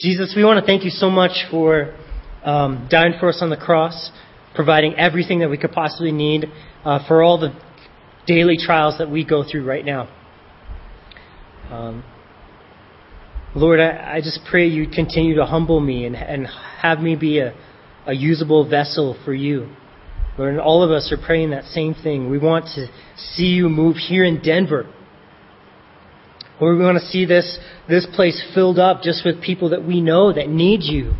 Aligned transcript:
Jesus, 0.00 0.32
we 0.36 0.44
want 0.44 0.60
to 0.60 0.64
thank 0.64 0.84
you 0.84 0.90
so 0.90 1.10
much 1.10 1.44
for 1.50 1.92
um, 2.44 2.86
dying 2.88 3.14
for 3.18 3.30
us 3.30 3.40
on 3.42 3.50
the 3.50 3.56
cross, 3.56 4.12
providing 4.54 4.94
everything 4.94 5.40
that 5.40 5.50
we 5.50 5.58
could 5.58 5.72
possibly 5.72 6.12
need 6.12 6.44
uh, 6.84 7.04
for 7.08 7.20
all 7.20 7.40
the 7.40 7.52
daily 8.24 8.56
trials 8.56 8.98
that 8.98 9.10
we 9.10 9.24
go 9.24 9.42
through 9.42 9.64
right 9.64 9.84
now. 9.84 10.08
Um, 11.68 12.04
Lord, 13.56 13.80
I, 13.80 14.14
I, 14.14 14.20
just 14.20 14.40
pray 14.48 14.68
you 14.68 14.86
continue 14.88 15.34
to 15.34 15.44
humble 15.44 15.80
me 15.80 16.06
and, 16.06 16.14
and 16.14 16.46
have 16.80 17.00
me 17.00 17.16
be 17.16 17.40
a, 17.40 17.52
a 18.06 18.12
usable 18.12 18.70
vessel 18.70 19.20
for 19.24 19.34
you. 19.34 19.68
Lord, 20.38 20.52
and 20.52 20.60
all 20.60 20.84
of 20.84 20.92
us 20.92 21.10
are 21.10 21.18
praying 21.26 21.50
that 21.50 21.64
same 21.64 21.94
thing. 21.94 22.30
We 22.30 22.38
want 22.38 22.66
to 22.76 22.86
see 23.16 23.46
you 23.46 23.68
move 23.68 23.96
here 23.96 24.22
in 24.22 24.40
Denver. 24.42 24.88
We 26.60 26.76
want 26.76 26.98
to 26.98 27.06
see 27.06 27.24
this, 27.24 27.58
this 27.88 28.06
place 28.14 28.42
filled 28.54 28.78
up 28.78 29.02
just 29.02 29.24
with 29.24 29.40
people 29.40 29.70
that 29.70 29.84
we 29.84 30.00
know 30.00 30.32
that 30.32 30.48
need 30.48 30.82
you. 30.82 31.12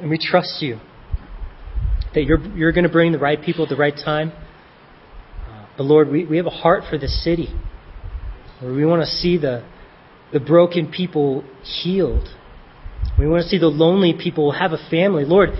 And 0.00 0.08
we 0.08 0.18
trust 0.18 0.62
you 0.62 0.78
that 2.14 2.24
you're, 2.24 2.40
you're 2.56 2.72
going 2.72 2.84
to 2.84 2.90
bring 2.90 3.12
the 3.12 3.18
right 3.18 3.40
people 3.40 3.64
at 3.64 3.68
the 3.68 3.76
right 3.76 3.94
time. 3.94 4.32
Uh, 5.48 5.66
but 5.76 5.84
Lord, 5.84 6.08
we, 6.08 6.24
we 6.24 6.36
have 6.36 6.46
a 6.46 6.50
heart 6.50 6.84
for 6.88 6.98
this 6.98 7.22
city. 7.24 7.48
Lord, 8.62 8.76
we 8.76 8.84
want 8.84 9.02
to 9.02 9.08
see 9.08 9.36
the, 9.36 9.66
the 10.32 10.40
broken 10.40 10.90
people 10.90 11.44
healed. 11.62 12.28
We 13.18 13.26
want 13.26 13.42
to 13.42 13.48
see 13.48 13.58
the 13.58 13.66
lonely 13.66 14.14
people 14.20 14.52
have 14.52 14.72
a 14.72 14.90
family. 14.90 15.24
Lord, 15.24 15.50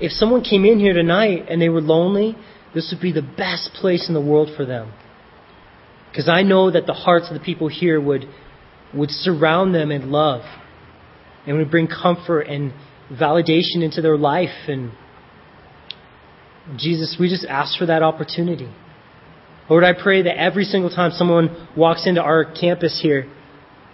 if 0.00 0.12
someone 0.12 0.42
came 0.42 0.64
in 0.64 0.78
here 0.78 0.92
tonight 0.92 1.46
and 1.48 1.60
they 1.60 1.68
were 1.68 1.80
lonely, 1.80 2.36
this 2.74 2.92
would 2.92 3.02
be 3.02 3.12
the 3.12 3.22
best 3.36 3.70
place 3.74 4.08
in 4.08 4.14
the 4.14 4.20
world 4.20 4.50
for 4.56 4.64
them. 4.64 4.92
Because 6.10 6.28
I 6.28 6.42
know 6.42 6.70
that 6.70 6.86
the 6.86 6.92
hearts 6.92 7.28
of 7.28 7.34
the 7.34 7.40
people 7.40 7.68
here 7.68 8.00
would, 8.00 8.26
would 8.94 9.10
surround 9.10 9.74
them 9.74 9.90
in 9.90 10.10
love 10.10 10.42
and 11.46 11.56
would 11.58 11.70
bring 11.70 11.86
comfort 11.86 12.42
and 12.42 12.72
validation 13.12 13.82
into 13.82 14.02
their 14.02 14.16
life. 14.16 14.68
And 14.68 14.92
Jesus, 16.76 17.16
we 17.18 17.28
just 17.28 17.46
ask 17.46 17.78
for 17.78 17.86
that 17.86 18.02
opportunity. 18.02 18.68
Lord, 19.68 19.84
I 19.84 19.92
pray 19.92 20.22
that 20.22 20.36
every 20.36 20.64
single 20.64 20.90
time 20.90 21.12
someone 21.12 21.68
walks 21.76 22.06
into 22.06 22.20
our 22.20 22.44
campus 22.44 22.98
here, 23.00 23.30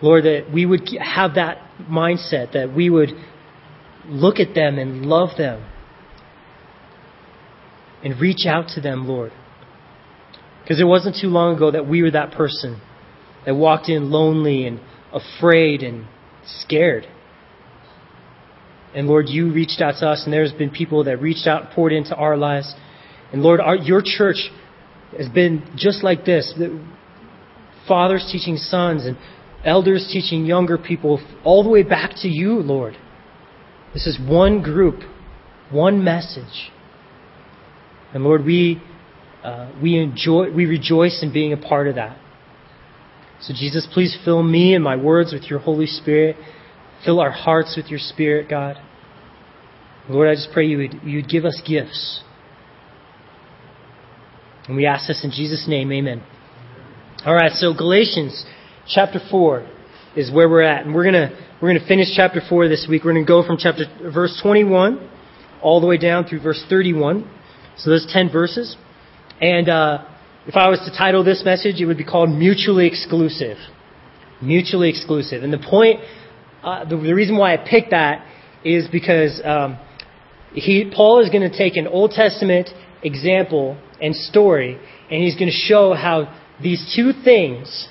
Lord, 0.01 0.25
that 0.25 0.51
we 0.53 0.65
would 0.65 0.89
have 0.99 1.35
that 1.35 1.59
mindset, 1.83 2.53
that 2.53 2.75
we 2.75 2.89
would 2.89 3.11
look 4.07 4.41
at 4.41 4.55
them 4.55 4.79
and 4.79 5.05
love 5.05 5.37
them 5.37 5.65
and 8.03 8.21
reach 8.21 8.47
out 8.47 8.69
to 8.75 8.81
them, 8.81 9.07
Lord. 9.07 9.33
Because 10.67 10.81
it 10.81 10.84
wasn't 10.84 11.17
too 11.20 11.28
long 11.28 11.55
ago 11.55 11.70
that 11.70 11.86
we 11.86 12.03
were 12.03 12.11
that 12.11 12.33
person 12.33 12.81
that 13.45 13.55
walked 13.55 13.89
in 13.89 14.11
lonely 14.11 14.67
and 14.67 14.81
afraid 15.12 15.84
and 15.84 16.09
scared. 16.45 17.06
And 18.92 19.06
Lord, 19.06 19.28
you 19.28 19.53
reached 19.53 19.81
out 19.81 19.94
to 20.00 20.09
us, 20.09 20.25
and 20.25 20.33
there's 20.33 20.53
been 20.53 20.70
people 20.70 21.05
that 21.05 21.20
reached 21.22 21.47
out 21.47 21.67
and 21.67 21.70
poured 21.70 21.92
into 21.92 22.17
our 22.17 22.37
lives. 22.37 22.75
And 23.33 23.42
Lord, 23.42 23.61
our, 23.61 23.77
your 23.77 24.03
church 24.05 24.50
has 25.17 25.28
been 25.28 25.62
just 25.77 26.03
like 26.03 26.25
this 26.25 26.53
fathers 27.87 28.28
teaching 28.33 28.56
sons, 28.56 29.06
and 29.06 29.17
elders 29.64 30.11
teaching 30.12 30.47
younger 30.47 30.78
people, 30.78 31.25
all 31.44 31.62
the 31.62 31.70
way 31.70 31.84
back 31.84 32.11
to 32.22 32.28
you, 32.28 32.55
Lord. 32.55 32.97
This 33.94 34.09
is 34.09 34.19
one 34.20 34.62
group, 34.62 35.00
one 35.70 36.03
message. 36.03 36.72
And 38.12 38.25
Lord, 38.25 38.44
we, 38.44 38.83
uh, 39.45 39.70
we 39.83 39.98
enjoy, 39.98 40.51
we 40.53 40.67
rejoice 40.67 41.23
in 41.23 41.33
being 41.33 41.53
a 41.53 41.56
part 41.56 41.89
of 41.89 41.95
that. 41.97 42.19
So 43.41 43.53
Jesus, 43.55 43.87
please 43.93 44.17
fill 44.25 44.43
me 44.43 44.75
and 44.75 44.83
my 44.83 44.97
words 44.97 45.33
with 45.33 45.45
your 45.45 45.59
Holy 45.59 45.87
Spirit. 45.87 46.37
Fill 47.05 47.20
our 47.20 47.31
hearts 47.31 47.75
with 47.77 47.87
your 47.87 47.98
Spirit, 47.98 48.48
God. 48.48 48.77
Lord, 50.09 50.28
I 50.28 50.34
just 50.34 50.48
pray 50.53 50.67
you 50.67 50.78
would, 50.78 51.03
you 51.05 51.17
would 51.17 51.28
give 51.28 51.45
us 51.45 51.61
gifts. 51.67 52.23
And 54.69 54.77
we 54.77 54.87
ask 54.87 55.06
this 55.06 55.22
in 55.22 55.31
Jesus' 55.31 55.66
name, 55.69 55.93
amen. 55.93 56.22
All 57.25 57.34
right, 57.34 57.53
so 57.53 57.75
Galatians 57.75 58.44
chapter 58.88 59.21
4 59.31 59.69
is 60.16 60.32
where 60.32 60.49
we're 60.49 60.62
at. 60.62 60.87
And 60.87 60.94
we're 60.94 61.05
going 61.05 61.15
to 61.15 61.47
we're 61.61 61.71
going 61.71 61.81
to 61.81 61.88
finish 61.88 62.09
chapter 62.15 62.41
4 62.47 62.69
this 62.69 62.87
week. 62.88 63.05
We're 63.05 63.12
going 63.12 63.25
to 63.25 63.28
go 63.28 63.47
from 63.47 63.56
chapter 63.59 63.84
verse 64.12 64.38
21 64.43 65.11
all 65.62 65.81
the 65.81 65.87
way 65.87 65.99
down 65.99 66.27
through 66.27 66.41
verse 66.41 66.62
31. 66.69 67.31
So 67.78 67.91
those 67.91 68.06
10 68.12 68.31
verses. 68.31 68.77
And 69.41 69.69
uh, 69.69 70.05
if 70.47 70.57
I 70.57 70.69
was 70.69 70.81
to 70.81 70.97
title 70.97 71.25
this 71.25 71.43
message, 71.45 71.81
it 71.81 71.87
would 71.87 71.99
be 71.99 72.05
called 72.05 72.31
Mutually 72.31 72.87
Exclusive. 72.87 73.59
Mutually 74.41 74.89
Exclusive. 74.89 75.43
And 75.43 75.53
the 75.53 75.59
point, 75.59 76.01
uh, 76.63 76.85
the, 76.85 76.97
the, 76.97 77.15
reason 77.15 77.37
why 77.37 77.53
I 77.53 77.57
picked 77.59 77.91
that 77.91 78.27
is 78.65 78.89
because 78.89 79.41
um, 79.45 79.79
he, 80.53 80.91
Paul 80.95 81.21
is 81.21 81.31
going 81.31 81.49
to 81.49 81.57
take 81.57 81.77
an 81.77 81.87
Old 81.87 82.13
Testament 82.13 82.71
example 83.03 83.79
and 84.01 84.17
story, 84.17 84.79
and 85.11 85.23
he's 85.23 85.35
going 85.35 85.51
to 85.51 85.57
show 85.57 85.93
how 85.93 86.35
these 86.63 86.95
two 86.97 87.13
things, 87.25 87.89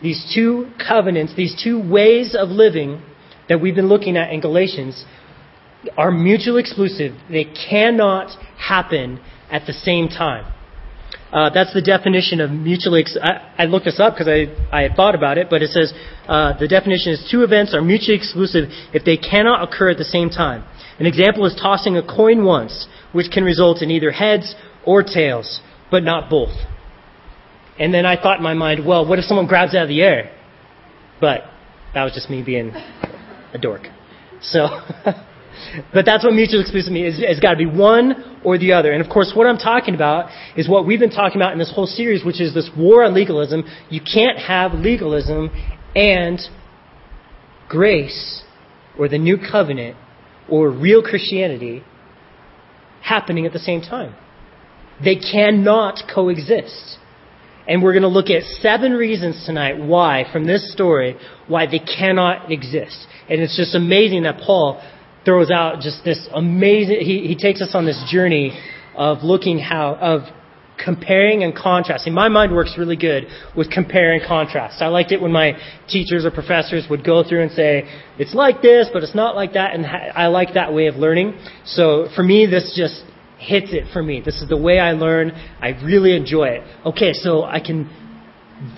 these 0.00 0.32
two 0.34 0.70
covenants, 0.86 1.34
these 1.34 1.60
two 1.62 1.80
ways 1.90 2.36
of 2.38 2.50
living 2.50 3.02
that 3.48 3.60
we've 3.60 3.74
been 3.74 3.88
looking 3.88 4.16
at 4.16 4.32
in 4.32 4.40
Galatians 4.40 5.04
are 5.96 6.10
mutually 6.10 6.60
exclusive. 6.60 7.14
They 7.28 7.44
cannot 7.44 8.30
happen 8.56 9.20
at 9.50 9.66
the 9.66 9.72
same 9.72 10.08
time. 10.08 10.53
Uh, 11.34 11.50
that's 11.50 11.74
the 11.74 11.82
definition 11.82 12.40
of 12.40 12.48
mutually. 12.48 13.00
Ex- 13.00 13.18
I, 13.20 13.54
I, 13.58 13.64
looked 13.64 13.86
this 13.86 13.98
up 13.98 14.14
because 14.14 14.28
I, 14.28 14.46
I 14.70 14.82
had 14.82 14.94
thought 14.94 15.16
about 15.16 15.36
it, 15.36 15.48
but 15.50 15.62
it 15.62 15.70
says 15.70 15.92
uh, 16.28 16.56
the 16.56 16.68
definition 16.68 17.12
is 17.12 17.26
two 17.28 17.42
events 17.42 17.74
are 17.74 17.82
mutually 17.82 18.16
exclusive 18.16 18.70
if 18.94 19.04
they 19.04 19.16
cannot 19.16 19.66
occur 19.66 19.90
at 19.90 19.98
the 19.98 20.04
same 20.04 20.30
time. 20.30 20.64
An 21.00 21.06
example 21.06 21.44
is 21.44 21.58
tossing 21.60 21.96
a 21.96 22.06
coin 22.06 22.44
once, 22.44 22.86
which 23.10 23.32
can 23.32 23.42
result 23.42 23.82
in 23.82 23.90
either 23.90 24.12
heads 24.12 24.54
or 24.86 25.02
tails, 25.02 25.60
but 25.90 26.04
not 26.04 26.30
both. 26.30 26.54
And 27.80 27.92
then 27.92 28.06
I 28.06 28.14
thought 28.14 28.36
in 28.36 28.44
my 28.44 28.54
mind, 28.54 28.86
well, 28.86 29.04
what 29.04 29.18
if 29.18 29.24
someone 29.24 29.48
grabs 29.48 29.74
out 29.74 29.82
of 29.82 29.88
the 29.88 30.02
air? 30.02 30.30
But 31.20 31.40
that 31.94 32.04
was 32.04 32.12
just 32.14 32.30
me 32.30 32.44
being 32.44 32.70
a 33.52 33.58
dork. 33.58 33.88
So. 34.40 34.68
But 35.92 36.04
that's 36.06 36.24
what 36.24 36.34
mutual 36.34 36.60
exclusive 36.60 36.92
means. 36.92 37.18
It's, 37.18 37.24
it's 37.26 37.40
got 37.40 37.52
to 37.52 37.56
be 37.56 37.66
one 37.66 38.40
or 38.44 38.58
the 38.58 38.72
other. 38.72 38.92
And 38.92 39.04
of 39.04 39.10
course, 39.10 39.32
what 39.34 39.46
I'm 39.46 39.58
talking 39.58 39.94
about 39.94 40.30
is 40.56 40.68
what 40.68 40.86
we've 40.86 41.00
been 41.00 41.10
talking 41.10 41.40
about 41.40 41.52
in 41.52 41.58
this 41.58 41.72
whole 41.74 41.86
series, 41.86 42.24
which 42.24 42.40
is 42.40 42.54
this 42.54 42.70
war 42.76 43.04
on 43.04 43.14
legalism. 43.14 43.64
You 43.90 44.00
can't 44.00 44.38
have 44.38 44.72
legalism 44.74 45.50
and 45.94 46.40
grace 47.68 48.42
or 48.98 49.08
the 49.08 49.18
new 49.18 49.38
covenant 49.38 49.96
or 50.48 50.70
real 50.70 51.02
Christianity 51.02 51.82
happening 53.02 53.46
at 53.46 53.52
the 53.52 53.58
same 53.58 53.80
time. 53.80 54.14
They 55.02 55.16
cannot 55.16 56.02
coexist. 56.12 56.98
And 57.66 57.82
we're 57.82 57.92
going 57.92 58.02
to 58.02 58.08
look 58.08 58.28
at 58.28 58.42
seven 58.60 58.92
reasons 58.92 59.44
tonight 59.46 59.78
why, 59.78 60.24
from 60.32 60.46
this 60.46 60.70
story, 60.72 61.16
why 61.48 61.66
they 61.66 61.78
cannot 61.78 62.52
exist. 62.52 63.06
And 63.28 63.40
it's 63.40 63.56
just 63.56 63.74
amazing 63.74 64.24
that 64.24 64.38
Paul 64.38 64.82
throws 65.24 65.50
out 65.50 65.80
just 65.80 66.04
this 66.04 66.28
amazing, 66.34 67.00
he, 67.00 67.26
he 67.26 67.36
takes 67.36 67.62
us 67.62 67.74
on 67.74 67.86
this 67.86 68.02
journey 68.10 68.58
of 68.94 69.22
looking 69.22 69.58
how, 69.58 69.94
of 69.96 70.22
comparing 70.82 71.42
and 71.42 71.54
contrasting. 71.54 72.12
My 72.12 72.28
mind 72.28 72.52
works 72.52 72.74
really 72.76 72.96
good 72.96 73.26
with 73.56 73.70
compare 73.70 74.12
and 74.12 74.22
contrast. 74.26 74.82
I 74.82 74.88
liked 74.88 75.12
it 75.12 75.20
when 75.20 75.32
my 75.32 75.52
teachers 75.88 76.24
or 76.24 76.30
professors 76.30 76.86
would 76.90 77.04
go 77.04 77.22
through 77.26 77.42
and 77.42 77.50
say, 77.52 77.88
it's 78.18 78.34
like 78.34 78.60
this, 78.60 78.88
but 78.92 79.02
it's 79.02 79.14
not 79.14 79.34
like 79.36 79.54
that, 79.54 79.74
and 79.74 79.86
I 79.86 80.26
like 80.26 80.54
that 80.54 80.72
way 80.72 80.86
of 80.86 80.96
learning. 80.96 81.38
So 81.64 82.08
for 82.14 82.22
me, 82.22 82.46
this 82.46 82.74
just 82.76 83.04
hits 83.38 83.68
it 83.72 83.92
for 83.92 84.02
me. 84.02 84.20
This 84.24 84.42
is 84.42 84.48
the 84.48 84.56
way 84.56 84.78
I 84.78 84.92
learn. 84.92 85.30
I 85.60 85.70
really 85.84 86.16
enjoy 86.16 86.48
it. 86.48 86.62
Okay, 86.86 87.12
so 87.12 87.44
I 87.44 87.60
can, 87.60 87.88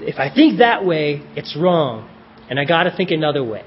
if 0.01 0.19
I 0.19 0.35
think 0.35 0.59
that 0.59 0.85
way, 0.85 1.23
it's 1.35 1.57
wrong, 1.59 2.11
and 2.51 2.59
I 2.61 2.65
gotta 2.65 2.93
think 2.95 3.11
another 3.11 3.45
way. 3.45 3.65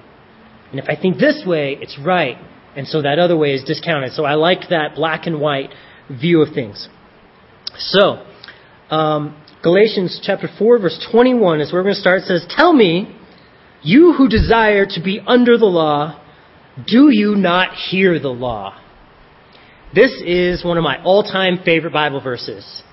And 0.71 0.79
if 0.79 0.85
I 0.87 0.95
think 0.99 1.17
this 1.17 1.43
way, 1.45 1.77
it's 1.81 1.97
right. 1.99 2.37
And 2.75 2.87
so 2.87 3.01
that 3.01 3.19
other 3.19 3.37
way 3.37 3.53
is 3.53 3.63
discounted. 3.63 4.13
So 4.13 4.25
I 4.25 4.35
like 4.35 4.69
that 4.69 4.95
black 4.95 5.25
and 5.25 5.41
white 5.41 5.71
view 6.09 6.41
of 6.41 6.53
things. 6.53 6.87
So, 7.77 8.25
um, 8.89 9.41
Galatians 9.61 10.21
chapter 10.23 10.47
4, 10.57 10.79
verse 10.79 11.07
21 11.11 11.61
is 11.61 11.71
where 11.71 11.81
we're 11.81 11.85
going 11.85 11.95
to 11.95 12.01
start. 12.01 12.21
It 12.21 12.25
says, 12.25 12.45
Tell 12.49 12.73
me, 12.73 13.15
you 13.81 14.13
who 14.13 14.27
desire 14.27 14.85
to 14.85 15.01
be 15.03 15.21
under 15.25 15.57
the 15.57 15.65
law, 15.65 16.21
do 16.87 17.09
you 17.11 17.35
not 17.35 17.75
hear 17.75 18.19
the 18.19 18.29
law? 18.29 18.79
This 19.93 20.11
is 20.25 20.63
one 20.63 20.77
of 20.77 20.83
my 20.83 21.01
all 21.03 21.23
time 21.23 21.59
favorite 21.63 21.93
Bible 21.93 22.21
verses. 22.21 22.83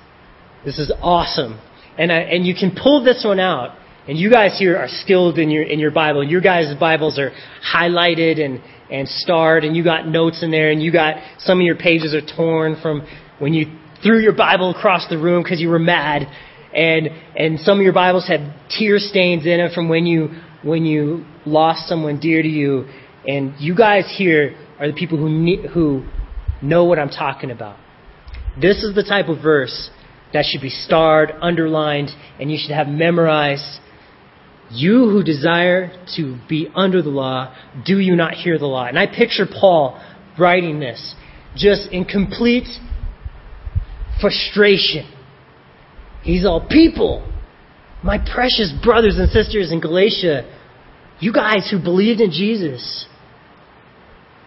This 0.65 0.79
is 0.79 0.93
awesome. 1.01 1.61
And, 1.99 2.11
I, 2.11 2.19
and 2.19 2.47
you 2.47 2.55
can 2.55 2.77
pull 2.81 3.05
this 3.05 3.23
one 3.25 3.41
out. 3.41 3.77
And 4.09 4.17
you 4.17 4.31
guys 4.31 4.57
here 4.59 4.77
are 4.77 4.89
skilled 4.89 5.39
in 5.39 5.51
your, 5.51 5.65
in 5.65 5.79
your 5.79 5.91
Bible. 5.91 6.25
Your 6.25 6.41
guys' 6.41 6.73
Bibles 6.79 7.19
are 7.19 7.33
highlighted 7.75 8.41
and, 8.41 8.61
and 8.91 9.09
starred, 9.09 9.65
and 9.65 9.77
you 9.77 9.83
got 9.85 10.07
notes 10.07 10.43
in 10.43 10.51
there, 10.51 10.71
and 10.71 10.83
you 10.83 10.93
got 10.93 11.17
some 11.39 11.59
of 11.59 11.65
your 11.65 11.77
pages 11.77 12.15
are 12.15 12.37
torn 12.37 12.77
from 12.81 13.07
when 13.39 13.53
you 13.55 13.67
threw 14.03 14.21
your 14.21 14.35
Bible 14.35 14.71
across 14.71 15.09
the 15.09 15.19
room 15.19 15.43
because 15.43 15.61
you 15.61 15.69
were 15.69 15.79
mad, 15.79 16.23
and 16.75 17.09
and 17.37 17.61
some 17.61 17.79
of 17.79 17.85
your 17.85 17.93
Bibles 17.93 18.29
have 18.29 18.41
tear 18.71 18.99
stains 18.99 19.45
in 19.47 19.61
it 19.61 19.73
from 19.73 19.89
when 19.89 20.07
you 20.07 20.29
when 20.63 20.85
you 20.85 21.25
lost 21.45 21.89
someone 21.89 22.21
dear 22.21 22.43
to 22.43 22.49
you, 22.49 22.87
and 23.27 23.55
you 23.59 23.75
guys 23.75 24.13
here 24.17 24.57
are 24.79 24.89
the 24.89 24.95
people 24.95 25.19
who 25.19 25.29
ne- 25.29 25.67
who 25.69 26.05
know 26.63 26.85
what 26.85 26.99
I'm 26.99 27.11
talking 27.11 27.51
about. 27.51 27.79
This 28.61 28.83
is 28.83 28.95
the 28.95 29.03
type 29.03 29.29
of 29.29 29.43
verse 29.43 29.91
that 30.33 30.45
should 30.45 30.63
be 30.63 30.71
starred, 30.71 31.33
underlined, 31.41 32.11
and 32.41 32.51
you 32.51 32.59
should 32.61 32.75
have 32.75 32.89
memorized. 32.89 33.81
You 34.71 35.09
who 35.11 35.23
desire 35.23 35.93
to 36.17 36.39
be 36.49 36.69
under 36.75 37.03
the 37.03 37.09
law, 37.09 37.55
do 37.85 37.99
you 37.99 38.17
not 38.17 38.35
hear 38.35 38.59
the 38.59 38.67
law? 38.67 38.87
And 38.87 38.99
I 38.99 39.07
picture 39.07 39.47
Paul 39.47 40.01
writing 40.39 40.81
this 40.81 41.15
just 41.55 41.91
in 41.93 42.05
complete 42.05 42.69
frustration. 44.21 45.11
He's 46.23 46.45
all, 46.45 46.67
people, 46.69 47.33
my 48.03 48.19
precious 48.19 48.73
brothers 48.83 49.17
and 49.19 49.31
sisters 49.31 49.71
in 49.71 49.81
Galatia, 49.81 50.53
you 51.21 51.33
guys 51.33 51.69
who 51.71 51.83
believed 51.83 52.21
in 52.21 52.31
Jesus, 52.31 53.07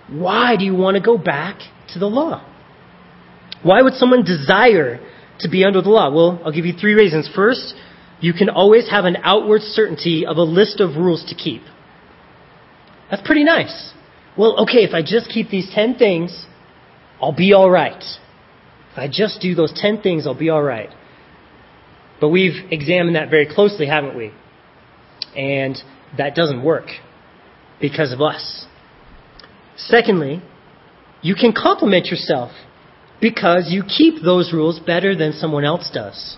why 0.10 0.56
do 0.57 0.66
you 0.66 0.75
want 0.75 0.98
to 0.98 1.01
go 1.01 1.18
back 1.18 1.60
to 1.94 2.00
the 2.00 2.07
law? 2.07 2.45
Why 3.63 3.81
would 3.81 3.94
someone 3.94 4.24
desire 4.24 5.00
to 5.39 5.50
be 5.50 5.63
under 5.63 5.81
the 5.81 5.89
law? 5.89 6.13
Well, 6.13 6.42
I'll 6.44 6.51
give 6.51 6.66
you 6.66 6.74
three 6.74 6.94
reasons. 6.94 7.30
First, 7.33 7.74
you 8.21 8.33
can 8.33 8.50
always 8.50 8.89
have 8.89 9.06
an 9.06 9.18
outward 9.24 9.62
certainty 9.62 10.25
of 10.25 10.38
a 10.38 10.44
list 10.44 10.80
of 10.80 10.95
rules 10.95 11.25
to 11.30 11.36
keep. 11.36 11.62
That's 13.10 13.25
pretty 13.25 13.44
nice. 13.44 13.94
Well, 14.38 14.62
okay, 14.63 14.80
if 14.80 14.94
I 14.94 15.01
just 15.01 15.30
keep 15.30 15.50
these 15.50 15.69
10 15.74 15.95
things, 15.95 16.45
I'll 17.21 17.36
be 17.36 17.54
alright. 17.54 18.04
If 18.92 18.98
I 18.98 19.07
just 19.12 19.42
do 19.42 19.56
those 19.56 19.74
10 19.75 20.01
things, 20.01 20.27
I'll 20.27 20.38
be 20.38 20.51
alright. 20.51 20.89
But 22.21 22.30
we've 22.30 22.71
examined 22.71 23.16
that 23.16 23.30
very 23.30 23.48
closely, 23.48 23.88
haven't 23.88 24.16
we? 24.16 24.31
And 25.36 25.77
that 26.18 26.36
doesn't 26.36 26.63
work 26.63 26.88
because 27.80 28.12
of 28.12 28.21
us. 28.21 28.66
Secondly, 29.77 30.42
you 31.21 31.36
can 31.36 31.54
compliment 31.54 32.07
yourself 32.07 32.51
because 33.21 33.68
you 33.69 33.83
keep 33.83 34.21
those 34.24 34.51
rules 34.54 34.80
better 34.80 35.16
than 35.16 35.33
someone 35.33 35.66
else 35.66 35.89
does. 35.94 36.38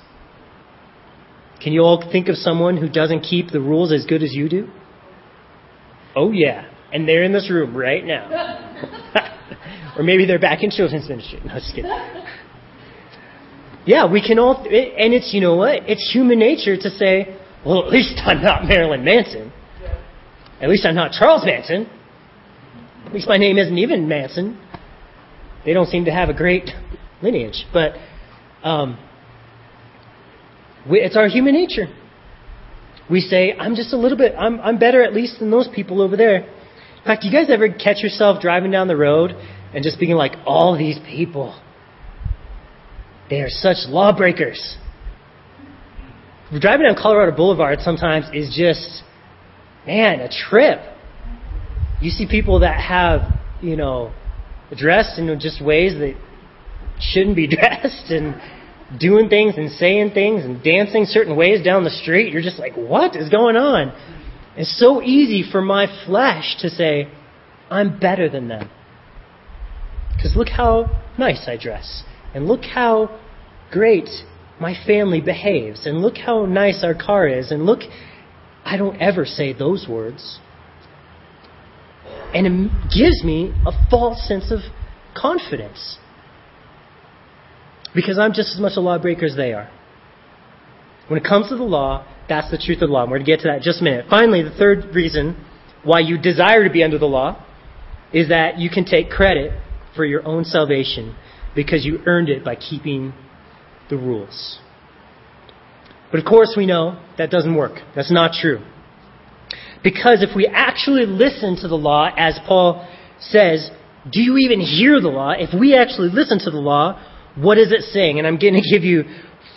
Can 1.64 1.74
you 1.74 1.82
all 1.82 2.04
think 2.12 2.28
of 2.28 2.36
someone 2.36 2.78
who 2.78 2.90
doesn't 2.90 3.22
keep 3.22 3.50
the 3.52 3.60
rules 3.60 3.92
as 3.92 4.06
good 4.06 4.24
as 4.24 4.34
you 4.34 4.50
do? 4.50 4.68
Oh, 6.16 6.32
yeah. 6.32 6.68
And 6.92 7.08
they're 7.08 7.24
in 7.24 7.32
this 7.32 7.50
room 7.50 7.76
right 7.76 8.04
now. 8.04 8.28
or 9.98 10.04
maybe 10.04 10.26
they're 10.26 10.40
back 10.40 10.64
in 10.64 10.72
children's 10.72 11.08
ministry. 11.08 11.40
No, 11.46 11.54
just 11.54 11.76
kidding. 11.76 11.92
Yeah, 13.86 14.12
we 14.12 14.26
can 14.26 14.40
all, 14.40 14.58
and 14.64 15.14
it's, 15.14 15.34
you 15.34 15.42
know 15.42 15.56
what? 15.56 15.90
It's 15.90 16.12
human 16.12 16.40
nature 16.40 16.76
to 16.78 16.90
say, 16.90 17.38
well, 17.66 17.86
at 17.86 17.92
least 17.92 18.20
I'm 18.26 18.42
not 18.42 18.66
Marilyn 18.66 19.04
Manson. 19.04 19.52
At 20.62 20.70
least 20.70 20.86
I'm 20.86 20.96
not 20.96 21.12
Charles 21.12 21.44
Manson. 21.46 21.90
At 23.06 23.14
least 23.14 23.28
my 23.28 23.38
name 23.38 23.58
isn't 23.58 23.78
even 23.78 24.08
Manson. 24.08 24.60
They 25.66 25.74
don't 25.74 25.88
seem 25.88 26.06
to 26.06 26.12
have 26.12 26.30
a 26.30 26.34
great 26.34 26.70
lineage. 27.22 27.66
But 27.74 27.94
um, 28.64 28.98
we, 30.90 31.00
it's 31.00 31.18
our 31.18 31.28
human 31.28 31.54
nature. 31.54 31.88
We 33.10 33.20
say, 33.20 33.54
I'm 33.58 33.76
just 33.76 33.94
a 33.94 33.98
little 33.98 34.18
bit, 34.18 34.34
I'm, 34.38 34.60
I'm 34.62 34.80
better 34.80 35.04
at 35.04 35.14
least 35.14 35.40
than 35.40 35.52
those 35.52 35.68
people 35.74 36.02
over 36.02 36.16
there. 36.16 36.38
In 36.38 37.06
fact, 37.06 37.24
you 37.24 37.32
guys 37.32 37.50
ever 37.50 37.68
catch 37.70 38.04
yourself 38.04 38.42
driving 38.42 38.72
down 38.72 38.88
the 38.88 38.96
road 38.96 39.32
and 39.74 39.84
just 39.84 40.00
being 40.00 40.16
like, 40.16 40.34
all 40.46 40.78
these 40.78 41.00
people, 41.06 41.60
they 43.30 43.42
are 43.42 43.50
such 43.50 43.78
lawbreakers. 43.88 44.78
Driving 46.60 46.86
down 46.86 46.96
Colorado 47.02 47.36
Boulevard 47.36 47.80
sometimes 47.80 48.26
is 48.34 48.54
just, 48.56 49.04
man, 49.88 50.20
a 50.20 50.30
trip. 50.30 50.80
You 52.02 52.10
see 52.12 52.28
people 52.30 52.60
that 52.60 52.80
have, 52.82 53.22
you 53.62 53.76
know, 53.76 54.14
dressed 54.76 55.18
in 55.18 55.40
just 55.40 55.64
ways 55.64 55.94
that 55.94 56.16
shouldn't 57.00 57.36
be 57.36 57.48
dressed 57.56 58.12
and 58.12 58.36
doing 59.00 59.30
things 59.30 59.56
and 59.58 59.72
saying 59.72 60.12
things 60.12 60.44
and 60.44 60.64
dancing 60.64 61.06
certain 61.06 61.36
ways 61.36 61.64
down 61.64 61.84
the 61.84 61.90
street. 61.90 62.34
You're 62.34 62.42
just 62.42 62.60
like, 62.60 62.74
what 62.76 63.16
is 63.16 63.30
going 63.30 63.56
on? 63.56 63.94
It's 64.58 64.78
so 64.80 65.02
easy 65.02 65.50
for 65.50 65.62
my 65.62 65.88
flesh 66.06 66.58
to 66.60 66.70
say, 66.70 67.08
I'm 67.70 68.00
better 68.00 68.30
than 68.30 68.48
them. 68.48 68.70
Because 70.16 70.36
look 70.36 70.50
how 70.50 71.02
nice 71.18 71.48
I 71.48 71.58
dress. 71.58 72.04
And 72.36 72.48
look 72.48 72.64
how 72.64 73.20
great 73.72 74.10
my 74.60 74.76
family 74.86 75.22
behaves. 75.22 75.86
And 75.86 76.02
look 76.02 76.18
how 76.18 76.46
nice 76.46 76.84
our 76.84 76.94
car 76.94 77.28
is. 77.28 77.52
And 77.52 77.66
look, 77.66 77.80
I 78.64 78.78
don't 78.78 79.02
ever 79.02 79.26
say 79.26 79.54
those 79.54 79.88
words. 79.90 80.40
And 82.34 82.46
it 82.46 82.72
gives 82.96 83.24
me 83.24 83.54
a 83.66 83.72
false 83.90 84.28
sense 84.28 84.52
of 84.52 84.60
confidence. 85.16 85.98
Because 87.94 88.18
I'm 88.18 88.34
just 88.34 88.54
as 88.54 88.60
much 88.60 88.74
a 88.78 88.82
lawbreaker 88.82 89.26
as 89.26 89.36
they 89.36 89.54
are. 89.54 89.70
When 91.08 91.20
it 91.20 91.28
comes 91.28 91.50
to 91.50 91.58
the 91.58 91.64
law, 91.64 92.06
that's 92.30 92.50
the 92.52 92.58
truth 92.58 92.82
of 92.82 92.88
the 92.88 92.94
law. 92.94 93.04
We're 93.04 93.18
going 93.18 93.26
to 93.26 93.32
get 93.32 93.40
to 93.42 93.48
that 93.50 93.58
in 93.58 93.64
just 93.64 93.82
a 93.82 93.84
minute. 93.84 94.06
Finally, 94.10 94.44
the 94.44 94.56
third 94.56 94.96
reason 94.96 95.36
why 95.84 96.00
you 96.00 96.18
desire 96.18 96.64
to 96.64 96.70
be 96.70 96.84
under 96.84 96.98
the 96.98 97.06
law 97.06 97.46
is 98.14 98.30
that 98.30 98.60
you 98.60 98.70
can 98.70 98.86
take 98.86 99.10
credit 99.10 99.52
for 99.96 100.06
your 100.06 100.26
own 100.26 100.46
salvation 100.46 101.16
because 101.56 101.86
you 101.86 102.00
earned 102.06 102.30
it 102.30 102.46
by 102.46 102.56
keeping 102.56 103.14
the 103.90 103.98
rules. 103.98 104.60
But 106.12 106.20
of 106.20 106.26
course, 106.26 106.54
we 106.56 106.66
know 106.66 107.02
that 107.18 107.30
doesn't 107.30 107.56
work. 107.56 107.80
That's 107.96 108.12
not 108.12 108.32
true. 108.34 108.64
Because 109.84 110.22
if 110.22 110.36
we 110.36 110.48
actually 110.48 111.06
listen 111.06 111.58
to 111.62 111.68
the 111.68 111.76
law, 111.76 112.10
as 112.16 112.40
Paul 112.48 112.88
says, 113.20 113.70
do 114.10 114.22
you 114.22 114.38
even 114.38 114.60
hear 114.60 115.00
the 115.02 115.10
law? 115.10 115.32
If 115.32 115.58
we 115.58 115.76
actually 115.76 116.10
listen 116.10 116.40
to 116.40 116.52
the 116.52 116.60
law, 116.60 117.02
what 117.36 117.58
is 117.58 117.72
it 117.72 117.82
saying? 117.82 118.18
And 118.18 118.28
I'm 118.28 118.38
going 118.38 118.54
to 118.62 118.62
give 118.62 118.84
you 118.84 119.04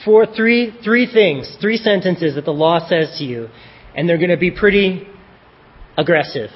four, 0.04 0.26
three, 0.26 0.72
three 0.84 1.10
things, 1.12 1.56
three 1.60 1.76
sentences 1.76 2.34
that 2.34 2.44
the 2.44 2.52
law 2.52 2.86
says 2.88 3.16
to 3.18 3.24
you, 3.24 3.48
and 3.96 4.08
they're 4.08 4.18
going 4.18 4.30
to 4.30 4.36
be 4.36 4.50
pretty 4.50 5.06
aggressive. 5.96 6.50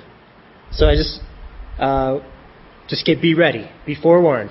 So 0.73 0.87
I 0.87 0.95
just, 0.95 1.21
uh, 1.79 2.19
just 2.89 3.07
get 3.07 3.23
be 3.23 3.35
ready, 3.35 3.71
be 3.87 3.95
forewarned. 3.95 4.51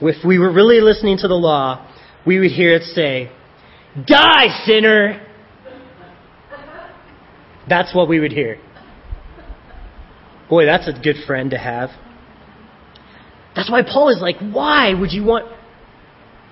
If 0.00 0.24
we 0.24 0.38
were 0.38 0.52
really 0.52 0.80
listening 0.80 1.18
to 1.18 1.28
the 1.28 1.34
law, 1.34 1.90
we 2.26 2.38
would 2.38 2.50
hear 2.50 2.74
it 2.74 2.82
say, 2.82 3.30
"Die, 4.06 4.64
sinner." 4.64 5.22
That's 7.68 7.94
what 7.94 8.08
we 8.08 8.20
would 8.20 8.32
hear. 8.32 8.58
Boy, 10.48 10.66
that's 10.66 10.86
a 10.86 10.92
good 10.92 11.16
friend 11.26 11.50
to 11.50 11.58
have. 11.58 11.90
That's 13.56 13.70
why 13.70 13.82
Paul 13.82 14.10
is 14.10 14.20
like, 14.20 14.36
why 14.38 14.94
would 14.94 15.12
you 15.12 15.24
want 15.24 15.46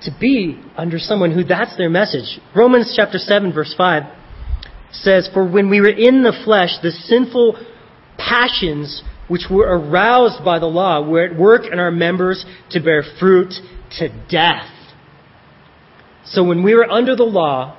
to 0.03 0.11
be 0.21 0.61
under 0.77 0.99
someone 0.99 1.33
who 1.33 1.45
that's 1.45 1.77
their 1.77 1.91
message? 1.91 2.41
Romans 2.55 2.93
chapter 2.97 3.19
7 3.19 3.53
verse 3.53 3.75
5 3.77 4.03
says, 4.93 5.29
For 5.33 5.47
when 5.47 5.71
we 5.71 5.81
were 5.81 5.89
in 5.89 6.23
the 6.23 6.39
flesh, 6.45 6.71
the 6.83 6.91
sinful 6.91 7.59
passions 8.19 9.03
which 9.29 9.47
were 9.51 9.67
aroused 9.67 10.45
by 10.45 10.59
the 10.59 10.67
law 10.67 11.07
were 11.07 11.25
at 11.25 11.39
work 11.39 11.63
in 11.71 11.79
our 11.79 11.91
members 11.91 12.45
to 12.71 12.81
bear 12.81 13.03
fruit 13.19 13.53
to 13.99 14.09
death. 14.31 14.71
So 16.27 16.45
when 16.45 16.63
we 16.63 16.75
were 16.75 16.91
under 16.91 17.17
the 17.17 17.25
law, 17.25 17.79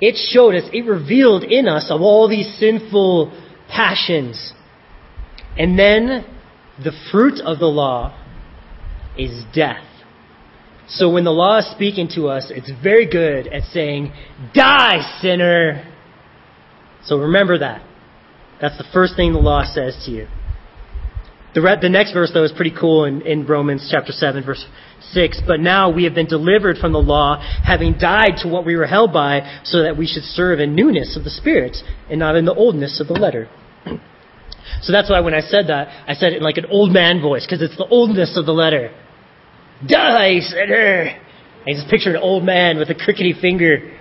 it 0.00 0.16
showed 0.32 0.54
us, 0.54 0.68
it 0.72 0.84
revealed 0.84 1.44
in 1.44 1.68
us 1.68 1.86
of 1.90 2.00
all 2.00 2.28
these 2.28 2.58
sinful 2.58 3.32
passions. 3.68 4.52
And 5.56 5.78
then 5.78 6.24
the 6.82 6.92
fruit 7.10 7.40
of 7.40 7.58
the 7.58 7.66
law 7.66 8.18
is 9.16 9.44
death. 9.54 9.84
So 10.88 11.10
when 11.10 11.24
the 11.24 11.30
law 11.30 11.58
is 11.58 11.70
speaking 11.70 12.08
to 12.16 12.28
us, 12.28 12.50
it's 12.50 12.70
very 12.82 13.06
good 13.06 13.46
at 13.46 13.62
saying, 13.72 14.12
Die, 14.54 15.18
sinner! 15.20 15.92
So 17.04 17.18
remember 17.18 17.58
that. 17.58 17.82
That's 18.60 18.78
the 18.78 18.84
first 18.92 19.16
thing 19.16 19.32
the 19.32 19.38
law 19.38 19.64
says 19.64 20.00
to 20.06 20.10
you. 20.10 20.28
The, 21.54 21.60
re- 21.60 21.78
the 21.80 21.88
next 21.88 22.12
verse, 22.12 22.30
though, 22.32 22.44
is 22.44 22.52
pretty 22.52 22.74
cool 22.78 23.04
in, 23.04 23.22
in 23.22 23.46
Romans 23.46 23.88
chapter 23.90 24.12
7, 24.12 24.44
verse 24.44 24.64
6. 25.12 25.42
But 25.46 25.60
now 25.60 25.90
we 25.90 26.04
have 26.04 26.14
been 26.14 26.26
delivered 26.26 26.78
from 26.78 26.92
the 26.92 26.98
law, 26.98 27.42
having 27.62 27.98
died 27.98 28.38
to 28.42 28.48
what 28.48 28.64
we 28.64 28.76
were 28.76 28.86
held 28.86 29.12
by, 29.12 29.60
so 29.64 29.82
that 29.82 29.98
we 29.98 30.06
should 30.06 30.22
serve 30.22 30.60
in 30.60 30.74
newness 30.74 31.16
of 31.16 31.24
the 31.24 31.30
Spirit, 31.30 31.76
and 32.08 32.18
not 32.18 32.36
in 32.36 32.44
the 32.44 32.54
oldness 32.54 33.00
of 33.00 33.08
the 33.08 33.14
letter. 33.14 33.50
so 34.80 34.92
that's 34.92 35.10
why 35.10 35.20
when 35.20 35.34
I 35.34 35.40
said 35.40 35.66
that, 35.66 35.88
I 36.08 36.14
said 36.14 36.32
it 36.32 36.38
in 36.38 36.42
like 36.42 36.56
an 36.56 36.66
old 36.66 36.90
man 36.90 37.20
voice, 37.20 37.44
because 37.44 37.60
it's 37.60 37.76
the 37.76 37.88
oldness 37.88 38.38
of 38.38 38.46
the 38.46 38.52
letter. 38.52 38.94
Die, 39.86 40.40
sinner! 40.40 41.18
I 41.66 41.72
just 41.72 41.88
picture 41.88 42.10
an 42.10 42.16
old 42.16 42.44
man 42.44 42.78
with 42.78 42.90
a 42.90 42.94
crickety 42.94 43.34
finger 43.40 43.98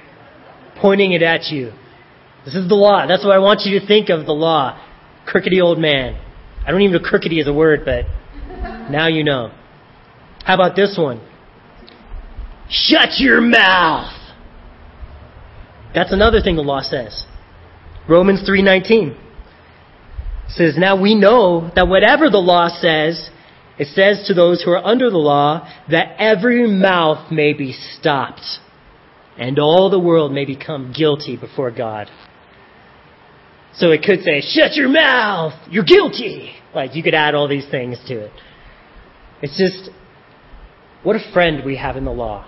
pointing 0.81 1.11
it 1.11 1.21
at 1.21 1.45
you. 1.51 1.71
This 2.45 2.55
is 2.55 2.67
the 2.67 2.75
law. 2.75 3.05
That's 3.07 3.23
what 3.23 3.33
I 3.33 3.39
want 3.39 3.61
you 3.65 3.79
to 3.79 3.85
think 3.85 4.09
of 4.09 4.25
the 4.25 4.33
law. 4.33 4.79
Crookedy 5.27 5.61
old 5.61 5.77
man. 5.77 6.19
I 6.65 6.71
don't 6.71 6.81
even 6.81 7.01
know 7.01 7.07
crookedy 7.07 7.39
is 7.39 7.47
a 7.47 7.53
word, 7.53 7.81
but 7.85 8.05
now 8.89 9.07
you 9.07 9.23
know. 9.23 9.51
How 10.43 10.55
about 10.55 10.75
this 10.75 10.97
one? 10.97 11.21
Shut 12.69 13.19
your 13.19 13.41
mouth! 13.41 14.13
That's 15.93 16.13
another 16.13 16.41
thing 16.41 16.55
the 16.55 16.63
law 16.63 16.81
says. 16.81 17.25
Romans 18.07 18.41
3:19 18.47 19.15
says, 20.47 20.77
"Now 20.77 20.95
we 20.95 21.15
know 21.15 21.69
that 21.75 21.87
whatever 21.87 22.29
the 22.29 22.41
law 22.41 22.69
says, 22.69 23.29
it 23.81 23.87
says 23.99 24.27
to 24.27 24.33
those 24.33 24.61
who 24.61 24.71
are 24.71 24.85
under 24.93 25.09
the 25.09 25.17
law 25.33 25.67
that 25.89 26.15
every 26.19 26.67
mouth 26.67 27.31
may 27.31 27.53
be 27.53 27.73
stopped 27.97 28.45
and 29.37 29.57
all 29.57 29.89
the 29.89 29.99
world 29.99 30.31
may 30.31 30.45
become 30.45 30.93
guilty 30.95 31.35
before 31.37 31.71
God." 31.71 32.09
So 33.73 33.91
it 33.91 34.03
could 34.03 34.21
say, 34.23 34.41
"Shut 34.41 34.75
your 34.75 34.89
mouth. 34.89 35.53
You're 35.69 35.89
guilty." 35.95 36.53
Like 36.73 36.95
you 36.95 37.03
could 37.03 37.13
add 37.13 37.35
all 37.35 37.47
these 37.47 37.67
things 37.67 37.97
to 38.07 38.15
it. 38.25 38.31
It's 39.41 39.57
just 39.57 39.89
what 41.03 41.15
a 41.15 41.31
friend 41.33 41.63
we 41.65 41.75
have 41.77 41.97
in 41.97 42.05
the 42.05 42.11
law. 42.25 42.45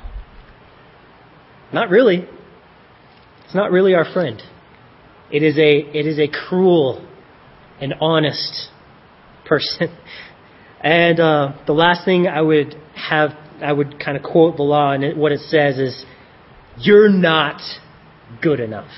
Not 1.72 1.90
really. 1.90 2.28
It's 3.46 3.56
not 3.56 3.72
really 3.72 3.96
our 3.96 4.06
friend. 4.06 4.42
It 5.32 5.42
is 5.42 5.58
a, 5.58 5.72
it 6.00 6.06
is 6.06 6.20
a 6.20 6.28
cruel 6.28 7.08
and 7.82 7.94
honest 8.00 8.70
person. 9.46 9.90
And 10.84 11.20
uh, 11.20 11.54
the 11.66 11.74
last 11.74 12.04
thing 12.04 12.28
I 12.28 12.42
would 12.42 12.76
have, 12.96 13.32
I 13.62 13.72
would 13.72 14.04
kind 14.04 14.18
of 14.18 14.24
quote 14.24 14.58
the 14.58 14.64
law, 14.64 14.92
and 14.92 15.04
it, 15.04 15.18
what 15.18 15.32
it 15.32 15.40
says 15.40 15.78
is, 15.80 16.06
"You're 16.78 17.10
not 17.10 17.62
good 18.42 18.60
enough." 18.60 18.92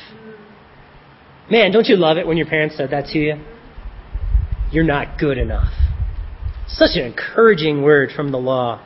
Man, 1.49 1.71
don't 1.71 1.85
you 1.85 1.95
love 1.95 2.17
it 2.17 2.25
when 2.25 2.37
your 2.37 2.47
parents 2.47 2.75
said 2.75 2.89
that 2.89 3.05
to 3.13 3.19
you? 3.19 3.35
You're 4.71 4.83
not 4.83 5.19
good 5.19 5.37
enough. 5.37 5.71
Such 6.67 6.95
an 6.95 7.05
encouraging 7.05 7.83
word 7.83 8.09
from 8.15 8.31
the 8.31 8.39
law. 8.39 8.83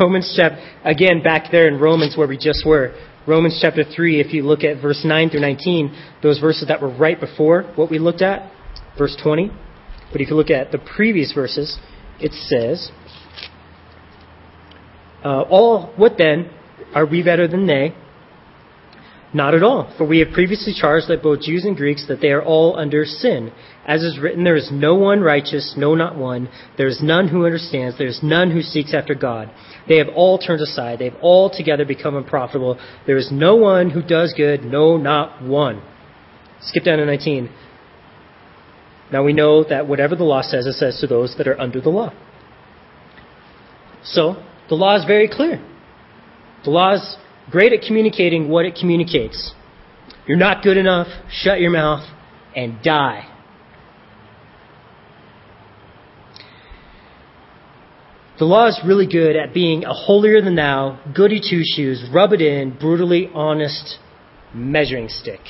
Romans 0.00 0.32
chapter, 0.36 0.62
again, 0.84 1.22
back 1.22 1.50
there 1.50 1.66
in 1.66 1.80
Romans 1.80 2.14
where 2.16 2.28
we 2.28 2.36
just 2.36 2.66
were, 2.66 2.94
Romans 3.26 3.58
chapter 3.60 3.84
3, 3.84 4.20
if 4.20 4.34
you 4.34 4.42
look 4.42 4.64
at 4.64 4.82
verse 4.82 5.02
9 5.04 5.30
through 5.30 5.40
19, 5.40 5.96
those 6.22 6.38
verses 6.38 6.68
that 6.68 6.82
were 6.82 6.94
right 6.94 7.18
before 7.18 7.62
what 7.74 7.90
we 7.90 7.98
looked 7.98 8.20
at, 8.20 8.52
verse 8.98 9.16
20. 9.22 9.50
But 10.12 10.20
if 10.20 10.28
you 10.28 10.36
look 10.36 10.50
at 10.50 10.70
the 10.70 10.78
previous 10.78 11.32
verses, 11.32 11.78
it 12.20 12.32
says, 12.32 12.90
uh, 15.24 15.42
All, 15.42 15.92
what 15.96 16.12
then? 16.18 16.50
Are 16.94 17.06
we 17.06 17.22
better 17.22 17.48
than 17.48 17.66
they? 17.66 17.94
Not 19.34 19.54
at 19.54 19.62
all, 19.62 19.90
for 19.96 20.06
we 20.06 20.18
have 20.18 20.32
previously 20.32 20.74
charged 20.78 21.08
that 21.08 21.22
both 21.22 21.40
Jews 21.40 21.64
and 21.64 21.74
Greeks 21.74 22.06
that 22.08 22.20
they 22.20 22.32
are 22.32 22.42
all 22.42 22.78
under 22.78 23.06
sin. 23.06 23.50
As 23.86 24.02
is 24.02 24.18
written, 24.18 24.44
there 24.44 24.56
is 24.56 24.68
no 24.70 24.94
one 24.94 25.22
righteous, 25.22 25.74
no 25.74 25.94
not 25.94 26.18
one. 26.18 26.50
There 26.76 26.86
is 26.86 27.00
none 27.02 27.28
who 27.28 27.46
understands, 27.46 27.96
there 27.96 28.06
is 28.06 28.20
none 28.22 28.50
who 28.50 28.60
seeks 28.60 28.92
after 28.92 29.14
God. 29.14 29.50
They 29.88 29.96
have 29.96 30.08
all 30.14 30.36
turned 30.36 30.60
aside, 30.60 30.98
they 30.98 31.06
have 31.08 31.18
all 31.22 31.48
together 31.48 31.86
become 31.86 32.14
unprofitable. 32.14 32.78
There 33.06 33.16
is 33.16 33.30
no 33.32 33.56
one 33.56 33.88
who 33.88 34.02
does 34.02 34.34
good, 34.36 34.64
no 34.64 34.98
not 34.98 35.42
one. 35.42 35.82
Skip 36.60 36.84
down 36.84 36.98
to 36.98 37.06
19. 37.06 37.48
Now 39.12 39.22
we 39.22 39.34
know 39.34 39.62
that 39.64 39.86
whatever 39.86 40.16
the 40.16 40.24
law 40.24 40.40
says, 40.40 40.66
it 40.66 40.72
says 40.72 40.98
to 41.00 41.06
those 41.06 41.34
that 41.36 41.46
are 41.46 41.60
under 41.60 41.80
the 41.80 41.90
law. 41.90 42.12
So, 44.02 44.42
the 44.68 44.74
law 44.74 44.96
is 44.96 45.04
very 45.04 45.28
clear. 45.28 45.62
The 46.64 46.70
law 46.70 46.94
is 46.94 47.16
great 47.50 47.72
at 47.72 47.82
communicating 47.86 48.48
what 48.48 48.64
it 48.64 48.74
communicates. 48.74 49.52
You're 50.26 50.38
not 50.38 50.62
good 50.62 50.76
enough, 50.76 51.08
shut 51.30 51.60
your 51.60 51.70
mouth, 51.70 52.08
and 52.56 52.82
die. 52.82 53.28
The 58.38 58.46
law 58.46 58.66
is 58.66 58.80
really 58.84 59.06
good 59.06 59.36
at 59.36 59.52
being 59.52 59.84
a 59.84 59.92
holier 59.92 60.40
than 60.40 60.56
thou, 60.56 60.98
goody 61.14 61.38
two 61.38 61.62
shoes, 61.64 62.02
rub 62.12 62.32
it 62.32 62.40
in, 62.40 62.76
brutally 62.78 63.30
honest 63.34 63.98
measuring 64.54 65.08
stick. 65.08 65.40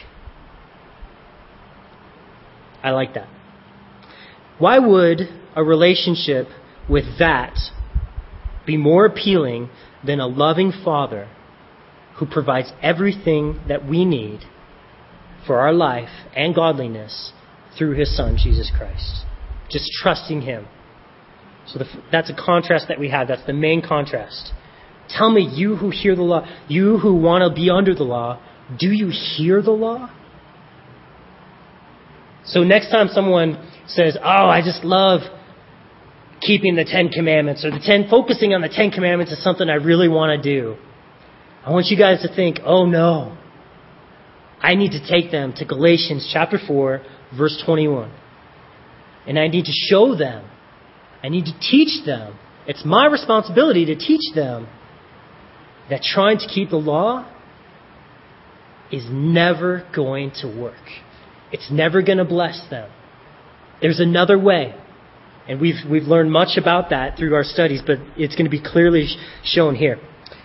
I 2.82 2.90
like 2.90 3.14
that. 3.14 3.28
Why 4.62 4.78
would 4.78 5.22
a 5.56 5.64
relationship 5.64 6.46
with 6.88 7.18
that 7.18 7.58
be 8.64 8.76
more 8.76 9.06
appealing 9.06 9.70
than 10.06 10.20
a 10.20 10.28
loving 10.28 10.70
father 10.84 11.28
who 12.20 12.26
provides 12.26 12.72
everything 12.80 13.58
that 13.66 13.84
we 13.84 14.04
need 14.04 14.42
for 15.48 15.58
our 15.58 15.72
life 15.72 16.10
and 16.36 16.54
godliness 16.54 17.32
through 17.76 17.96
his 17.98 18.16
son, 18.16 18.36
Jesus 18.40 18.70
Christ. 18.78 19.24
Just 19.68 19.90
trusting 20.00 20.42
him. 20.42 20.68
So 21.66 21.80
the, 21.80 21.86
that's 22.12 22.30
a 22.30 22.36
contrast 22.36 22.86
that 22.86 23.00
we 23.00 23.08
have. 23.08 23.26
That's 23.26 23.44
the 23.44 23.52
main 23.52 23.82
contrast. 23.82 24.52
Tell 25.08 25.32
me, 25.32 25.42
you 25.52 25.74
who 25.74 25.90
hear 25.90 26.14
the 26.14 26.22
law, 26.22 26.46
you 26.68 26.98
who 26.98 27.16
want 27.16 27.42
to 27.42 27.52
be 27.52 27.68
under 27.68 27.96
the 27.96 28.04
law, 28.04 28.40
do 28.78 28.92
you 28.92 29.10
hear 29.10 29.60
the 29.60 29.72
law? 29.72 30.08
So 32.44 32.60
next 32.60 32.92
time 32.92 33.08
someone 33.08 33.71
says, 33.94 34.16
"Oh, 34.20 34.48
I 34.48 34.60
just 34.62 34.84
love 34.84 35.20
keeping 36.40 36.76
the 36.76 36.84
Ten 36.84 37.08
Commandments," 37.08 37.64
or 37.64 37.70
the 37.70 37.80
ten, 37.80 38.08
focusing 38.08 38.54
on 38.54 38.60
the 38.60 38.68
Ten 38.68 38.90
Commandments 38.90 39.32
is 39.32 39.42
something 39.42 39.68
I 39.68 39.74
really 39.74 40.08
want 40.08 40.42
to 40.42 40.42
do. 40.42 40.76
I 41.64 41.70
want 41.70 41.86
you 41.86 41.96
guys 41.96 42.22
to 42.22 42.34
think, 42.34 42.58
oh 42.64 42.86
no, 42.86 43.36
I 44.60 44.74
need 44.74 44.92
to 44.92 45.08
take 45.08 45.30
them 45.30 45.52
to 45.54 45.64
Galatians 45.64 46.28
chapter 46.32 46.58
4, 46.58 47.02
verse 47.36 47.62
21. 47.64 48.12
And 49.26 49.38
I 49.38 49.46
need 49.46 49.66
to 49.66 49.72
show 49.72 50.16
them. 50.16 50.44
I 51.22 51.28
need 51.28 51.44
to 51.44 51.58
teach 51.60 52.04
them. 52.04 52.36
It's 52.66 52.84
my 52.84 53.06
responsibility 53.06 53.86
to 53.86 53.94
teach 53.94 54.34
them 54.34 54.66
that 55.88 56.02
trying 56.02 56.38
to 56.38 56.48
keep 56.48 56.70
the 56.70 56.76
law 56.76 57.28
is 58.90 59.04
never 59.08 59.86
going 59.94 60.32
to 60.42 60.48
work. 60.48 60.74
It's 61.52 61.70
never 61.70 62.02
going 62.02 62.18
to 62.18 62.24
bless 62.24 62.60
them. 62.70 62.90
There's 63.82 64.00
another 64.00 64.38
way. 64.38 64.74
And 65.48 65.60
we've, 65.60 65.74
we've 65.90 66.04
learned 66.04 66.30
much 66.30 66.56
about 66.56 66.90
that 66.90 67.18
through 67.18 67.34
our 67.34 67.44
studies, 67.44 67.82
but 67.84 67.98
it's 68.16 68.36
going 68.36 68.44
to 68.44 68.50
be 68.50 68.62
clearly 68.62 69.08
shown 69.44 69.74
here. 69.74 69.98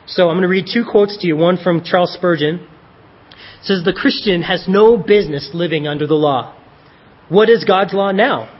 So 0.07 0.29
I'm 0.29 0.35
going 0.35 0.41
to 0.41 0.47
read 0.47 0.65
two 0.73 0.83
quotes 0.89 1.17
to 1.19 1.27
you. 1.27 1.37
One 1.37 1.57
from 1.63 1.83
Charles 1.83 2.13
Spurgeon. 2.13 2.55
It 2.55 3.63
says, 3.63 3.83
The 3.83 3.93
Christian 3.93 4.41
has 4.41 4.65
no 4.67 4.97
business 4.97 5.51
living 5.53 5.87
under 5.87 6.07
the 6.07 6.15
law. 6.15 6.55
What 7.29 7.49
is 7.49 7.63
God's 7.63 7.93
law 7.93 8.11
now? 8.11 8.53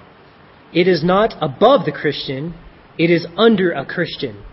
It 0.74 0.88
is 0.88 1.03
not 1.03 1.34
above 1.41 1.86
the 1.86 1.91
Christian, 1.91 2.53
it 2.98 3.10
is 3.10 3.25
under 3.38 3.72
a 3.72 3.86
Christian. 3.86 4.43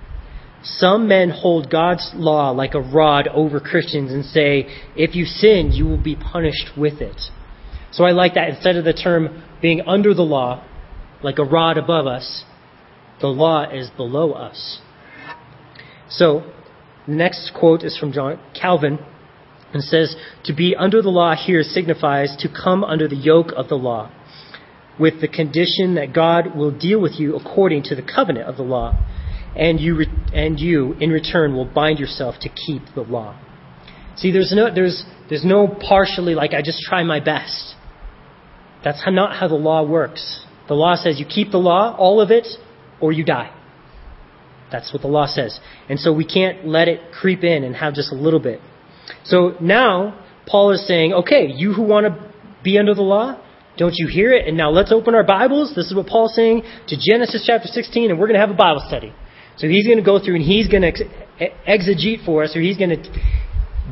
Some 0.63 1.09
men 1.09 1.29
hold 1.31 1.71
God's 1.71 2.13
law 2.15 2.51
like 2.51 2.75
a 2.75 2.81
rod 2.81 3.29
over 3.29 3.61
Christians 3.61 4.13
and 4.13 4.25
say, 4.25 4.67
if 4.97 5.15
you 5.15 5.27
sin, 5.27 5.73
you 5.73 5.85
will 5.85 6.03
be 6.03 6.17
punished 6.17 6.71
with 6.79 7.03
it. 7.03 7.21
So 7.95 8.05
I 8.05 8.11
like 8.11 8.35
that. 8.35 8.49
Instead 8.49 8.77
of 8.77 8.85
the 8.85 8.93
term 8.93 9.43
being 9.63 9.83
under 9.83 10.15
the 10.15 10.23
law, 10.23 10.65
like 11.23 11.39
a 11.39 11.45
rod 11.45 11.79
above 11.79 12.07
us, 12.07 12.45
the 13.21 13.29
law 13.29 13.71
is 13.71 13.89
below 13.97 14.33
us. 14.33 14.81
So 16.09 16.53
the 17.07 17.15
next 17.15 17.53
quote 17.59 17.85
is 17.85 17.97
from 17.97 18.13
John 18.13 18.41
Calvin 18.61 18.99
and 19.73 19.83
says, 19.83 20.17
To 20.45 20.55
be 20.55 20.75
under 20.77 21.03
the 21.03 21.09
law 21.09 21.37
here 21.37 21.63
signifies 21.63 22.35
to 22.41 22.49
come 22.49 22.83
under 22.83 23.07
the 23.07 23.17
yoke 23.17 23.53
of 23.57 23.69
the 23.69 23.77
law, 23.77 24.11
with 24.99 25.21
the 25.21 25.29
condition 25.29 25.95
that 25.95 26.13
God 26.13 26.57
will 26.57 26.77
deal 26.77 27.01
with 27.01 27.13
you 27.19 27.37
according 27.37 27.85
to 27.85 27.95
the 27.95 28.03
covenant 28.03 28.49
of 28.49 28.57
the 28.57 28.63
law, 28.63 28.93
and 29.57 29.79
you, 29.79 29.97
re- 29.99 30.09
and 30.33 30.59
you 30.59 30.95
in 30.95 31.11
return 31.11 31.55
will 31.55 31.65
bind 31.65 32.01
yourself 32.01 32.35
to 32.41 32.49
keep 32.49 32.83
the 32.97 33.03
law. 33.03 33.39
See, 34.17 34.33
there's 34.33 34.53
no, 34.55 34.73
there's, 34.75 35.05
there's 35.29 35.45
no 35.45 35.69
partially 35.69 36.35
like 36.35 36.55
I 36.55 36.61
just 36.61 36.83
try 36.83 37.05
my 37.05 37.21
best. 37.21 37.77
That's 38.85 39.03
not 39.07 39.37
how 39.37 39.49
the 39.49 39.55
law 39.55 39.83
works. 39.83 40.45
The 40.69 40.75
law 40.75 40.95
says 40.95 41.19
you 41.19 41.27
keep 41.27 41.51
the 41.51 41.59
law, 41.59 41.97
all 41.97 42.21
of 42.21 42.31
it, 42.31 42.47
or 43.01 43.13
you 43.13 43.25
die. 43.25 43.51
That's 44.71 44.93
what 44.93 45.03
the 45.03 45.09
law 45.09 45.27
says. 45.27 45.59
And 45.89 45.99
so 45.99 46.13
we 46.13 46.27
can't 46.27 46.67
let 46.67 46.89
it 46.89 47.13
creep 47.13 47.45
in 47.45 47.65
and 47.65 47.75
have 47.77 47.95
just 47.95 48.13
a 48.13 48.15
little 48.15 48.41
bit. 48.41 48.61
So 49.25 49.55
now, 49.61 50.25
Paul 50.47 50.73
is 50.73 50.87
saying, 50.87 51.13
okay, 51.13 51.47
you 51.47 51.73
who 51.73 51.83
want 51.83 52.07
to 52.07 52.33
be 52.63 52.79
under 52.79 52.95
the 52.95 53.03
law, 53.03 53.41
don't 53.77 53.95
you 53.95 54.09
hear 54.09 54.33
it? 54.33 54.47
And 54.47 54.57
now 54.57 54.71
let's 54.71 54.93
open 54.93 55.15
our 55.15 55.25
Bibles. 55.25 55.75
This 55.75 55.87
is 55.87 55.95
what 55.95 56.07
Paul's 56.07 56.35
saying 56.35 56.63
to 56.89 56.97
Genesis 56.99 57.45
chapter 57.47 57.69
16, 57.69 58.11
and 58.11 58.19
we're 58.19 58.27
going 58.27 58.39
to 58.39 58.41
have 58.41 58.51
a 58.51 58.55
Bible 58.55 58.83
study. 58.87 59.13
So 59.57 59.69
he's 59.69 59.87
going 59.87 59.99
to 59.99 60.05
go 60.05 60.19
through 60.19 60.37
and 60.37 60.45
he's 60.45 60.69
going 60.69 60.83
to 60.83 60.93
exegete 61.69 62.25
for 62.25 62.45
us, 62.45 62.57
or 62.57 62.61
he's 62.61 62.77
going 62.77 62.91
to 62.91 63.23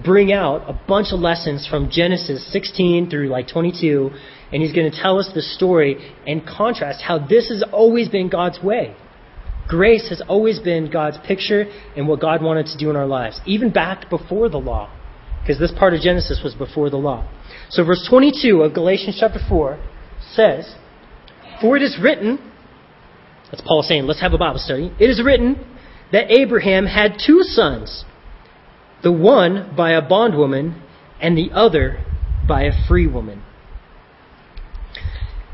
bring 0.04 0.32
out 0.32 0.68
a 0.68 0.72
bunch 0.72 1.08
of 1.12 1.20
lessons 1.20 1.66
from 1.68 1.90
Genesis 1.90 2.50
16 2.52 3.10
through 3.10 3.28
like 3.28 3.48
22, 3.48 4.10
and 4.52 4.62
he's 4.62 4.72
going 4.72 4.90
to 4.90 4.96
tell 4.96 5.18
us 5.18 5.30
the 5.34 5.42
story 5.42 6.14
and 6.26 6.46
contrast 6.46 7.02
how 7.02 7.18
this 7.18 7.48
has 7.48 7.64
always 7.72 8.08
been 8.08 8.28
God's 8.28 8.62
way. 8.62 8.94
Grace 9.68 10.08
has 10.10 10.22
always 10.28 10.58
been 10.58 10.90
God's 10.90 11.18
picture 11.26 11.64
and 11.96 12.06
what 12.06 12.20
God 12.20 12.42
wanted 12.42 12.66
to 12.66 12.76
do 12.76 12.90
in 12.90 12.96
our 12.96 13.06
lives, 13.06 13.40
even 13.46 13.70
back 13.70 14.10
before 14.10 14.48
the 14.48 14.58
law, 14.58 14.90
because 15.40 15.58
this 15.58 15.72
part 15.78 15.94
of 15.94 16.00
Genesis 16.00 16.40
was 16.44 16.54
before 16.54 16.90
the 16.90 16.96
law. 16.96 17.28
So, 17.70 17.84
verse 17.84 18.06
22 18.08 18.62
of 18.62 18.74
Galatians 18.74 19.16
chapter 19.18 19.38
4 19.48 19.82
says, 20.34 20.74
For 21.60 21.76
it 21.76 21.82
is 21.82 21.98
written, 22.02 22.38
that's 23.50 23.62
Paul 23.66 23.82
saying, 23.82 24.04
let's 24.04 24.20
have 24.20 24.32
a 24.32 24.38
Bible 24.38 24.58
study. 24.58 24.92
It 24.98 25.10
is 25.10 25.22
written 25.24 25.64
that 26.10 26.30
Abraham 26.30 26.86
had 26.86 27.16
two 27.24 27.40
sons, 27.42 28.04
the 29.02 29.12
one 29.12 29.74
by 29.76 29.92
a 29.92 30.06
bondwoman 30.06 30.82
and 31.20 31.36
the 31.36 31.50
other 31.52 32.04
by 32.46 32.64
a 32.64 32.88
free 32.88 33.06
woman. 33.06 33.42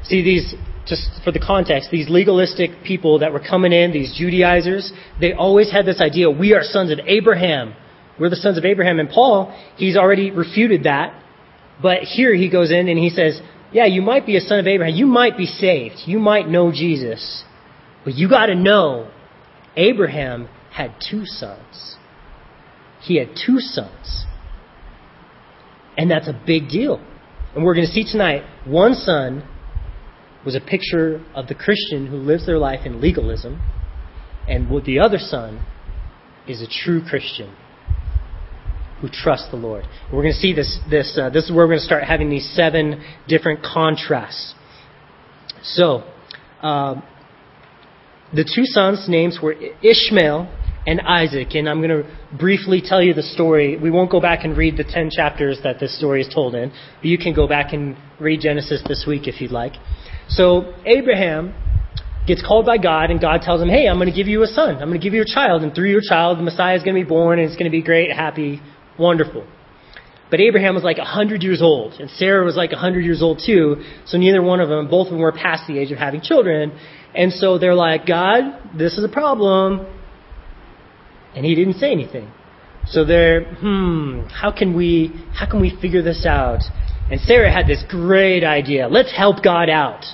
See, 0.08 0.22
these, 0.22 0.54
just 0.86 1.06
for 1.22 1.32
the 1.32 1.38
context, 1.38 1.90
these 1.90 2.08
legalistic 2.08 2.82
people 2.84 3.18
that 3.20 3.32
were 3.32 3.40
coming 3.40 3.72
in, 3.72 3.92
these 3.92 4.14
Judaizers, 4.16 4.92
they 5.20 5.32
always 5.32 5.70
had 5.70 5.84
this 5.84 6.00
idea 6.00 6.30
we 6.30 6.54
are 6.54 6.62
sons 6.62 6.90
of 6.90 6.98
Abraham. 7.06 7.74
We're 8.18 8.30
the 8.30 8.36
sons 8.36 8.58
of 8.58 8.64
Abraham. 8.64 8.98
And 8.98 9.08
Paul, 9.08 9.54
he's 9.76 9.96
already 9.96 10.30
refuted 10.30 10.84
that. 10.84 11.14
But 11.80 11.98
here 12.00 12.34
he 12.34 12.50
goes 12.50 12.72
in 12.72 12.88
and 12.88 12.98
he 12.98 13.10
says, 13.10 13.40
yeah, 13.70 13.84
you 13.84 14.02
might 14.02 14.24
be 14.24 14.36
a 14.36 14.40
son 14.40 14.58
of 14.58 14.66
Abraham. 14.66 14.94
You 14.94 15.06
might 15.06 15.36
be 15.36 15.46
saved. 15.46 15.96
You 16.06 16.18
might 16.18 16.48
know 16.48 16.72
Jesus. 16.72 17.44
But 18.04 18.14
you 18.14 18.28
got 18.28 18.46
to 18.46 18.54
know 18.54 19.10
Abraham 19.76 20.48
had 20.72 20.94
two 21.10 21.26
sons. 21.26 21.96
He 23.02 23.18
had 23.18 23.28
two 23.46 23.58
sons. 23.58 24.24
And 25.96 26.10
that's 26.10 26.28
a 26.28 26.42
big 26.46 26.68
deal. 26.68 27.04
And 27.54 27.64
we're 27.64 27.74
going 27.74 27.86
to 27.86 27.92
see 27.92 28.10
tonight 28.10 28.42
one 28.64 28.94
son 28.94 29.46
was 30.44 30.54
a 30.54 30.60
picture 30.60 31.24
of 31.34 31.48
the 31.48 31.54
Christian 31.54 32.06
who 32.06 32.16
lives 32.16 32.46
their 32.46 32.58
life 32.58 32.80
in 32.84 33.00
legalism, 33.00 33.60
and 34.46 34.68
the 34.84 34.98
other 34.98 35.18
son 35.18 35.64
is 36.46 36.62
a 36.62 36.66
true 36.66 37.02
Christian 37.06 37.54
who 39.00 39.08
trusts 39.08 39.48
the 39.50 39.56
Lord. 39.56 39.84
We're 40.12 40.22
going 40.22 40.32
to 40.32 40.38
see 40.38 40.52
this. 40.52 40.78
This 40.90 41.18
uh, 41.20 41.30
this 41.30 41.44
is 41.44 41.50
where 41.50 41.66
we're 41.66 41.74
going 41.74 41.80
to 41.80 41.84
start 41.84 42.04
having 42.04 42.30
these 42.30 42.50
seven 42.54 43.04
different 43.28 43.62
contrasts. 43.62 44.54
So, 45.62 46.04
uh, 46.62 47.00
the 48.32 48.44
two 48.44 48.64
sons' 48.64 49.06
names 49.08 49.38
were 49.42 49.54
Ishmael 49.82 50.52
and 50.88 51.02
Isaac. 51.02 51.54
And 51.54 51.68
I'm 51.68 51.82
going 51.82 52.02
to 52.02 52.36
briefly 52.36 52.82
tell 52.84 53.02
you 53.02 53.12
the 53.12 53.22
story. 53.22 53.76
We 53.76 53.90
won't 53.90 54.10
go 54.10 54.20
back 54.20 54.44
and 54.44 54.56
read 54.56 54.76
the 54.76 54.84
10 54.84 55.10
chapters 55.10 55.60
that 55.62 55.78
this 55.78 55.96
story 55.96 56.22
is 56.22 56.32
told 56.32 56.54
in, 56.54 56.70
but 56.70 57.04
you 57.04 57.18
can 57.18 57.34
go 57.34 57.46
back 57.46 57.72
and 57.72 57.96
read 58.18 58.40
Genesis 58.40 58.82
this 58.88 59.04
week 59.06 59.28
if 59.28 59.40
you'd 59.40 59.50
like. 59.50 59.74
So 60.28 60.74
Abraham 60.84 61.54
gets 62.26 62.46
called 62.46 62.66
by 62.66 62.78
God, 62.78 63.10
and 63.10 63.20
God 63.20 63.40
tells 63.42 63.62
him, 63.62 63.68
Hey, 63.68 63.88
I'm 63.88 63.96
going 63.96 64.10
to 64.10 64.16
give 64.16 64.28
you 64.28 64.42
a 64.42 64.46
son. 64.46 64.76
I'm 64.76 64.88
going 64.88 65.00
to 65.00 65.04
give 65.04 65.14
you 65.14 65.22
a 65.22 65.26
child, 65.34 65.62
and 65.62 65.74
through 65.74 65.90
your 65.90 66.02
child, 66.02 66.38
the 66.38 66.42
Messiah 66.42 66.76
is 66.76 66.82
going 66.82 66.94
to 66.94 67.02
be 67.02 67.08
born, 67.08 67.38
and 67.38 67.48
it's 67.48 67.56
going 67.56 67.70
to 67.70 67.76
be 67.76 67.82
great, 67.82 68.12
happy, 68.12 68.60
wonderful. 68.98 69.46
But 70.30 70.40
Abraham 70.40 70.74
was 70.74 70.84
like 70.84 70.98
100 70.98 71.42
years 71.42 71.62
old, 71.62 71.94
and 71.94 72.10
Sarah 72.10 72.44
was 72.44 72.54
like 72.54 72.70
100 72.70 73.00
years 73.00 73.22
old 73.22 73.40
too, 73.44 73.82
so 74.04 74.18
neither 74.18 74.42
one 74.42 74.60
of 74.60 74.68
them, 74.68 74.88
both 74.88 75.06
of 75.06 75.12
them 75.12 75.20
were 75.20 75.32
past 75.32 75.66
the 75.66 75.78
age 75.78 75.90
of 75.90 75.98
having 75.98 76.20
children. 76.20 76.78
And 77.14 77.32
so 77.32 77.58
they're 77.58 77.74
like, 77.74 78.06
God, 78.06 78.76
this 78.76 78.98
is 78.98 79.04
a 79.04 79.08
problem. 79.08 79.86
And 81.34 81.46
he 81.46 81.54
didn't 81.54 81.74
say 81.74 81.90
anything. 81.90 82.30
So 82.86 83.04
they're, 83.04 83.54
hmm, 83.54 84.22
how 84.30 84.52
can 84.52 84.76
we, 84.76 85.12
how 85.32 85.50
can 85.50 85.60
we 85.60 85.76
figure 85.80 86.02
this 86.02 86.26
out? 86.26 86.60
And 87.10 87.20
Sarah 87.20 87.52
had 87.52 87.66
this 87.66 87.82
great 87.88 88.44
idea. 88.44 88.88
Let's 88.88 89.16
help 89.16 89.42
God 89.42 89.70
out. 89.70 90.04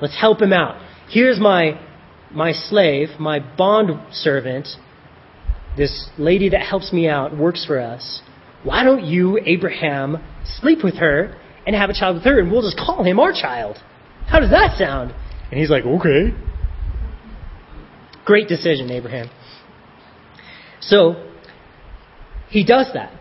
Let's 0.00 0.18
help 0.18 0.40
him 0.40 0.52
out. 0.52 0.80
Here's 1.08 1.40
my, 1.40 1.80
my 2.32 2.52
slave, 2.52 3.08
my 3.18 3.40
bond 3.40 3.90
servant, 4.12 4.68
this 5.76 6.10
lady 6.18 6.50
that 6.50 6.62
helps 6.62 6.92
me 6.92 7.08
out, 7.08 7.36
works 7.36 7.64
for 7.64 7.80
us. 7.80 8.22
Why 8.62 8.84
don't 8.84 9.04
you, 9.04 9.40
Abraham, 9.44 10.18
sleep 10.44 10.84
with 10.84 10.96
her 10.96 11.36
and 11.66 11.74
have 11.74 11.90
a 11.90 11.94
child 11.94 12.16
with 12.16 12.24
her, 12.24 12.38
and 12.38 12.50
we'll 12.50 12.62
just 12.62 12.76
call 12.76 13.04
him 13.04 13.18
our 13.18 13.32
child? 13.32 13.78
How 14.26 14.40
does 14.40 14.50
that 14.50 14.76
sound? 14.78 15.14
And 15.50 15.58
he's 15.58 15.70
like, 15.70 15.84
okay. 15.84 16.34
Great 18.24 18.48
decision, 18.48 18.90
Abraham. 18.90 19.30
So, 20.80 21.32
he 22.48 22.64
does 22.64 22.90
that. 22.94 23.12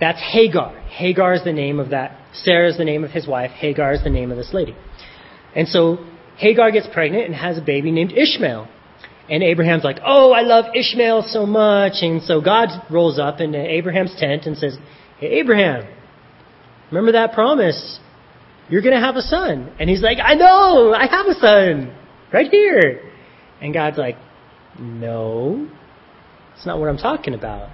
That's 0.00 0.20
Hagar. 0.20 0.78
Hagar 0.88 1.34
is 1.34 1.44
the 1.44 1.52
name 1.52 1.78
of 1.78 1.90
that. 1.90 2.19
Sarah 2.32 2.68
is 2.68 2.76
the 2.76 2.84
name 2.84 3.04
of 3.04 3.10
his 3.10 3.26
wife. 3.26 3.50
Hagar 3.50 3.92
is 3.92 4.02
the 4.02 4.10
name 4.10 4.30
of 4.30 4.36
this 4.36 4.52
lady. 4.52 4.76
And 5.54 5.68
so, 5.68 5.98
Hagar 6.36 6.70
gets 6.70 6.86
pregnant 6.92 7.26
and 7.26 7.34
has 7.34 7.58
a 7.58 7.62
baby 7.62 7.90
named 7.90 8.12
Ishmael. 8.12 8.68
And 9.28 9.42
Abraham's 9.42 9.84
like, 9.84 9.98
oh, 10.04 10.32
I 10.32 10.40
love 10.40 10.66
Ishmael 10.74 11.22
so 11.28 11.46
much. 11.46 11.94
And 12.02 12.22
so 12.22 12.40
God 12.40 12.68
rolls 12.90 13.18
up 13.18 13.40
into 13.40 13.58
Abraham's 13.58 14.14
tent 14.18 14.46
and 14.46 14.56
says, 14.56 14.76
hey, 15.18 15.38
Abraham, 15.40 15.86
remember 16.90 17.12
that 17.12 17.32
promise? 17.32 18.00
You're 18.68 18.82
going 18.82 18.94
to 18.94 19.00
have 19.00 19.16
a 19.16 19.22
son. 19.22 19.72
And 19.78 19.88
he's 19.88 20.02
like, 20.02 20.18
I 20.22 20.34
know, 20.34 20.92
I 20.92 21.06
have 21.06 21.26
a 21.26 21.34
son 21.34 21.96
right 22.32 22.50
here. 22.50 23.12
And 23.60 23.72
God's 23.72 23.98
like, 23.98 24.16
no, 24.78 25.68
that's 26.50 26.66
not 26.66 26.80
what 26.80 26.88
I'm 26.88 26.98
talking 26.98 27.34
about. 27.34 27.70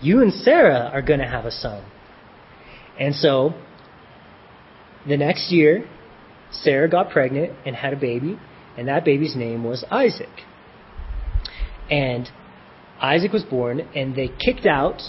You 0.00 0.22
and 0.22 0.32
Sarah 0.32 0.90
are 0.92 1.02
going 1.02 1.20
to 1.20 1.26
have 1.26 1.44
a 1.44 1.50
son. 1.50 1.84
And 2.98 3.14
so, 3.14 3.54
the 5.06 5.16
next 5.16 5.52
year, 5.52 5.84
Sarah 6.50 6.88
got 6.88 7.10
pregnant 7.10 7.52
and 7.66 7.74
had 7.74 7.92
a 7.92 7.96
baby, 7.96 8.38
and 8.76 8.88
that 8.88 9.04
baby's 9.04 9.36
name 9.36 9.64
was 9.64 9.84
Isaac. 9.90 10.28
And 11.90 12.28
Isaac 13.00 13.32
was 13.32 13.42
born, 13.42 13.80
and 13.94 14.14
they 14.14 14.28
kicked 14.28 14.66
out 14.66 15.02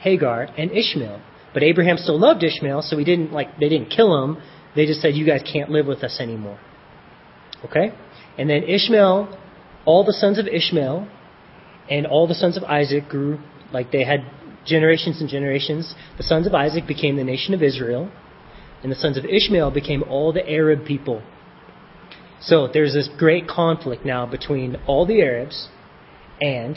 Hagar 0.00 0.48
and 0.58 0.70
Ishmael. 0.70 1.20
But 1.54 1.62
Abraham 1.62 1.96
still 1.96 2.18
loved 2.18 2.42
Ishmael, 2.44 2.82
so 2.82 2.98
he 2.98 3.04
didn't 3.04 3.32
like 3.32 3.58
they 3.58 3.68
didn't 3.68 3.90
kill 3.90 4.22
him. 4.22 4.36
They 4.74 4.84
just 4.84 5.00
said, 5.00 5.14
"You 5.14 5.24
guys 5.24 5.42
can't 5.42 5.70
live 5.70 5.86
with 5.86 6.04
us 6.04 6.20
anymore." 6.20 6.58
Okay, 7.64 7.92
and 8.36 8.50
then 8.50 8.62
Ishmael, 8.64 9.28
all 9.86 10.04
the 10.04 10.12
sons 10.12 10.38
of 10.38 10.46
Ishmael, 10.46 11.08
and 11.88 12.06
all 12.06 12.26
the 12.26 12.34
sons 12.34 12.56
of 12.58 12.64
Isaac 12.64 13.08
grew 13.08 13.38
like 13.72 13.90
they 13.90 14.04
had 14.04 14.20
generations 14.66 15.20
and 15.20 15.30
generations. 15.30 15.94
The 16.18 16.24
sons 16.24 16.46
of 16.46 16.54
Isaac 16.54 16.86
became 16.86 17.16
the 17.16 17.24
nation 17.24 17.54
of 17.54 17.62
Israel, 17.62 18.10
and 18.82 18.92
the 18.92 18.96
sons 18.96 19.16
of 19.16 19.24
Ishmael 19.24 19.70
became 19.70 20.02
all 20.04 20.32
the 20.32 20.48
Arab 20.48 20.84
people. 20.84 21.22
So 22.40 22.68
there's 22.72 22.92
this 22.92 23.08
great 23.18 23.48
conflict 23.48 24.04
now 24.04 24.26
between 24.26 24.76
all 24.86 25.06
the 25.06 25.20
Arabs 25.22 25.68
and 26.40 26.76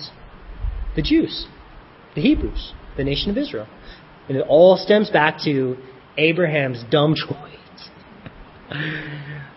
the 0.96 1.02
Jews, 1.02 1.48
the 2.16 2.22
Hebrews, 2.22 2.74
the 2.98 3.04
nation 3.04 3.30
of 3.30 3.38
Israel. 3.38 3.68
And 4.28 4.38
it 4.38 4.46
all 4.48 4.78
stems 4.78 5.10
back 5.10 5.38
to 5.46 5.78
Abraham's 6.18 6.84
dumb 6.90 7.16
choice. 7.16 7.90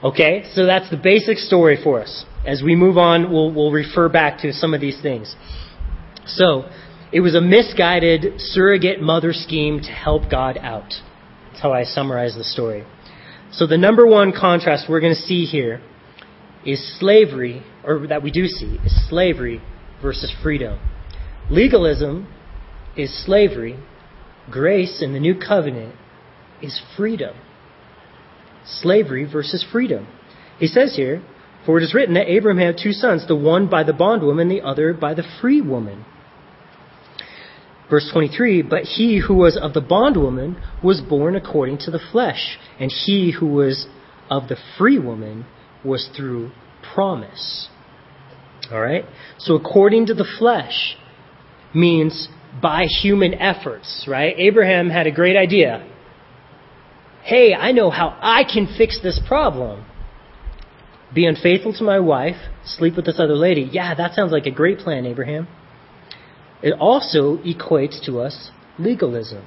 okay, 0.05 0.45
so 0.53 0.67
that's 0.67 0.91
the 0.91 0.97
basic 0.97 1.39
story 1.39 1.79
for 1.83 2.03
us. 2.03 2.25
As 2.45 2.63
we 2.63 2.75
move 2.75 2.99
on, 2.99 3.33
we'll, 3.33 3.53
we'll 3.53 3.71
refer 3.71 4.09
back 4.09 4.41
to 4.41 4.53
some 4.53 4.75
of 4.75 4.81
these 4.81 5.01
things. 5.01 5.37
So, 6.27 6.65
it 7.13 7.21
was 7.21 7.35
a 7.35 7.41
misguided 7.41 8.41
surrogate 8.41 9.01
mother 9.01 9.33
scheme 9.33 9.81
to 9.81 9.91
help 9.91 10.31
God 10.31 10.57
out. 10.57 10.95
How 11.63 11.73
I 11.73 11.85
summarize 11.85 12.35
the 12.35 12.43
story. 12.43 12.85
So, 13.53 13.69
the 13.69 13.79
number 13.79 14.05
one 14.05 14.33
contrast 14.33 14.87
we're 14.89 14.99
going 14.99 15.15
to 15.15 15.21
see 15.21 15.45
here 15.45 15.81
is 16.67 16.99
slavery, 16.99 17.63
or 17.85 18.09
that 18.09 18.21
we 18.21 18.33
do 18.33 18.47
see, 18.47 18.81
is 18.85 19.09
slavery 19.09 19.63
versus 20.03 20.35
freedom. 20.43 20.81
Legalism 21.49 22.27
is 22.97 23.25
slavery, 23.25 23.79
grace 24.51 25.01
in 25.01 25.13
the 25.13 25.21
new 25.21 25.39
covenant 25.39 25.95
is 26.61 26.83
freedom. 26.97 27.37
Slavery 28.67 29.25
versus 29.31 29.65
freedom. 29.71 30.09
He 30.59 30.67
says 30.67 30.97
here, 30.97 31.23
For 31.65 31.79
it 31.79 31.85
is 31.85 31.95
written 31.95 32.15
that 32.15 32.29
Abraham 32.29 32.61
had 32.61 32.81
two 32.83 32.93
sons, 32.93 33.29
the 33.29 33.37
one 33.37 33.71
by 33.71 33.85
the 33.85 33.93
bondwoman, 33.93 34.49
the 34.49 34.63
other 34.63 34.93
by 34.93 35.15
the 35.15 35.25
free 35.41 35.61
woman. 35.61 36.05
Verse 37.93 38.09
23 38.11 38.63
But 38.63 38.85
he 38.85 39.21
who 39.21 39.35
was 39.35 39.59
of 39.61 39.75
the 39.75 39.83
bondwoman 39.83 40.57
was 40.83 41.03
born 41.03 41.37
according 41.37 41.77
to 41.81 41.91
the 41.91 42.01
flesh, 42.11 42.57
and 42.81 42.91
he 42.91 43.35
who 43.39 43.47
was 43.47 43.87
of 44.31 44.49
the 44.49 44.57
free 44.79 44.99
woman 44.99 45.45
was 45.85 46.09
through 46.17 46.53
promise. 46.95 47.69
All 48.71 48.81
right? 48.81 49.05
So 49.37 49.57
according 49.57 50.07
to 50.07 50.15
the 50.15 50.27
flesh 50.39 50.97
means 51.75 52.29
by 52.63 52.85
human 52.85 53.35
efforts, 53.35 54.07
right? 54.09 54.35
Abraham 54.39 54.89
had 54.89 55.07
a 55.07 55.13
great 55.13 55.37
idea. 55.37 55.87
Hey, 57.23 57.53
I 57.53 57.73
know 57.73 57.91
how 57.91 58.17
I 58.23 58.45
can 58.45 58.75
fix 58.79 59.01
this 59.03 59.21
problem. 59.29 59.85
Be 61.15 61.27
unfaithful 61.27 61.75
to 61.75 61.85
my 61.85 62.01
wife, 62.01 62.37
sleep 62.65 62.97
with 62.97 63.05
this 63.05 63.21
other 63.21 63.37
lady. 63.37 63.69
Yeah, 63.71 63.95
that 63.95 64.15
sounds 64.15 64.33
like 64.33 64.47
a 64.47 64.51
great 64.51 64.79
plan, 64.79 65.05
Abraham. 65.05 65.47
It 66.63 66.75
also 66.79 67.39
equates 67.39 68.05
to 68.07 68.21
us 68.21 68.51
legalism. 68.79 69.45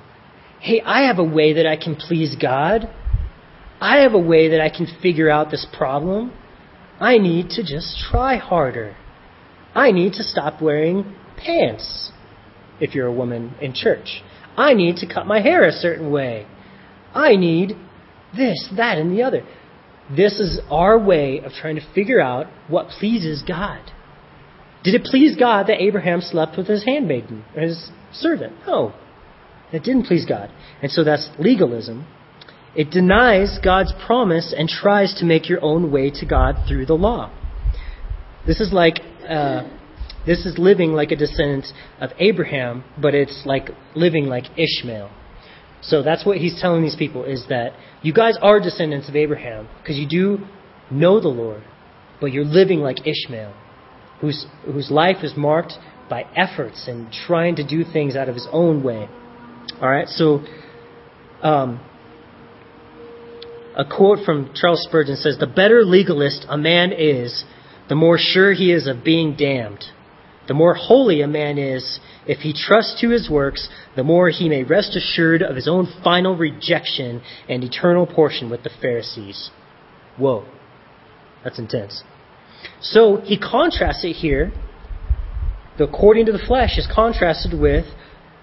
Hey, 0.59 0.81
I 0.81 1.07
have 1.07 1.19
a 1.19 1.23
way 1.23 1.53
that 1.53 1.65
I 1.65 1.77
can 1.77 1.95
please 1.95 2.35
God. 2.39 2.89
I 3.79 3.97
have 3.97 4.13
a 4.13 4.19
way 4.19 4.49
that 4.49 4.61
I 4.61 4.69
can 4.69 4.87
figure 5.01 5.29
out 5.29 5.51
this 5.51 5.65
problem. 5.77 6.33
I 6.99 7.17
need 7.17 7.49
to 7.51 7.63
just 7.63 7.97
try 8.09 8.37
harder. 8.37 8.95
I 9.73 9.91
need 9.91 10.13
to 10.13 10.23
stop 10.23 10.61
wearing 10.61 11.15
pants 11.37 12.11
if 12.79 12.95
you're 12.95 13.07
a 13.07 13.13
woman 13.13 13.53
in 13.61 13.73
church. 13.73 14.23
I 14.57 14.73
need 14.73 14.97
to 14.97 15.13
cut 15.13 15.27
my 15.27 15.41
hair 15.41 15.67
a 15.67 15.71
certain 15.71 16.11
way. 16.11 16.47
I 17.13 17.35
need 17.35 17.73
this, 18.35 18.69
that, 18.75 18.97
and 18.97 19.11
the 19.11 19.23
other. 19.23 19.43
This 20.15 20.39
is 20.39 20.59
our 20.69 20.97
way 20.97 21.39
of 21.39 21.51
trying 21.53 21.75
to 21.75 21.93
figure 21.93 22.21
out 22.21 22.47
what 22.67 22.87
pleases 22.87 23.43
God. 23.45 23.91
Did 24.85 24.93
it 24.93 25.03
please 25.03 25.35
God 25.35 25.65
that 25.67 25.81
Abraham 25.81 26.21
slept 26.21 26.57
with 26.57 26.67
his 26.67 26.85
handmaiden, 26.85 27.43
his 27.55 27.89
servant? 28.13 28.53
No. 28.67 28.93
It 29.73 29.83
didn't 29.83 30.03
please 30.03 30.25
God. 30.25 30.51
And 30.83 30.91
so 30.91 31.03
that's 31.03 31.27
legalism. 31.39 32.05
It 32.75 32.91
denies 32.91 33.57
God's 33.63 33.91
promise 34.05 34.53
and 34.55 34.69
tries 34.69 35.15
to 35.15 35.25
make 35.25 35.49
your 35.49 35.59
own 35.63 35.91
way 35.91 36.11
to 36.11 36.25
God 36.25 36.67
through 36.67 36.85
the 36.85 36.93
law. 36.93 37.33
This 38.45 38.61
is 38.61 38.71
like 38.71 38.99
uh, 39.27 39.63
this 40.27 40.45
is 40.45 40.59
living 40.59 40.93
like 40.93 41.11
a 41.11 41.15
descendant 41.15 41.65
of 41.99 42.11
Abraham, 42.19 42.83
but 43.01 43.15
it's 43.15 43.41
like 43.43 43.69
living 43.95 44.25
like 44.25 44.45
Ishmael. 44.55 45.09
So 45.81 46.03
that's 46.03 46.25
what 46.25 46.37
he's 46.37 46.61
telling 46.61 46.83
these 46.83 46.95
people 46.95 47.23
is 47.23 47.45
that 47.49 47.73
you 48.03 48.13
guys 48.13 48.37
are 48.39 48.59
descendants 48.59 49.09
of 49.09 49.15
Abraham 49.15 49.67
because 49.81 49.97
you 49.97 50.07
do 50.07 50.45
know 50.91 51.19
the 51.19 51.27
Lord, 51.27 51.63
but 52.21 52.27
you're 52.27 52.45
living 52.45 52.81
like 52.81 53.07
Ishmael, 53.07 53.53
whose 54.21 54.45
whose 54.65 54.89
life 54.91 55.23
is 55.23 55.33
marked 55.35 55.73
by 56.09 56.25
efforts 56.35 56.87
and 56.87 57.11
trying 57.11 57.55
to 57.55 57.63
do 57.63 57.83
things 57.83 58.15
out 58.15 58.29
of 58.29 58.35
his 58.35 58.47
own 58.51 58.83
way. 58.83 59.07
All 59.81 59.89
right, 59.89 60.07
so 60.07 60.43
um, 61.41 61.79
a 63.75 63.83
quote 63.85 64.19
from 64.25 64.51
Charles 64.53 64.83
Spurgeon 64.83 65.15
says, 65.15 65.37
"The 65.37 65.47
better 65.47 65.83
legalist 65.83 66.45
a 66.49 66.57
man 66.57 66.91
is, 66.91 67.43
the 67.89 67.95
more 67.95 68.17
sure 68.17 68.53
he 68.53 68.71
is 68.71 68.87
of 68.87 69.03
being 69.03 69.35
damned. 69.35 69.83
The 70.47 70.53
more 70.53 70.75
holy 70.75 71.21
a 71.21 71.27
man 71.27 71.57
is, 71.57 71.99
if 72.27 72.39
he 72.39 72.53
trusts 72.53 73.01
to 73.01 73.09
his 73.09 73.29
works, 73.29 73.67
the 73.95 74.03
more 74.03 74.29
he 74.29 74.47
may 74.47 74.63
rest 74.63 74.95
assured 74.95 75.41
of 75.41 75.55
his 75.55 75.67
own 75.67 75.87
final 76.03 76.35
rejection 76.35 77.21
and 77.49 77.63
eternal 77.63 78.05
portion 78.05 78.49
with 78.49 78.63
the 78.63 78.69
Pharisees." 78.81 79.49
Whoa, 80.17 80.45
that's 81.43 81.59
intense. 81.59 82.03
So 82.81 83.17
he 83.17 83.37
contrasts 83.37 84.03
it 84.03 84.13
here 84.13 84.51
the 85.77 85.83
according 85.83 86.25
to 86.27 86.31
the 86.31 86.39
flesh 86.39 86.77
is 86.77 86.87
contrasted 86.93 87.59
with 87.59 87.85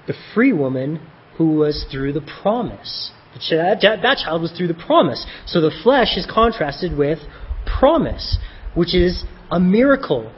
the 0.07 0.15
free 0.35 0.53
woman 0.53 1.01
who 1.39 1.55
was 1.55 1.87
through 1.91 2.13
the 2.13 2.21
promise. 2.43 3.11
That, 3.51 4.19
child 4.25 4.43
was 4.43 4.53
through 4.53 4.69
the 4.69 4.75
promise. 4.75 5.25
So 5.47 5.61
the 5.61 5.71
flesh 5.83 6.17
is 6.17 6.27
contrasted 6.31 6.97
with 6.97 7.19
promise, 7.65 8.39
which 8.75 8.95
is 8.95 9.25
a 9.51 9.59
miracle, 9.59 10.31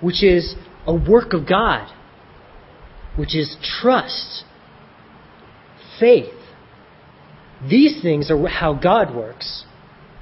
which 0.00 0.22
is 0.22 0.54
a 0.86 0.94
work 0.94 1.32
of 1.32 1.48
God, 1.48 1.92
which 3.16 3.34
is 3.34 3.56
trust, 3.62 4.44
faith. 5.98 6.32
These 7.68 8.00
things 8.02 8.30
are 8.30 8.46
how 8.46 8.74
God 8.74 9.14
works. 9.14 9.64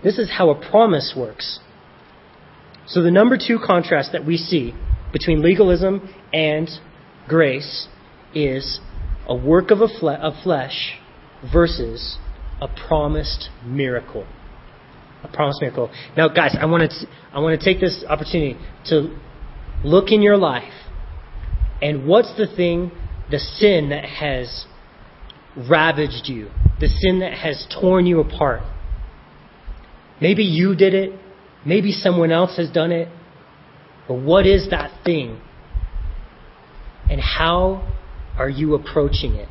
This 0.02 0.18
is 0.18 0.30
how 0.30 0.48
a 0.50 0.70
promise 0.70 1.12
works. 1.16 1.60
So 2.86 3.02
the 3.02 3.10
number 3.10 3.36
two 3.38 3.58
contrast 3.64 4.12
that 4.12 4.24
we 4.24 4.36
see 4.36 4.74
between 5.12 5.42
legalism 5.42 6.12
and 6.32 6.68
grace 7.28 7.88
is 8.34 8.80
a 9.28 9.36
work 9.36 9.70
of, 9.70 9.80
a 9.80 9.88
fle- 9.88 10.08
of 10.10 10.34
flesh 10.42 10.98
versus 11.52 12.18
a 12.60 12.68
promised 12.88 13.48
miracle. 13.64 14.26
A 15.22 15.28
promised 15.28 15.60
miracle. 15.60 15.92
Now, 16.16 16.28
guys, 16.28 16.56
I 16.58 16.66
want 16.66 16.90
to 16.90 17.06
I 17.32 17.38
want 17.40 17.58
to 17.58 17.64
take 17.64 17.80
this 17.80 18.04
opportunity 18.08 18.58
to 18.86 19.16
look 19.84 20.10
in 20.10 20.22
your 20.22 20.36
life 20.36 20.72
and 21.80 22.06
what's 22.06 22.36
the 22.36 22.46
thing, 22.46 22.92
the 23.30 23.38
sin 23.38 23.90
that 23.90 24.04
has 24.04 24.66
ravaged 25.68 26.28
you, 26.28 26.48
the 26.80 26.88
sin 26.88 27.18
that 27.20 27.34
has 27.34 27.66
torn 27.80 28.06
you 28.06 28.20
apart. 28.20 28.62
Maybe 30.20 30.44
you 30.44 30.76
did 30.76 30.94
it. 30.94 31.18
Maybe 31.64 31.92
someone 31.92 32.32
else 32.32 32.56
has 32.56 32.70
done 32.70 32.92
it. 32.92 33.08
But 34.08 34.14
what 34.14 34.46
is 34.46 34.70
that 34.70 35.04
thing? 35.04 35.40
And 37.08 37.20
how 37.20 37.92
are 38.38 38.50
you 38.50 38.74
approaching 38.74 39.34
it? 39.34 39.48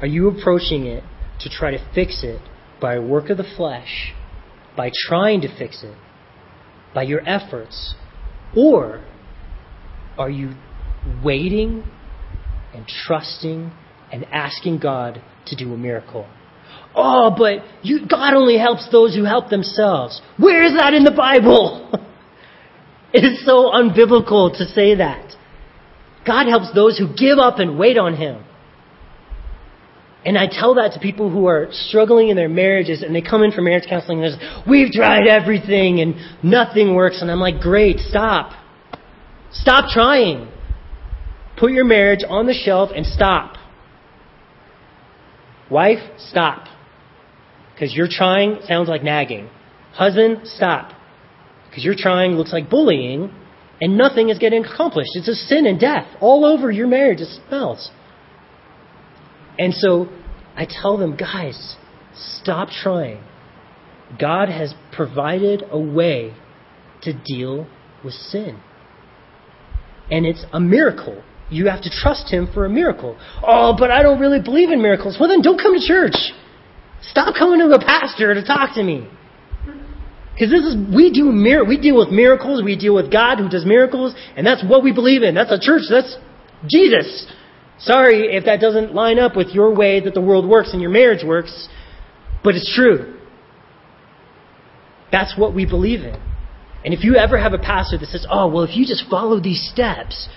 Are 0.00 0.06
you 0.06 0.28
approaching 0.28 0.86
it 0.86 1.02
to 1.40 1.48
try 1.48 1.70
to 1.70 1.92
fix 1.94 2.22
it 2.22 2.40
by 2.80 2.98
work 2.98 3.30
of 3.30 3.36
the 3.36 3.46
flesh, 3.56 4.12
by 4.76 4.90
trying 5.08 5.40
to 5.42 5.58
fix 5.58 5.82
it, 5.82 5.96
by 6.94 7.02
your 7.02 7.26
efforts? 7.28 7.94
Or 8.56 9.04
are 10.18 10.30
you 10.30 10.54
waiting 11.24 11.84
and 12.74 12.86
trusting 12.86 13.72
and 14.12 14.24
asking 14.26 14.78
God 14.78 15.22
to 15.46 15.56
do 15.56 15.72
a 15.72 15.76
miracle? 15.76 16.28
Oh, 16.94 17.34
but 17.36 17.64
you, 17.82 18.06
God 18.06 18.34
only 18.34 18.58
helps 18.58 18.88
those 18.90 19.14
who 19.14 19.24
help 19.24 19.48
themselves. 19.48 20.20
Where 20.38 20.62
is 20.62 20.74
that 20.74 20.94
in 20.94 21.04
the 21.04 21.10
Bible? 21.10 21.90
It 23.12 23.24
is 23.24 23.44
so 23.44 23.70
unbiblical 23.70 24.56
to 24.56 24.64
say 24.64 24.94
that. 24.96 25.34
God 26.26 26.46
helps 26.48 26.72
those 26.74 26.96
who 26.96 27.14
give 27.14 27.38
up 27.38 27.58
and 27.58 27.78
wait 27.78 27.98
on 27.98 28.16
Him. 28.16 28.42
And 30.24 30.38
I 30.38 30.46
tell 30.46 30.76
that 30.76 30.92
to 30.94 31.00
people 31.00 31.30
who 31.30 31.46
are 31.46 31.68
struggling 31.72 32.28
in 32.28 32.36
their 32.36 32.48
marriages 32.48 33.02
and 33.02 33.14
they 33.14 33.22
come 33.22 33.42
in 33.42 33.50
for 33.50 33.60
marriage 33.60 33.84
counseling 33.88 34.22
and 34.22 34.32
they 34.32 34.38
say, 34.38 34.62
we've 34.68 34.92
tried 34.92 35.26
everything 35.26 36.00
and 36.00 36.14
nothing 36.44 36.94
works. 36.94 37.20
And 37.20 37.30
I'm 37.30 37.40
like, 37.40 37.60
great, 37.60 37.98
stop. 37.98 38.52
Stop 39.50 39.90
trying. 39.90 40.48
Put 41.58 41.72
your 41.72 41.84
marriage 41.84 42.20
on 42.26 42.46
the 42.46 42.54
shelf 42.54 42.90
and 42.94 43.04
stop. 43.04 43.56
Wife, 45.70 46.00
stop. 46.18 46.66
Because 47.74 47.94
you're 47.94 48.08
trying 48.10 48.60
sounds 48.66 48.88
like 48.88 49.02
nagging. 49.02 49.48
Husband, 49.92 50.40
stop. 50.44 50.92
Because 51.68 51.84
you're 51.84 51.96
trying 51.96 52.32
looks 52.32 52.52
like 52.52 52.68
bullying, 52.68 53.32
and 53.80 53.96
nothing 53.96 54.28
is 54.28 54.38
getting 54.38 54.64
accomplished. 54.64 55.10
It's 55.14 55.28
a 55.28 55.34
sin 55.34 55.66
and 55.66 55.80
death 55.80 56.06
all 56.20 56.44
over 56.44 56.70
your 56.70 56.86
marriage. 56.86 57.20
It 57.20 57.28
smells. 57.48 57.90
And 59.58 59.74
so 59.74 60.08
I 60.54 60.66
tell 60.66 60.96
them, 60.98 61.16
guys, 61.16 61.76
stop 62.14 62.68
trying. 62.68 63.22
God 64.20 64.48
has 64.48 64.74
provided 64.92 65.64
a 65.70 65.78
way 65.78 66.34
to 67.02 67.12
deal 67.12 67.66
with 68.04 68.14
sin. 68.14 68.60
And 70.10 70.26
it's 70.26 70.44
a 70.52 70.60
miracle. 70.60 71.22
You 71.52 71.66
have 71.66 71.82
to 71.82 71.90
trust 71.90 72.32
Him 72.32 72.48
for 72.52 72.64
a 72.64 72.70
miracle. 72.70 73.18
Oh, 73.42 73.76
but 73.78 73.90
I 73.90 74.02
don't 74.02 74.18
really 74.18 74.40
believe 74.40 74.70
in 74.70 74.80
miracles. 74.80 75.16
Well, 75.20 75.28
then 75.28 75.42
don't 75.42 75.60
come 75.60 75.78
to 75.78 75.86
church. 75.86 76.16
Stop 77.02 77.34
coming 77.38 77.60
to 77.60 77.74
a 77.74 77.78
pastor 77.78 78.34
to 78.34 78.44
talk 78.44 78.74
to 78.74 78.82
me. 78.82 79.08
Because 80.32 80.50
this 80.50 80.64
is, 80.64 80.76
we 80.94 81.12
do 81.12 81.30
mir- 81.30 81.64
we 81.64 81.78
deal 81.78 81.96
with 81.96 82.08
miracles, 82.08 82.62
we 82.64 82.76
deal 82.76 82.94
with 82.94 83.12
God 83.12 83.38
who 83.38 83.48
does 83.48 83.66
miracles, 83.66 84.14
and 84.34 84.46
that's 84.46 84.64
what 84.64 84.82
we 84.82 84.92
believe 84.92 85.22
in. 85.22 85.34
That's 85.34 85.52
a 85.52 85.60
church, 85.60 85.82
that's 85.90 86.16
Jesus. 86.66 87.26
Sorry 87.78 88.34
if 88.34 88.44
that 88.46 88.60
doesn't 88.60 88.94
line 88.94 89.18
up 89.18 89.36
with 89.36 89.48
your 89.48 89.74
way 89.74 90.00
that 90.00 90.14
the 90.14 90.20
world 90.20 90.48
works 90.48 90.72
and 90.72 90.80
your 90.80 90.90
marriage 90.90 91.24
works, 91.24 91.68
but 92.42 92.54
it's 92.54 92.72
true. 92.74 93.18
That's 95.10 95.36
what 95.36 95.54
we 95.54 95.66
believe 95.66 96.00
in. 96.00 96.18
And 96.84 96.94
if 96.94 97.04
you 97.04 97.16
ever 97.16 97.38
have 97.38 97.52
a 97.52 97.58
pastor 97.58 97.98
that 97.98 98.08
says, 98.08 98.26
oh, 98.30 98.48
well, 98.48 98.62
if 98.64 98.74
you 98.76 98.86
just 98.86 99.04
follow 99.10 99.38
these 99.38 99.68
steps, 99.72 100.28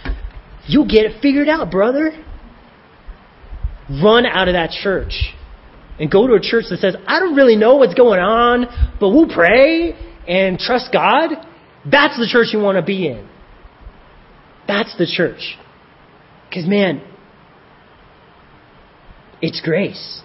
you'll 0.67 0.87
get 0.87 1.05
it 1.05 1.21
figured 1.21 1.49
out, 1.49 1.71
brother. 1.71 2.11
Run 3.89 4.25
out 4.25 4.47
of 4.47 4.53
that 4.53 4.71
church 4.71 5.33
and 5.99 6.11
go 6.11 6.27
to 6.27 6.33
a 6.33 6.41
church 6.41 6.65
that 6.69 6.79
says, 6.79 6.95
I 7.07 7.19
don't 7.19 7.35
really 7.35 7.55
know 7.55 7.75
what's 7.75 7.93
going 7.93 8.19
on, 8.19 8.65
but 8.99 9.09
we'll 9.09 9.29
pray 9.29 9.93
and 10.27 10.57
trust 10.57 10.89
God, 10.91 11.29
that's 11.89 12.17
the 12.17 12.27
church 12.29 12.47
you 12.51 12.59
want 12.59 12.77
to 12.77 12.81
be 12.83 13.07
in. 13.07 13.29
That's 14.67 14.95
the 14.97 15.05
church. 15.05 15.57
Because, 16.49 16.67
man, 16.67 17.01
it's 19.41 19.61
grace. 19.61 20.21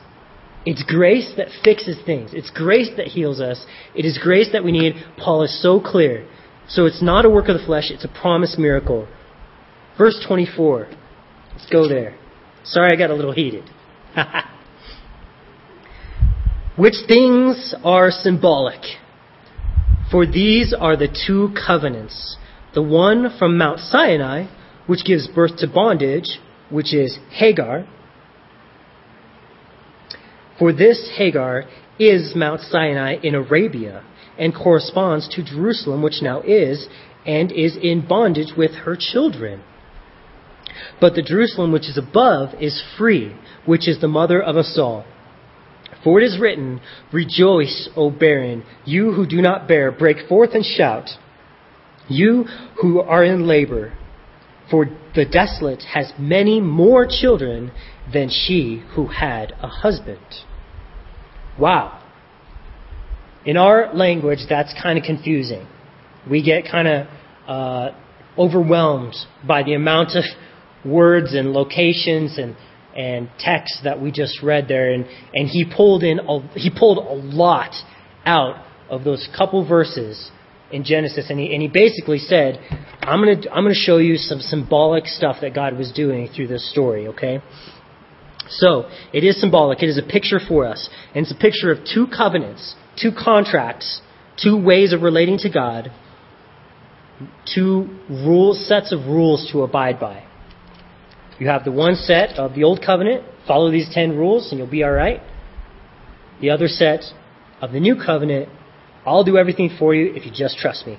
It's 0.65 0.83
grace 0.83 1.33
that 1.37 1.49
fixes 1.63 1.99
things. 2.05 2.31
It's 2.33 2.51
grace 2.51 2.91
that 2.97 3.07
heals 3.07 3.41
us. 3.41 3.65
It 3.95 4.05
is 4.05 4.19
grace 4.23 4.51
that 4.53 4.65
we 4.65 4.73
need. 4.73 4.95
Paul 5.19 5.43
is 5.43 5.63
so 5.63 5.81
clear. 5.81 6.27
So 6.69 6.87
it's 6.87 7.03
not 7.03 7.25
a 7.25 7.31
work 7.31 7.49
of 7.49 7.59
the 7.59 7.65
flesh, 7.65 7.91
it's 7.91 8.05
a 8.05 8.09
promised 8.09 8.59
miracle. 8.59 9.09
Verse 9.99 10.23
24. 10.27 10.89
Let's 11.53 11.67
go 11.71 11.89
there. 11.89 12.17
Sorry, 12.65 12.91
I 12.93 12.97
got 12.97 13.11
a 13.11 13.15
little 13.15 13.33
heated. 13.33 13.65
which 16.77 16.95
things 17.07 17.75
are 17.85 18.11
symbolic. 18.11 18.81
For 20.11 20.27
these 20.27 20.75
are 20.79 20.97
the 20.97 21.09
two 21.27 21.55
covenants 21.67 22.37
the 22.73 22.83
one 22.83 23.37
from 23.39 23.59
Mount 23.59 23.81
Sinai, 23.81 24.47
which 24.87 25.05
gives 25.05 25.27
birth 25.27 25.57
to 25.59 25.67
bondage, 25.67 26.39
which 26.71 26.95
is 26.95 27.19
Hagar. 27.31 27.87
For 30.59 30.73
this 30.73 31.11
Hagar 31.17 31.65
is 31.99 32.33
Mount 32.37 32.61
Sinai 32.61 33.17
in 33.23 33.35
Arabia 33.35 34.05
and 34.39 34.55
corresponds 34.55 35.29
to 35.35 35.43
Jerusalem, 35.43 36.01
which 36.03 36.23
now 36.23 36.43
is, 36.43 36.87
and 37.27 37.51
is 37.51 37.77
in 37.77 38.07
bondage 38.07 38.53
with 38.57 38.71
her 38.85 38.97
children. 38.99 39.63
But 41.01 41.15
the 41.15 41.23
Jerusalem 41.23 41.73
which 41.73 41.89
is 41.89 41.99
above 41.99 42.51
is 42.61 42.83
free, 42.99 43.37
which 43.67 43.89
is 43.89 44.01
the 44.01 44.09
mother 44.09 44.43
of 44.43 44.57
us 44.57 44.77
all. 44.79 45.05
For 46.03 46.21
it 46.21 46.25
is 46.25 46.39
written, 46.39 46.81
Rejoice, 47.13 47.89
O 47.97 48.11
barren, 48.11 48.65
you 48.85 49.13
who 49.13 49.27
do 49.27 49.43
not 49.43 49.69
bear, 49.69 49.91
break 49.91 50.29
forth 50.29 50.51
and 50.55 50.65
shout, 50.65 51.11
you 52.09 52.45
who 52.81 53.01
are 53.01 53.25
in 53.25 53.47
labor. 53.47 53.93
For 54.71 54.87
the 55.15 55.25
desolate 55.25 55.83
has 55.95 56.13
many 56.19 56.61
more 56.61 57.07
children 57.07 57.73
than 58.13 58.31
she 58.31 58.83
who 58.95 59.09
had 59.09 59.53
a 59.61 59.67
husband. 59.67 60.25
Wow. 61.59 62.03
In 63.45 63.57
our 63.57 63.93
language, 63.95 64.41
that's 64.49 64.73
kind 64.81 64.99
of 64.99 65.05
confusing. 65.05 65.67
We 66.31 66.43
get 66.43 66.65
kind 66.71 66.89
of 66.89 67.07
uh, 67.49 67.91
overwhelmed 68.39 69.15
by 69.47 69.63
the 69.63 69.75
amount 69.75 70.11
of 70.15 70.25
words 70.85 71.35
and 71.35 71.53
locations 71.53 72.39
and 72.39 72.57
and 72.97 73.31
texts 73.39 73.81
that 73.85 74.01
we 74.01 74.11
just 74.11 74.43
read 74.43 74.67
there, 74.69 74.93
and, 74.93 75.07
and 75.33 75.49
he 75.49 75.65
pulled 75.65 76.03
in 76.03 76.19
a, 76.19 76.59
he 76.59 76.71
pulled 76.71 76.99
a 76.99 77.15
lot 77.35 77.73
out 78.27 78.65
of 78.89 79.05
those 79.05 79.29
couple 79.37 79.67
verses 79.67 80.31
in 80.73 80.85
Genesis, 80.85 81.31
and 81.31 81.39
he 81.39 81.53
and 81.53 81.63
he 81.63 81.69
basically 81.69 82.19
said, 82.19 82.59
"I'm 83.01 83.21
gonna 83.21 83.51
I'm 83.53 83.65
gonna 83.65 83.75
show 83.75 83.99
you 83.99 84.17
some 84.17 84.41
symbolic 84.41 85.07
stuff 85.07 85.37
that 85.41 85.55
God 85.55 85.77
was 85.77 85.93
doing 85.93 86.29
through 86.35 86.49
this 86.49 86.69
story." 86.71 87.09
Okay, 87.09 87.41
so 88.49 88.89
it 89.13 89.25
is 89.25 89.41
symbolic. 89.41 89.83
It 89.83 89.89
is 89.89 89.99
a 89.99 90.03
picture 90.03 90.41
for 90.41 90.67
us, 90.67 90.89
and 91.15 91.25
it's 91.25 91.33
a 91.33 91.41
picture 91.41 91.71
of 91.71 91.79
two 91.85 92.07
covenants, 92.07 92.75
two 93.01 93.13
contracts, 93.13 94.01
two 94.43 94.61
ways 94.61 94.93
of 94.93 95.03
relating 95.03 95.39
to 95.39 95.51
God, 95.51 95.93
two 97.55 97.89
rules, 98.09 98.67
sets 98.67 98.93
of 98.93 99.07
rules 99.07 99.49
to 99.53 99.63
abide 99.63 100.01
by. 100.01 100.25
You 101.41 101.49
have 101.49 101.65
the 101.65 101.73
one 101.73 101.97
set 101.97 102.39
of 102.39 102.55
the 102.55 102.65
Old 102.65 102.81
Covenant, 102.85 103.25
follow 103.49 103.71
these 103.71 103.89
ten 103.93 104.17
rules 104.17 104.53
and 104.53 104.59
you'll 104.59 104.71
be 104.71 104.85
alright. 104.85 105.23
The 106.41 106.51
other 106.51 106.69
set 106.69 107.01
of 107.63 107.73
the 107.73 107.81
New 107.81 107.97
Covenant, 107.97 108.51
I'll 109.07 109.25
do 109.25 109.39
everything 109.39 109.71
for 109.79 109.95
you 109.95 110.13
if 110.15 110.27
you 110.27 110.33
just 110.33 110.59
trust 110.59 110.87
me. 110.87 110.99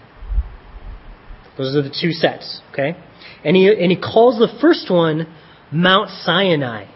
Those 1.57 1.75
are 1.75 1.83
the 1.83 1.89
two 1.89 2.11
sets, 2.11 2.61
okay? 2.71 2.97
And 3.45 3.55
he, 3.55 3.67
and 3.67 3.91
he 3.91 3.97
calls 3.97 4.39
the 4.39 4.47
first 4.59 4.89
one 4.89 5.31
Mount 5.71 6.09
Sinai. 6.09 6.87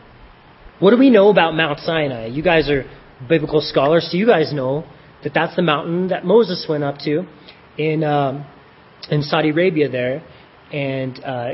What 0.80 0.92
do 0.92 0.98
we 0.98 1.12
know 1.12 1.30
about 1.30 1.54
Mount 1.54 1.80
Sinai? 1.80 2.26
You 2.28 2.42
guys 2.42 2.70
are 2.70 2.84
biblical 3.30 3.62
scholars, 3.62 4.08
so 4.10 4.18
you 4.18 4.26
guys 4.26 4.54
know 4.54 4.86
that 5.24 5.34
that's 5.34 5.56
the 5.56 5.62
mountain 5.62 6.08
that 6.08 6.26
Moses 6.26 6.66
went 6.68 6.84
up 6.84 6.98
to 7.00 7.26
in, 7.78 8.04
um, 8.04 8.46
in 9.10 9.22
Saudi 9.22 9.52
Arabia 9.52 9.88
there. 9.88 10.24
And 10.74 11.24
uh, 11.24 11.50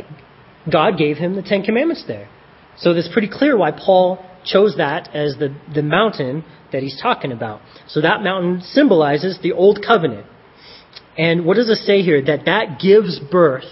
God 0.70 0.98
gave 0.98 1.18
him 1.18 1.36
the 1.36 1.42
Ten 1.42 1.64
Commandments 1.64 2.04
there. 2.08 2.30
So 2.78 2.92
it's 2.92 3.10
pretty 3.12 3.30
clear 3.32 3.58
why 3.58 3.72
Paul 3.72 4.26
chose 4.46 4.76
that 4.78 5.14
as 5.16 5.36
the, 5.38 5.56
the 5.74 5.84
mountain 5.84 6.44
that 6.72 6.82
he's 6.82 7.00
talking 7.02 7.32
about. 7.32 7.62
So 7.88 8.02
that 8.02 8.24
mountain 8.24 8.62
symbolizes 8.62 9.40
the 9.42 9.52
Old 9.54 9.84
Covenant. 9.86 10.26
And 11.18 11.46
what 11.46 11.58
does 11.58 11.70
it 11.70 11.78
say 11.78 12.02
here? 12.02 12.24
That 12.24 12.46
that 12.46 12.80
gives 12.82 13.20
birth 13.20 13.66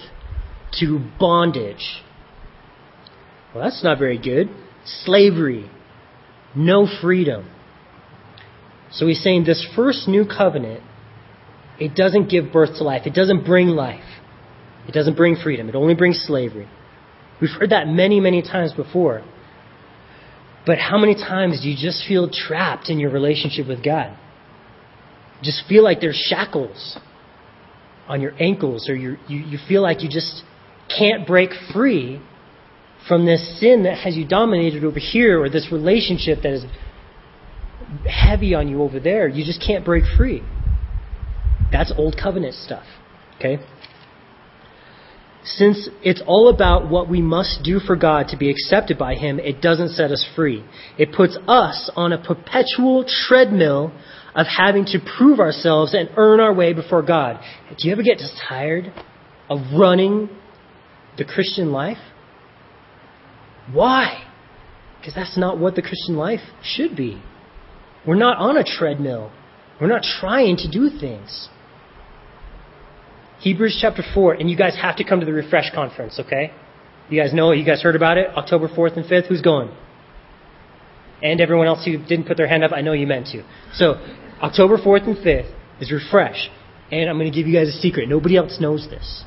to 0.79 0.99
bondage. 1.19 2.03
Well, 3.53 3.63
that's 3.63 3.83
not 3.83 3.97
very 3.97 4.17
good. 4.17 4.49
Slavery. 4.85 5.69
No 6.55 6.87
freedom. 7.01 7.49
So 8.91 9.07
he's 9.07 9.23
saying 9.23 9.45
this 9.45 9.65
first 9.75 10.07
new 10.07 10.25
covenant, 10.25 10.83
it 11.79 11.95
doesn't 11.95 12.29
give 12.29 12.51
birth 12.51 12.77
to 12.77 12.83
life. 12.83 13.03
It 13.05 13.13
doesn't 13.13 13.45
bring 13.45 13.67
life. 13.67 14.03
It 14.87 14.91
doesn't 14.91 15.15
bring 15.15 15.35
freedom. 15.35 15.69
It 15.69 15.75
only 15.75 15.95
brings 15.95 16.23
slavery. 16.25 16.67
We've 17.41 17.51
heard 17.51 17.69
that 17.69 17.87
many, 17.87 18.19
many 18.19 18.41
times 18.41 18.73
before. 18.73 19.23
But 20.65 20.77
how 20.77 20.97
many 20.97 21.15
times 21.15 21.61
do 21.61 21.69
you 21.69 21.75
just 21.75 22.05
feel 22.07 22.29
trapped 22.29 22.89
in 22.89 22.99
your 22.99 23.11
relationship 23.11 23.67
with 23.67 23.83
God? 23.83 24.17
Just 25.41 25.63
feel 25.67 25.83
like 25.83 26.01
there's 26.01 26.21
shackles 26.29 26.97
on 28.07 28.21
your 28.21 28.33
ankles, 28.39 28.89
or 28.89 28.95
you 28.95 29.17
you 29.27 29.57
feel 29.67 29.81
like 29.81 30.03
you 30.03 30.09
just 30.09 30.43
can't 30.95 31.25
break 31.25 31.51
free 31.73 32.21
from 33.07 33.25
this 33.25 33.59
sin 33.59 33.83
that 33.83 33.99
has 33.99 34.17
you 34.17 34.27
dominated 34.27 34.83
over 34.83 34.99
here, 34.99 35.41
or 35.41 35.49
this 35.49 35.69
relationship 35.71 36.39
that 36.43 36.51
is 36.51 36.65
heavy 38.05 38.53
on 38.53 38.67
you 38.67 38.81
over 38.81 38.99
there. 38.99 39.27
You 39.27 39.45
just 39.45 39.63
can't 39.65 39.85
break 39.85 40.03
free. 40.17 40.43
That's 41.71 41.93
old 41.95 42.17
covenant 42.21 42.55
stuff. 42.55 42.85
Okay? 43.37 43.59
Since 45.43 45.89
it's 46.03 46.21
all 46.27 46.49
about 46.49 46.89
what 46.89 47.09
we 47.09 47.21
must 47.21 47.63
do 47.63 47.79
for 47.79 47.95
God 47.95 48.27
to 48.29 48.37
be 48.37 48.49
accepted 48.49 48.97
by 48.97 49.15
Him, 49.15 49.39
it 49.39 49.61
doesn't 49.61 49.89
set 49.89 50.11
us 50.11 50.27
free. 50.35 50.65
It 50.97 51.13
puts 51.13 51.37
us 51.47 51.89
on 51.95 52.11
a 52.11 52.21
perpetual 52.21 53.05
treadmill 53.07 53.93
of 54.35 54.47
having 54.47 54.85
to 54.85 54.99
prove 55.17 55.39
ourselves 55.39 55.93
and 55.93 56.09
earn 56.17 56.39
our 56.39 56.53
way 56.53 56.73
before 56.73 57.01
God. 57.01 57.39
Do 57.77 57.87
you 57.87 57.93
ever 57.93 58.03
get 58.03 58.17
just 58.17 58.33
tired 58.47 58.91
of 59.49 59.59
running 59.77 60.29
the 61.17 61.25
Christian 61.25 61.71
life? 61.71 61.97
Why? 63.71 64.25
Because 64.99 65.15
that's 65.15 65.37
not 65.37 65.57
what 65.57 65.75
the 65.75 65.81
Christian 65.81 66.15
life 66.15 66.41
should 66.61 66.95
be. 66.95 67.21
We're 68.05 68.15
not 68.15 68.37
on 68.37 68.57
a 68.57 68.63
treadmill. 68.63 69.31
We're 69.79 69.87
not 69.87 70.03
trying 70.03 70.57
to 70.57 70.69
do 70.69 70.89
things. 70.99 71.49
Hebrews 73.39 73.77
chapter 73.81 74.03
4, 74.13 74.33
and 74.33 74.49
you 74.49 74.57
guys 74.57 74.77
have 74.81 74.97
to 74.97 75.03
come 75.03 75.21
to 75.21 75.25
the 75.25 75.33
Refresh 75.33 75.71
Conference, 75.73 76.19
okay? 76.19 76.51
You 77.09 77.21
guys 77.21 77.33
know, 77.33 77.51
you 77.53 77.65
guys 77.65 77.81
heard 77.81 77.95
about 77.95 78.17
it? 78.17 78.27
October 78.35 78.67
4th 78.67 78.97
and 78.97 79.05
5th? 79.05 79.27
Who's 79.27 79.41
going? 79.41 79.69
And 81.23 81.39
everyone 81.39 81.67
else 81.67 81.85
who 81.85 81.97
didn't 81.97 82.25
put 82.27 82.37
their 82.37 82.47
hand 82.47 82.63
up, 82.63 82.71
I 82.71 82.81
know 82.81 82.93
you 82.93 83.07
meant 83.07 83.27
to. 83.27 83.43
So, 83.73 83.93
October 84.41 84.77
4th 84.77 85.07
and 85.07 85.17
5th 85.17 85.53
is 85.79 85.91
Refresh. 85.91 86.49
And 86.91 87.09
I'm 87.09 87.17
going 87.17 87.31
to 87.31 87.35
give 87.35 87.47
you 87.47 87.53
guys 87.53 87.69
a 87.69 87.79
secret. 87.79 88.09
Nobody 88.09 88.35
else 88.35 88.59
knows 88.59 88.87
this. 88.89 89.23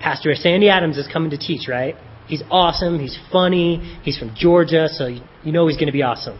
Pastor 0.00 0.34
Sandy 0.34 0.68
Adams 0.68 0.96
is 0.96 1.08
coming 1.12 1.30
to 1.30 1.38
teach, 1.38 1.68
right? 1.68 1.96
He's 2.26 2.42
awesome. 2.50 2.98
He's 3.00 3.18
funny. 3.32 3.98
He's 4.02 4.18
from 4.18 4.32
Georgia, 4.36 4.88
so 4.88 5.06
you 5.06 5.52
know 5.52 5.66
he's 5.68 5.76
going 5.76 5.86
to 5.86 5.92
be 5.92 6.02
awesome. 6.02 6.38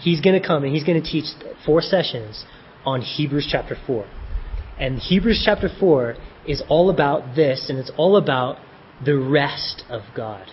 He's 0.00 0.20
going 0.20 0.40
to 0.40 0.46
come 0.46 0.64
and 0.64 0.74
he's 0.74 0.84
going 0.84 1.00
to 1.00 1.08
teach 1.08 1.26
four 1.64 1.80
sessions 1.80 2.44
on 2.84 3.00
Hebrews 3.00 3.48
chapter 3.50 3.76
4. 3.86 4.06
And 4.78 4.98
Hebrews 4.98 5.42
chapter 5.44 5.68
4 5.80 6.16
is 6.46 6.62
all 6.68 6.90
about 6.90 7.34
this, 7.34 7.66
and 7.68 7.78
it's 7.78 7.90
all 7.96 8.16
about 8.16 8.58
the 9.04 9.16
rest 9.16 9.82
of 9.88 10.02
God. 10.14 10.46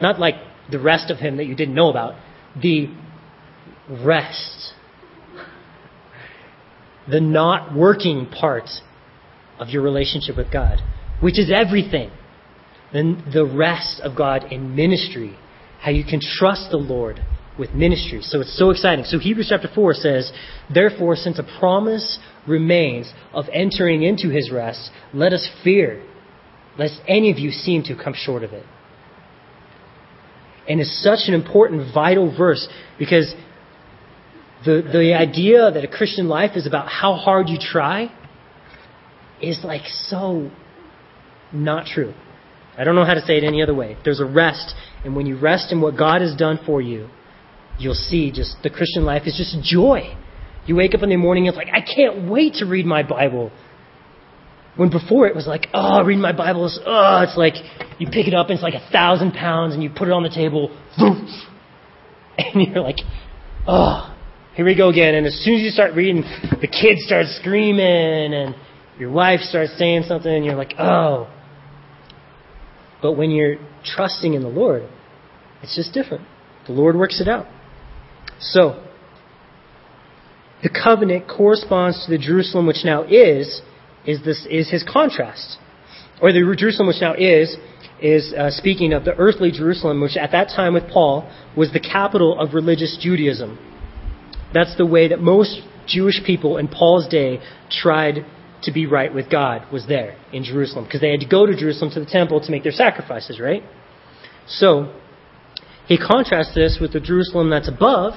Not 0.00 0.18
like 0.18 0.34
the 0.70 0.78
rest 0.78 1.10
of 1.10 1.18
Him 1.18 1.36
that 1.36 1.46
you 1.46 1.54
didn't 1.54 1.74
know 1.74 1.90
about, 1.90 2.14
the 2.60 2.88
rest. 3.88 4.72
The 7.10 7.20
not 7.20 7.74
working 7.74 8.26
part 8.26 8.68
of 9.58 9.68
your 9.68 9.82
relationship 9.82 10.36
with 10.36 10.52
God, 10.52 10.78
which 11.20 11.38
is 11.38 11.52
everything. 11.54 12.10
Then 12.92 13.24
the 13.32 13.44
rest 13.44 14.00
of 14.00 14.16
God 14.16 14.50
in 14.50 14.74
ministry, 14.74 15.36
how 15.80 15.90
you 15.90 16.04
can 16.04 16.20
trust 16.20 16.70
the 16.70 16.78
Lord 16.78 17.20
with 17.60 17.74
ministry. 17.74 18.22
So 18.22 18.40
it's 18.40 18.58
so 18.58 18.70
exciting. 18.70 19.04
So 19.04 19.18
Hebrews 19.18 19.48
chapter 19.50 19.68
4 19.72 19.94
says, 19.94 20.32
Therefore, 20.72 21.14
since 21.14 21.38
a 21.38 21.44
promise 21.60 22.18
remains 22.48 23.12
of 23.34 23.44
entering 23.52 24.02
into 24.02 24.30
his 24.30 24.50
rest, 24.50 24.90
let 25.12 25.32
us 25.32 25.48
fear, 25.62 26.02
lest 26.78 26.98
any 27.06 27.30
of 27.30 27.38
you 27.38 27.50
seem 27.50 27.82
to 27.84 27.94
come 27.94 28.14
short 28.16 28.42
of 28.42 28.52
it. 28.52 28.64
And 30.68 30.80
it's 30.80 31.02
such 31.02 31.28
an 31.28 31.34
important, 31.34 31.92
vital 31.92 32.34
verse 32.36 32.66
because 32.98 33.34
the, 34.64 34.82
the 34.92 35.14
idea 35.14 35.70
that 35.70 35.84
a 35.84 35.88
Christian 35.88 36.28
life 36.28 36.52
is 36.56 36.66
about 36.66 36.88
how 36.88 37.14
hard 37.14 37.48
you 37.48 37.58
try 37.60 38.10
is 39.42 39.60
like 39.64 39.82
so 39.86 40.50
not 41.52 41.86
true. 41.86 42.14
I 42.78 42.84
don't 42.84 42.94
know 42.94 43.04
how 43.04 43.14
to 43.14 43.20
say 43.22 43.36
it 43.36 43.44
any 43.44 43.62
other 43.62 43.74
way. 43.74 43.96
There's 44.04 44.20
a 44.20 44.24
rest, 44.24 44.74
and 45.04 45.14
when 45.16 45.26
you 45.26 45.38
rest 45.38 45.72
in 45.72 45.80
what 45.80 45.98
God 45.98 46.22
has 46.22 46.36
done 46.36 46.58
for 46.64 46.80
you, 46.80 47.08
you'll 47.80 47.94
see 47.94 48.30
just 48.30 48.56
the 48.62 48.70
Christian 48.70 49.04
life 49.04 49.22
is 49.26 49.34
just 49.36 49.56
joy. 49.64 50.16
You 50.66 50.76
wake 50.76 50.94
up 50.94 51.02
in 51.02 51.08
the 51.08 51.16
morning, 51.16 51.48
and 51.48 51.56
it's 51.56 51.64
like, 51.64 51.74
I 51.74 51.80
can't 51.80 52.30
wait 52.30 52.54
to 52.54 52.66
read 52.66 52.86
my 52.86 53.02
Bible. 53.02 53.50
When 54.76 54.90
before 54.90 55.26
it 55.26 55.34
was 55.34 55.46
like, 55.46 55.66
oh, 55.74 56.04
reading 56.04 56.22
my 56.22 56.32
Bible 56.32 56.66
is, 56.66 56.78
oh, 56.86 57.24
it's 57.26 57.36
like 57.36 57.54
you 57.98 58.06
pick 58.06 58.28
it 58.28 58.34
up 58.34 58.48
and 58.48 58.54
it's 58.54 58.62
like 58.62 58.74
a 58.74 58.88
thousand 58.92 59.32
pounds 59.32 59.74
and 59.74 59.82
you 59.82 59.90
put 59.90 60.08
it 60.08 60.12
on 60.12 60.22
the 60.22 60.30
table, 60.30 60.70
and 60.98 62.66
you're 62.66 62.82
like, 62.82 62.98
oh, 63.66 64.14
here 64.54 64.64
we 64.64 64.76
go 64.76 64.90
again. 64.90 65.14
And 65.14 65.26
as 65.26 65.34
soon 65.42 65.54
as 65.54 65.62
you 65.62 65.70
start 65.70 65.94
reading, 65.94 66.22
the 66.60 66.68
kids 66.68 67.04
start 67.04 67.26
screaming 67.40 68.34
and 68.34 68.54
your 68.98 69.10
wife 69.10 69.40
starts 69.40 69.76
saying 69.78 70.04
something 70.06 70.32
and 70.32 70.44
you're 70.44 70.54
like, 70.54 70.74
oh. 70.78 71.32
But 73.02 73.12
when 73.12 73.30
you're 73.30 73.56
trusting 73.84 74.34
in 74.34 74.42
the 74.42 74.48
Lord, 74.48 74.82
it's 75.62 75.74
just 75.74 75.94
different. 75.94 76.26
The 76.66 76.74
Lord 76.74 76.96
works 76.96 77.20
it 77.20 77.28
out. 77.28 77.46
So, 78.40 78.82
the 80.62 80.70
covenant 80.70 81.28
corresponds 81.28 82.04
to 82.04 82.10
the 82.10 82.18
Jerusalem 82.18 82.66
which 82.66 82.84
now 82.84 83.02
is, 83.04 83.62
is, 84.06 84.22
this, 84.24 84.46
is 84.50 84.70
his 84.70 84.82
contrast. 84.82 85.58
Or 86.20 86.32
the 86.32 86.54
Jerusalem 86.58 86.88
which 86.88 87.00
now 87.00 87.14
is, 87.14 87.56
is 88.02 88.32
uh, 88.32 88.50
speaking 88.50 88.92
of 88.92 89.04
the 89.04 89.14
earthly 89.14 89.50
Jerusalem, 89.50 90.00
which 90.00 90.16
at 90.16 90.32
that 90.32 90.48
time 90.48 90.74
with 90.74 90.88
Paul 90.88 91.30
was 91.56 91.72
the 91.72 91.80
capital 91.80 92.38
of 92.38 92.54
religious 92.54 92.98
Judaism. 93.00 93.58
That's 94.52 94.76
the 94.76 94.86
way 94.86 95.08
that 95.08 95.20
most 95.20 95.60
Jewish 95.86 96.20
people 96.24 96.56
in 96.56 96.68
Paul's 96.68 97.08
day 97.08 97.40
tried 97.70 98.24
to 98.62 98.72
be 98.72 98.86
right 98.86 99.14
with 99.14 99.30
God, 99.30 99.70
was 99.72 99.86
there 99.86 100.18
in 100.32 100.44
Jerusalem. 100.44 100.84
Because 100.84 101.00
they 101.00 101.10
had 101.10 101.20
to 101.20 101.28
go 101.28 101.46
to 101.46 101.56
Jerusalem 101.56 101.90
to 101.92 102.00
the 102.00 102.06
temple 102.06 102.40
to 102.40 102.50
make 102.50 102.62
their 102.62 102.72
sacrifices, 102.72 103.40
right? 103.40 103.62
So, 104.46 104.94
he 105.86 105.98
contrasts 105.98 106.54
this 106.54 106.78
with 106.80 106.92
the 106.92 107.00
Jerusalem 107.00 107.50
that's 107.50 107.68
above, 107.68 108.14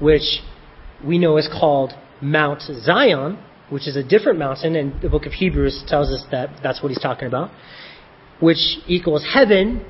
which 0.00 0.40
we 1.04 1.18
know 1.18 1.36
is 1.36 1.48
called 1.48 1.92
Mount 2.20 2.62
Zion, 2.62 3.38
which 3.70 3.86
is 3.86 3.96
a 3.96 4.02
different 4.02 4.38
mountain, 4.38 4.76
and 4.76 5.00
the 5.02 5.08
book 5.08 5.26
of 5.26 5.32
Hebrews 5.32 5.84
tells 5.86 6.10
us 6.10 6.24
that 6.30 6.60
that's 6.62 6.82
what 6.82 6.88
he's 6.88 7.00
talking 7.00 7.28
about, 7.28 7.50
which 8.40 8.78
equals 8.86 9.26
heaven, 9.32 9.84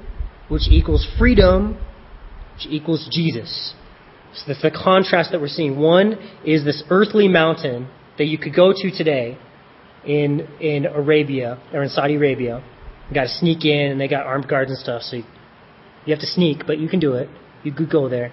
which 0.49 0.69
equals 0.69 1.07
freedom, 1.19 1.79
which 2.55 2.67
equals 2.69 3.09
Jesus. 3.11 3.75
So 4.35 4.45
that's 4.49 4.63
the 4.63 4.71
contrast 4.71 5.33
that 5.33 5.41
we're 5.41 5.49
seeing. 5.49 5.79
One 5.79 6.15
is 6.45 6.65
this 6.65 6.83
earthly 6.91 7.29
mountain 7.29 7.89
that 8.19 8.27
you 8.27 8.39
could 8.39 8.55
go 8.55 8.73
to 8.73 8.91
today 8.91 9.39
in 10.05 10.41
in 10.61 10.87
Arabia 10.87 11.61
or 11.73 11.83
in 11.83 11.89
Saudi 11.89 12.17
Arabia. 12.17 12.63
You 13.09 13.15
got 13.15 13.23
to 13.23 13.29
sneak 13.29 13.65
in, 13.65 13.93
and 13.93 14.01
they 14.01 14.09
got 14.09 14.27
armed 14.27 14.49
guards 14.49 14.71
and 14.71 14.79
stuff. 14.79 15.03
So 15.03 15.17
you, 15.17 15.25
you 16.05 16.13
have 16.13 16.21
to 16.21 16.27
sneak, 16.27 16.67
but 16.67 16.79
you 16.79 16.89
can 16.89 17.01
do 17.01 17.15
it. 17.15 17.29
You 17.63 17.73
could 17.73 17.91
go 17.91 18.09
there. 18.09 18.33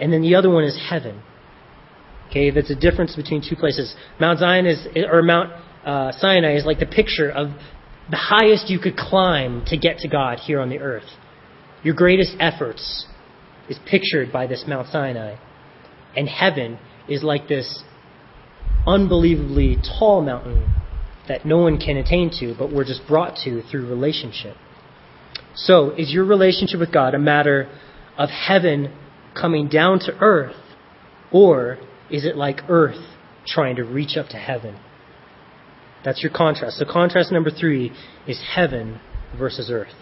And 0.00 0.12
then 0.12 0.22
the 0.22 0.34
other 0.34 0.50
one 0.50 0.64
is 0.64 0.78
heaven. 0.90 1.22
Okay, 2.28 2.50
that's 2.50 2.70
a 2.70 2.74
difference 2.74 3.14
between 3.14 3.42
two 3.48 3.56
places. 3.56 3.94
Mount 4.20 4.40
Zion 4.40 4.66
is, 4.66 4.86
or 5.10 5.22
Mount 5.22 5.52
uh, 5.84 6.12
Sinai 6.12 6.56
is 6.56 6.64
like 6.64 6.80
the 6.80 6.86
picture 6.86 7.30
of 7.30 7.48
the 8.10 8.16
highest 8.16 8.68
you 8.68 8.78
could 8.78 8.96
climb 8.96 9.64
to 9.66 9.76
get 9.76 9.98
to 9.98 10.08
God 10.08 10.38
here 10.38 10.60
on 10.60 10.68
the 10.68 10.78
earth. 10.78 11.08
Your 11.82 11.94
greatest 11.94 12.34
efforts 12.40 13.06
is 13.68 13.78
pictured 13.88 14.32
by 14.32 14.46
this 14.46 14.64
Mount 14.66 14.88
Sinai. 14.88 15.36
And 16.16 16.28
heaven 16.28 16.78
is 17.08 17.22
like 17.22 17.48
this 17.48 17.82
unbelievably 18.86 19.78
tall 19.98 20.22
mountain 20.22 20.74
that 21.28 21.44
no 21.44 21.58
one 21.58 21.78
can 21.78 21.96
attain 21.96 22.30
to, 22.40 22.54
but 22.56 22.72
we're 22.72 22.84
just 22.84 23.02
brought 23.06 23.36
to 23.44 23.62
through 23.70 23.88
relationship. 23.88 24.56
So, 25.54 25.90
is 25.90 26.12
your 26.12 26.24
relationship 26.24 26.78
with 26.78 26.92
God 26.92 27.14
a 27.14 27.18
matter 27.18 27.68
of 28.16 28.28
heaven 28.28 28.92
coming 29.38 29.68
down 29.68 30.00
to 30.00 30.16
earth, 30.20 30.56
or 31.32 31.78
is 32.10 32.24
it 32.24 32.36
like 32.36 32.60
earth 32.68 33.04
trying 33.46 33.76
to 33.76 33.84
reach 33.84 34.16
up 34.16 34.28
to 34.28 34.36
heaven? 34.36 34.78
That's 36.04 36.22
your 36.22 36.32
contrast. 36.32 36.78
So, 36.78 36.84
contrast 36.90 37.32
number 37.32 37.50
three 37.50 37.92
is 38.26 38.40
heaven 38.54 39.00
versus 39.38 39.70
earth. 39.70 39.94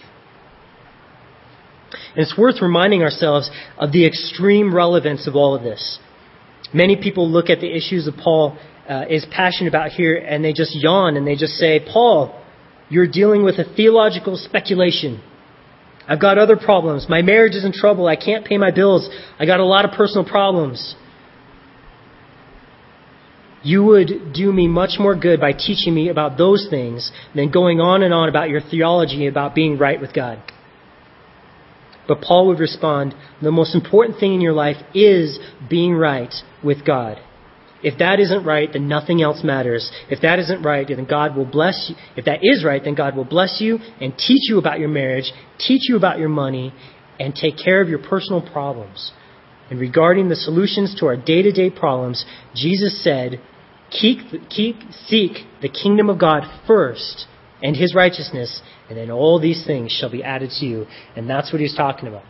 And 2.15 2.23
it's 2.23 2.37
worth 2.37 2.61
reminding 2.61 3.03
ourselves 3.03 3.51
of 3.79 3.93
the 3.93 4.07
extreme 4.07 4.75
relevance 4.75 5.27
of 5.27 5.35
all 5.35 5.55
of 5.55 5.63
this. 5.63 5.99
Many 6.73 6.97
people 6.97 7.31
look 7.31 7.51
at 7.51 7.61
the 7.61 7.75
issues 7.75 8.05
that 8.07 8.17
Paul 8.17 8.59
uh, 8.89 9.05
is 9.09 9.25
passionate 9.31 9.69
about 9.69 9.91
here 9.91 10.17
and 10.17 10.45
they 10.45 10.53
just 10.53 10.73
yawn 10.75 11.17
and 11.17 11.27
they 11.27 11.37
just 11.37 11.55
say, 11.55 11.81
Paul, 11.81 12.41
you're 12.89 13.07
dealing 13.07 13.45
with 13.45 13.59
a 13.59 13.65
theological 13.65 14.37
speculation. 14.37 15.23
I've 16.07 16.21
got 16.21 16.39
other 16.39 16.57
problems. 16.57 17.07
My 17.09 17.23
marriage 17.23 17.55
is 17.55 17.65
in 17.65 17.73
trouble. 17.73 18.07
I 18.07 18.17
can't 18.17 18.45
pay 18.45 18.59
my 18.59 18.71
bills. 18.71 19.09
I 19.39 19.47
got 19.47 19.61
a 19.61 19.65
lot 19.65 19.85
of 19.85 19.93
personal 19.93 20.25
problems. 20.25 20.95
You 23.63 23.83
would 23.85 24.35
do 24.35 24.53
me 24.53 24.69
much 24.69 24.99
more 24.99 25.17
good 25.17 25.41
by 25.41 25.53
teaching 25.53 25.95
me 25.95 26.11
about 26.11 26.37
those 26.37 26.67
things 26.69 27.11
than 27.35 27.51
going 27.51 27.81
on 27.81 28.03
and 28.03 28.13
on 28.13 28.29
about 28.29 28.51
your 28.51 28.61
theology 28.61 29.27
about 29.27 29.55
being 29.55 29.79
right 29.79 29.99
with 29.99 30.13
God. 30.13 30.43
But 32.07 32.21
Paul 32.21 32.49
would 32.49 32.61
respond, 32.61 33.15
the 33.41 33.51
most 33.51 33.75
important 33.75 34.21
thing 34.21 34.35
in 34.35 34.43
your 34.43 34.53
life 34.53 34.77
is 34.95 35.39
being 35.71 35.95
right 35.95 36.33
with 36.63 36.85
God. 36.85 37.19
If 37.85 37.99
that 37.99 38.19
isn't 38.19 38.45
right, 38.45 38.69
then 38.73 38.89
nothing 38.89 39.23
else 39.23 39.45
matters. 39.45 39.91
If 40.09 40.23
that 40.23 40.39
isn't 40.39 40.63
right, 40.63 40.89
then 40.89 41.05
God 41.05 41.37
will 41.37 41.45
bless 41.45 41.87
you. 41.91 41.97
If 42.17 42.25
that 42.25 42.41
is 42.43 42.65
right, 42.65 42.83
then 42.83 42.95
God 42.95 43.15
will 43.15 43.27
bless 43.27 43.61
you 43.61 43.79
and 44.01 44.17
teach 44.17 44.49
you 44.49 44.59
about 44.59 44.79
your 44.79 44.89
marriage, 44.89 45.31
teach 45.59 45.83
you 45.89 45.97
about 45.97 46.19
your 46.19 46.31
money, 46.31 46.73
and 47.21 47.35
take 47.35 47.57
care 47.63 47.83
of 47.83 47.89
your 47.91 47.99
personal 47.99 48.41
problems. 48.41 49.13
And 49.71 49.79
regarding 49.79 50.31
the 50.31 50.37
solutions 50.37 50.97
to 51.01 51.07
our 51.07 51.17
day 51.17 51.43
to 51.43 51.53
day 51.53 51.71
problems, 51.71 52.25
Jesus 52.55 53.05
said, 53.05 53.41
keep, 53.91 54.19
keep, 54.49 54.77
seek 55.07 55.33
the 55.61 55.69
kingdom 55.69 56.09
of 56.09 56.19
God 56.19 56.43
first 56.67 57.27
and 57.63 57.77
his 57.77 57.95
righteousness, 57.95 58.63
and 58.89 58.99
then 58.99 59.11
all 59.11 59.41
these 59.41 59.65
things 59.67 59.93
shall 59.93 60.11
be 60.11 60.23
added 60.23 60.51
to 60.59 60.67
you. 60.67 60.87
And 61.17 61.29
that's 61.29 61.53
what 61.53 61.61
he's 61.61 61.77
talking 61.77 62.09
about. 62.09 62.25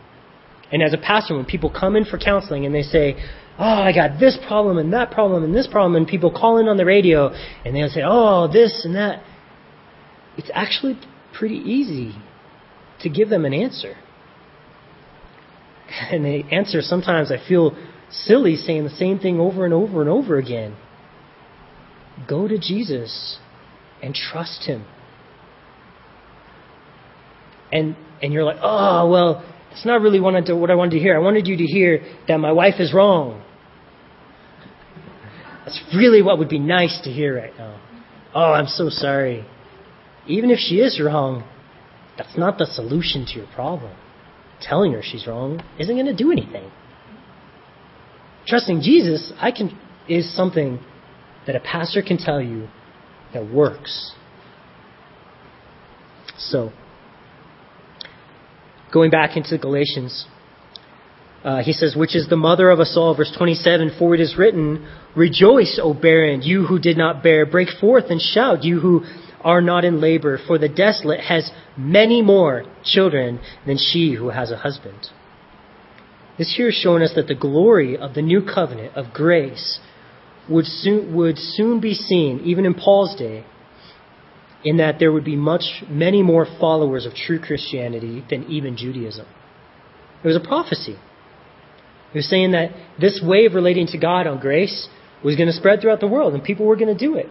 And 0.71 0.81
as 0.81 0.93
a 0.93 0.97
pastor, 0.97 1.35
when 1.35 1.45
people 1.45 1.69
come 1.69 1.95
in 1.95 2.05
for 2.05 2.17
counseling 2.17 2.65
and 2.65 2.73
they 2.73 2.81
say, 2.81 3.15
Oh, 3.57 3.63
I 3.63 3.93
got 3.93 4.19
this 4.19 4.37
problem 4.47 4.77
and 4.77 4.91
that 4.93 5.11
problem 5.11 5.43
and 5.43 5.55
this 5.55 5.67
problem, 5.67 5.95
and 5.95 6.07
people 6.07 6.29
call 6.31 6.57
in 6.57 6.67
on 6.67 6.75
the 6.75 6.85
radio 6.85 7.29
and 7.63 7.75
they'll 7.75 7.89
say, 7.89 8.01
Oh, 8.05 8.51
this 8.51 8.83
and 8.83 8.95
that, 8.95 9.23
it's 10.37 10.51
actually 10.53 10.99
pretty 11.33 11.55
easy 11.55 12.15
to 13.01 13.09
give 13.09 13.29
them 13.29 13.45
an 13.45 13.53
answer. 13.53 13.95
And 16.11 16.25
the 16.25 16.43
answer 16.51 16.81
sometimes 16.81 17.31
I 17.31 17.37
feel 17.47 17.77
silly 18.09 18.55
saying 18.55 18.83
the 18.83 18.89
same 18.89 19.19
thing 19.19 19.39
over 19.39 19.65
and 19.65 19.73
over 19.73 20.01
and 20.01 20.09
over 20.09 20.37
again. 20.37 20.75
Go 22.27 22.47
to 22.47 22.57
Jesus 22.57 23.37
and 24.01 24.13
trust 24.13 24.65
Him. 24.65 24.85
And, 27.71 27.95
and 28.21 28.33
you're 28.33 28.43
like, 28.43 28.57
oh, 28.61 29.09
well, 29.09 29.54
that's 29.75 29.85
not 29.85 29.99
really 29.99 30.21
what 30.21 30.33
I 30.71 30.75
wanted 30.75 30.91
to 30.91 30.99
hear. 30.99 31.17
I 31.17 31.19
wanted 31.19 31.47
you 31.47 31.57
to 31.57 31.65
hear 31.65 32.01
that 32.29 32.37
my 32.37 32.53
wife 32.53 32.75
is 32.79 32.93
wrong. 32.93 33.43
That's 35.65 35.81
really 35.93 36.21
what 36.21 36.39
would 36.39 36.47
be 36.47 36.59
nice 36.59 37.01
to 37.03 37.11
hear 37.11 37.35
right 37.35 37.51
now. 37.57 37.81
Oh, 38.33 38.53
I'm 38.53 38.67
so 38.67 38.87
sorry. 38.87 39.45
Even 40.27 40.49
if 40.49 40.59
she 40.59 40.75
is 40.75 41.01
wrong, 41.03 41.43
that's 42.17 42.37
not 42.37 42.57
the 42.57 42.65
solution 42.65 43.25
to 43.25 43.33
your 43.33 43.47
problem. 43.53 43.93
Telling 44.61 44.93
her 44.93 45.01
she's 45.03 45.27
wrong 45.27 45.61
isn't 45.77 45.93
going 45.93 46.05
to 46.05 46.15
do 46.15 46.31
anything. 46.31 46.71
Trusting 48.47 48.79
Jesus, 48.79 49.33
I 49.41 49.51
can, 49.51 49.77
is 50.07 50.33
something 50.33 50.79
that 51.47 51.57
a 51.57 51.59
pastor 51.59 52.01
can 52.01 52.17
tell 52.17 52.41
you 52.41 52.69
that 53.33 53.51
works. 53.51 54.13
So, 56.37 56.71
going 58.95 59.11
back 59.11 59.35
into 59.35 59.57
Galatians, 59.57 60.25
uh, 61.43 61.61
he 61.61 61.73
says, 61.73 61.97
which 61.97 62.15
is 62.15 62.29
the 62.29 62.37
mother 62.37 62.69
of 62.69 62.79
us 62.79 62.95
all. 62.95 63.13
Verse 63.13 63.31
27, 63.37 63.91
for 63.99 64.15
it 64.15 64.21
is 64.21 64.37
written, 64.37 64.87
Rejoice, 65.15 65.77
O 65.83 65.93
barren, 65.93 66.41
you 66.41 66.65
who 66.65 66.79
did 66.79 66.97
not 66.97 67.21
bear. 67.21 67.45
Break 67.45 67.67
forth 67.81 68.05
and 68.09 68.21
shout, 68.21 68.63
you 68.63 68.79
who 68.79 69.03
are 69.41 69.61
not 69.61 69.83
in 69.83 69.99
labor. 69.99 70.39
For 70.47 70.57
the 70.57 70.69
desolate 70.69 71.19
has 71.19 71.51
many 71.77 72.21
more 72.21 72.63
children 72.85 73.41
than 73.67 73.77
she 73.77 74.13
who 74.13 74.29
has 74.29 74.49
a 74.49 74.57
husband. 74.57 75.09
This 76.37 76.55
here 76.55 76.69
is 76.69 76.75
showing 76.75 77.03
us 77.03 77.13
that 77.15 77.27
the 77.27 77.35
glory 77.35 77.97
of 77.97 78.13
the 78.13 78.21
new 78.21 78.41
covenant 78.41 78.95
of 78.95 79.13
grace 79.13 79.79
would 80.49 80.65
soon, 80.65 81.13
would 81.15 81.37
soon 81.37 81.81
be 81.81 81.93
seen, 81.93 82.39
even 82.45 82.65
in 82.65 82.73
Paul's 82.73 83.15
day, 83.15 83.45
in 84.65 84.77
that 84.77 84.97
there 84.99 85.11
would 85.11 85.23
be 85.23 85.35
much, 85.35 85.83
many 85.87 86.23
more 86.23 86.45
followers 86.59 87.05
of 87.05 87.13
true 87.13 87.39
Christianity 87.39 88.25
than 88.29 88.45
even 88.49 88.75
Judaism. 88.75 89.27
It 90.23 90.27
was 90.27 90.35
a 90.35 90.45
prophecy. 90.45 90.97
It 92.13 92.17
was 92.17 92.29
saying 92.29 92.51
that 92.51 92.71
this 92.99 93.21
way 93.23 93.45
of 93.45 93.53
relating 93.53 93.87
to 93.87 93.99
God 93.99 94.25
on 94.25 94.39
grace 94.39 94.89
was 95.23 95.35
going 95.35 95.47
to 95.47 95.53
spread 95.53 95.81
throughout 95.81 95.99
the 95.99 96.07
world, 96.07 96.33
and 96.33 96.43
people 96.43 96.65
were 96.65 96.75
going 96.75 96.95
to 96.95 97.07
do 97.07 97.15
it. 97.15 97.27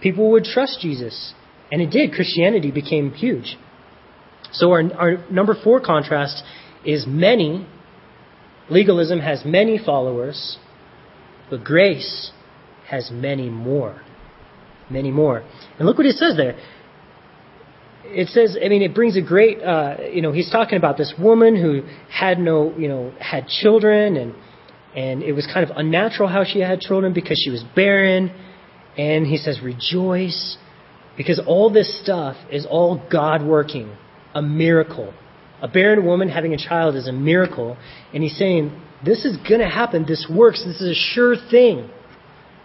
People 0.00 0.30
would 0.32 0.44
trust 0.44 0.80
Jesus. 0.80 1.34
And 1.70 1.82
it 1.82 1.90
did. 1.90 2.12
Christianity 2.12 2.70
became 2.70 3.12
huge. 3.12 3.56
So 4.52 4.70
our, 4.72 4.82
our 4.94 5.30
number 5.30 5.54
four 5.62 5.80
contrast 5.80 6.42
is 6.84 7.04
many. 7.06 7.66
Legalism 8.70 9.20
has 9.20 9.42
many 9.44 9.78
followers, 9.84 10.58
but 11.50 11.64
grace 11.64 12.30
has 12.88 13.10
many 13.12 13.50
more. 13.50 14.00
Many 14.90 15.10
more. 15.10 15.42
And 15.78 15.86
look 15.86 15.98
what 15.98 16.06
it 16.06 16.16
says 16.16 16.36
there 16.36 16.56
it 18.04 18.28
says, 18.28 18.56
I 18.62 18.68
mean, 18.68 18.82
it 18.82 18.94
brings 18.94 19.16
a 19.16 19.22
great, 19.22 19.62
uh, 19.62 19.96
you 20.12 20.22
know, 20.22 20.32
he's 20.32 20.50
talking 20.50 20.76
about 20.76 20.96
this 20.96 21.14
woman 21.18 21.60
who 21.60 21.82
had 22.10 22.38
no, 22.38 22.76
you 22.76 22.88
know, 22.88 23.12
had 23.18 23.48
children 23.48 24.16
and, 24.16 24.34
and 24.94 25.22
it 25.22 25.32
was 25.32 25.46
kind 25.52 25.68
of 25.68 25.76
unnatural 25.76 26.28
how 26.28 26.44
she 26.44 26.60
had 26.60 26.80
children 26.80 27.12
because 27.12 27.40
she 27.42 27.50
was 27.50 27.64
barren. 27.74 28.30
And 28.96 29.26
he 29.26 29.36
says, 29.36 29.60
rejoice 29.62 30.56
because 31.16 31.40
all 31.46 31.70
this 31.70 32.00
stuff 32.02 32.36
is 32.50 32.66
all 32.68 33.02
God 33.10 33.44
working, 33.44 33.96
a 34.34 34.42
miracle. 34.42 35.12
A 35.62 35.68
barren 35.68 36.04
woman 36.04 36.28
having 36.28 36.52
a 36.52 36.58
child 36.58 36.94
is 36.94 37.08
a 37.08 37.12
miracle. 37.12 37.76
And 38.12 38.22
he's 38.22 38.36
saying, 38.36 38.80
this 39.04 39.24
is 39.24 39.36
going 39.48 39.60
to 39.60 39.68
happen. 39.68 40.04
This 40.06 40.26
works. 40.30 40.62
This 40.64 40.80
is 40.80 40.90
a 40.90 41.14
sure 41.14 41.34
thing. 41.50 41.90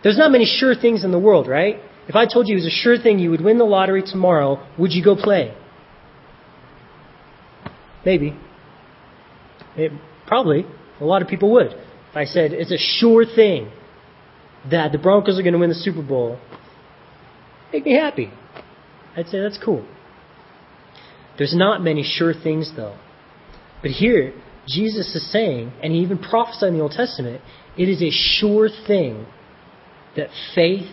There's 0.04 0.18
not 0.18 0.32
many 0.32 0.46
sure 0.46 0.76
things 0.76 1.04
in 1.04 1.12
the 1.12 1.20
world, 1.20 1.48
right? 1.48 1.80
If 2.10 2.16
I 2.16 2.26
told 2.26 2.48
you 2.48 2.56
it 2.56 2.64
was 2.64 2.66
a 2.66 2.72
sure 2.72 2.98
thing 2.98 3.20
you 3.20 3.30
would 3.30 3.42
win 3.42 3.60
the 3.60 3.66
lottery 3.66 4.02
tomorrow, 4.02 4.68
would 4.80 4.92
you 4.92 5.04
go 5.04 5.16
play? 5.16 5.56
Maybe. 8.04 8.36
It, 9.78 9.92
probably. 10.26 10.66
A 11.00 11.06
lot 11.06 11.22
of 11.22 11.28
people 11.28 11.52
would. 11.52 11.68
If 11.68 12.16
I 12.16 12.26
said 12.26 12.52
it's 12.52 12.72
a 12.72 12.80
sure 12.80 13.26
thing 13.26 13.72
that 14.72 14.92
the 14.92 14.98
Broncos 14.98 15.38
are 15.38 15.44
going 15.44 15.54
to 15.54 15.60
win 15.60 15.70
the 15.70 15.76
Super 15.76 16.02
Bowl, 16.02 16.40
make 17.72 17.86
me 17.86 17.94
happy. 17.94 18.32
I'd 19.16 19.28
say 19.28 19.40
that's 19.40 19.60
cool. 19.64 19.88
There's 21.38 21.56
not 21.56 21.84
many 21.84 22.02
sure 22.04 22.34
things, 22.34 22.74
though. 22.76 22.98
But 23.84 23.92
here, 23.92 24.34
Jesus 24.68 25.16
is 25.16 25.32
saying, 25.32 25.74
and 25.84 25.94
he 25.94 26.00
even 26.00 26.18
prophesied 26.18 26.70
in 26.70 26.74
the 26.74 26.82
Old 26.82 26.94
Testament, 26.94 27.42
it 27.78 27.88
is 27.88 28.02
a 28.02 28.10
sure 28.10 28.68
thing 28.88 29.28
that 30.18 30.30
faith 30.56 30.90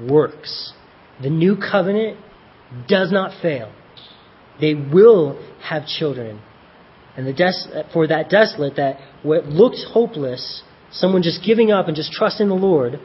works. 0.00 0.72
The 1.22 1.30
new 1.30 1.56
covenant 1.56 2.18
does 2.88 3.10
not 3.10 3.40
fail. 3.40 3.72
They 4.60 4.74
will 4.74 5.40
have 5.62 5.86
children. 5.86 6.40
And 7.16 7.26
the 7.26 7.32
des- 7.32 7.92
for 7.92 8.06
that 8.06 8.28
desolate, 8.28 8.76
that 8.76 8.98
what 9.22 9.46
looked 9.46 9.78
hopeless, 9.92 10.62
someone 10.90 11.22
just 11.22 11.44
giving 11.44 11.70
up 11.70 11.88
and 11.88 11.96
just 11.96 12.12
trusting 12.12 12.48
the 12.48 12.54
Lord, 12.54 13.00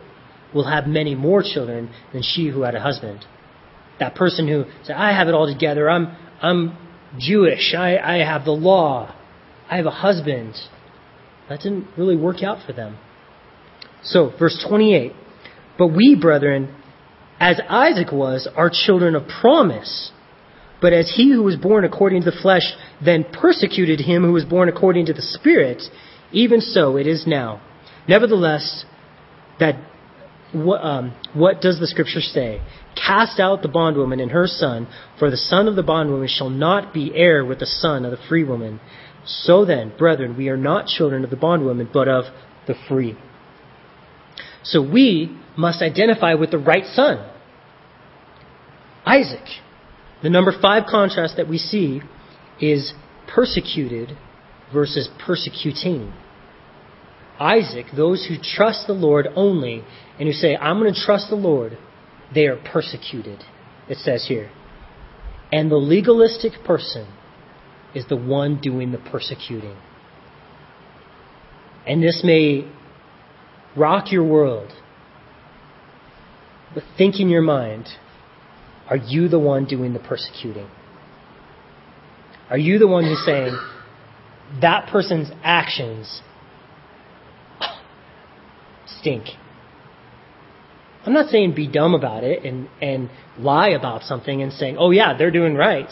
will 0.54 0.70
have 0.70 0.86
many 0.86 1.16
more 1.16 1.44
children 1.44 1.90
than 2.12 2.22
she 2.24 2.50
who 2.50 2.64
had 2.64 2.76
a 2.76 2.82
husband. 2.82 3.24
That 4.00 4.16
person 4.16 4.48
who 4.48 4.66
said, 4.84 4.96
I 4.96 5.16
have 5.16 5.28
it 5.28 5.34
all 5.34 5.52
together, 5.52 5.90
I'm, 5.90 6.16
I'm 6.42 6.78
Jewish, 7.18 7.74
I, 7.78 7.98
I 7.98 8.26
have 8.26 8.46
the 8.46 8.52
law, 8.52 9.16
I 9.70 9.78
have 9.78 9.86
a 9.86 9.92
husband. 9.92 10.56
That 11.48 11.60
didn't 11.60 11.88
really 11.98 12.18
work 12.18 12.44
out 12.44 12.66
for 12.66 12.74
them. 12.74 12.98
So, 14.04 14.32
verse 14.38 14.64
28. 14.68 15.14
But 15.78 15.88
we, 15.88 16.18
brethren, 16.20 16.76
as 17.42 17.60
Isaac 17.68 18.12
was, 18.12 18.48
are 18.56 18.70
children 18.72 19.16
of 19.16 19.28
promise. 19.28 20.12
But 20.80 20.94
as 20.94 21.12
he 21.16 21.32
who 21.32 21.42
was 21.42 21.56
born 21.56 21.84
according 21.84 22.22
to 22.22 22.30
the 22.30 22.38
flesh 22.40 22.74
then 23.04 23.26
persecuted 23.34 24.00
him 24.00 24.24
who 24.24 24.32
was 24.32 24.46
born 24.46 24.70
according 24.70 25.08
to 25.08 25.14
the 25.14 25.24
Spirit, 25.24 25.82
even 26.32 26.62
so 26.62 26.98
it 26.98 27.08
is 27.08 27.26
now. 27.26 27.60
Nevertheless, 28.08 28.86
that 29.60 29.74
what, 30.54 30.84
um, 30.84 31.16
what 31.34 31.62
does 31.62 31.80
the 31.80 31.88
Scripture 31.88 32.22
say? 32.22 32.62
Cast 32.96 33.40
out 33.40 33.64
the 33.64 33.68
bondwoman 33.68 34.20
and 34.20 34.30
her 34.30 34.46
son, 34.46 34.88
for 35.18 35.32
the 35.32 35.38
son 35.38 35.68
of 35.68 35.76
the 35.76 35.84
bondwoman 35.84 36.28
shall 36.28 36.50
not 36.52 36.94
be 36.94 37.12
heir 37.16 37.44
with 37.44 37.60
the 37.60 37.66
son 37.66 38.06
of 38.06 38.12
the 38.12 38.24
free 38.30 38.44
woman. 38.44 38.80
So 39.26 39.66
then, 39.66 39.94
brethren, 39.98 40.38
we 40.38 40.50
are 40.50 40.58
not 40.58 40.86
children 40.86 41.24
of 41.24 41.32
the 41.32 41.38
bondwoman, 41.38 41.90
but 41.92 42.08
of 42.08 42.26
the 42.68 42.76
free. 42.88 43.18
So 44.64 44.88
we 44.88 45.41
must 45.58 45.82
identify 45.82 46.34
with 46.34 46.52
the 46.52 46.58
right 46.58 46.86
son, 46.86 47.30
Isaac. 49.06 49.46
The 50.24 50.30
number 50.30 50.54
five 50.62 50.84
contrast 50.90 51.38
that 51.38 51.50
we 51.50 51.58
see 51.58 52.02
is 52.60 52.94
persecuted 53.28 54.18
versus 54.72 55.10
persecuting. 55.26 56.14
Isaac, 57.40 57.88
those 57.96 58.28
who 58.28 58.36
trust 58.42 58.86
the 58.86 58.94
Lord 58.94 59.28
only 59.36 59.84
and 60.20 60.28
who 60.28 60.32
say, 60.32 60.56
I'm 60.56 60.80
going 60.80 60.94
to 60.94 61.00
trust 61.00 61.30
the 61.30 61.36
Lord, 61.36 61.78
they 62.34 62.46
are 62.46 62.56
persecuted, 62.56 63.44
it 63.90 63.98
says 63.98 64.26
here. 64.28 64.52
And 65.52 65.72
the 65.72 65.78
legalistic 65.78 66.64
person 66.64 67.12
is 67.96 68.06
the 68.08 68.16
one 68.16 68.62
doing 68.62 68.92
the 68.92 69.00
persecuting. 69.00 69.76
And 71.88 72.04
this 72.04 72.22
may 72.24 72.72
rock 73.76 74.12
your 74.12 74.24
world, 74.24 74.72
but 76.74 76.84
think 76.98 77.20
in 77.20 77.30
your 77.30 77.42
mind 77.42 77.88
are 78.90 78.98
you 78.98 79.30
the 79.30 79.40
one 79.40 79.66
doing 79.66 79.94
the 79.94 80.00
persecuting? 80.00 80.70
Are 82.50 82.58
you 82.58 82.78
the 82.78 82.88
one 82.88 83.06
who's 83.06 83.24
saying 83.26 83.58
that 84.60 84.90
person's 84.90 85.32
actions 85.44 86.22
stink? 88.86 89.28
I'm 91.06 91.14
not 91.14 91.30
saying 91.30 91.56
be 91.56 91.68
dumb 91.68 91.94
about 91.94 92.26
it 92.26 92.44
and, 92.44 92.68
and 92.82 93.10
lie 93.40 93.70
about 93.70 94.04
something 94.04 94.42
and 94.42 94.52
saying, 94.52 94.76
oh 94.78 94.92
yeah, 94.92 95.18
they're 95.18 95.32
doing 95.32 95.56
right. 95.56 95.90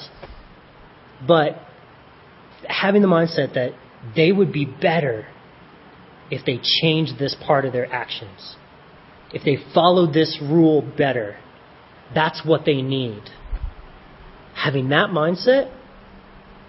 But 1.26 1.58
having 2.68 3.02
the 3.02 3.08
mindset 3.08 3.54
that 3.54 3.72
they 4.16 4.32
would 4.32 4.52
be 4.52 4.66
better 4.66 5.26
if 6.30 6.46
they 6.46 6.60
changed 6.82 7.18
this 7.18 7.36
part 7.46 7.66
of 7.66 7.74
their 7.74 7.92
actions. 7.92 8.56
If 9.34 9.44
they 9.44 9.58
followed 9.74 10.14
this 10.14 10.40
rule 10.42 10.82
better. 10.98 11.38
That's 12.14 12.42
what 12.44 12.66
they 12.66 12.82
need. 12.82 13.22
Having 14.56 14.90
that 14.90 15.10
mindset, 15.10 15.72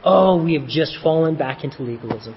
oh, 0.05 0.43
we 0.43 0.55
have 0.55 0.69
just 0.69 0.97
fallen 1.03 1.37
back 1.37 1.65
into 1.65 1.83
legalism. 1.83 2.37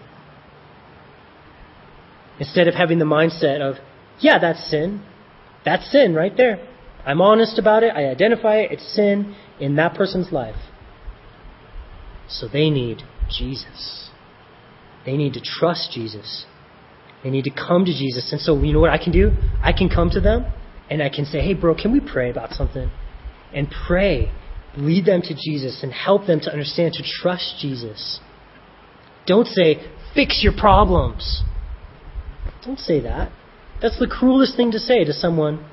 Instead 2.39 2.67
of 2.67 2.73
having 2.73 2.99
the 2.99 3.05
mindset 3.05 3.61
of, 3.61 3.75
yeah, 4.19 4.39
that's 4.39 4.69
sin. 4.69 5.03
That's 5.65 5.91
sin 5.91 6.15
right 6.15 6.35
there. 6.35 6.67
I'm 7.05 7.21
honest 7.21 7.59
about 7.59 7.83
it. 7.83 7.93
I 7.95 8.05
identify 8.05 8.57
it. 8.57 8.71
It's 8.71 8.95
sin 8.95 9.35
in 9.59 9.75
that 9.75 9.95
person's 9.95 10.31
life. 10.31 10.55
So 12.29 12.47
they 12.47 12.69
need 12.69 13.03
Jesus. 13.29 14.09
They 15.05 15.17
need 15.17 15.33
to 15.33 15.41
trust 15.41 15.91
Jesus. 15.93 16.45
They 17.23 17.29
need 17.29 17.45
to 17.45 17.51
come 17.51 17.85
to 17.85 17.91
Jesus. 17.91 18.31
And 18.31 18.41
so, 18.41 18.61
you 18.61 18.73
know 18.73 18.79
what 18.79 18.89
I 18.89 19.01
can 19.01 19.13
do? 19.13 19.31
I 19.61 19.71
can 19.71 19.89
come 19.89 20.09
to 20.11 20.19
them 20.19 20.45
and 20.89 21.01
I 21.01 21.09
can 21.09 21.25
say, 21.25 21.39
hey, 21.39 21.53
bro, 21.53 21.75
can 21.75 21.93
we 21.93 22.01
pray 22.01 22.29
about 22.29 22.51
something? 22.51 22.91
And 23.53 23.73
pray. 23.87 24.31
Lead 24.75 25.05
them 25.05 25.21
to 25.21 25.33
Jesus 25.33 25.81
and 25.83 25.93
help 25.93 26.27
them 26.27 26.39
to 26.41 26.51
understand 26.51 26.93
to 26.93 27.03
trust 27.03 27.55
Jesus. 27.59 28.19
Don't 29.25 29.47
say, 29.47 29.75
fix 30.13 30.41
your 30.43 30.53
problems. 30.57 31.43
Don't 32.65 32.79
say 32.79 32.99
that. 33.01 33.31
That's 33.81 33.99
the 33.99 34.07
cruelest 34.07 34.57
thing 34.57 34.71
to 34.71 34.79
say 34.79 35.03
to 35.03 35.13
someone. 35.13 35.65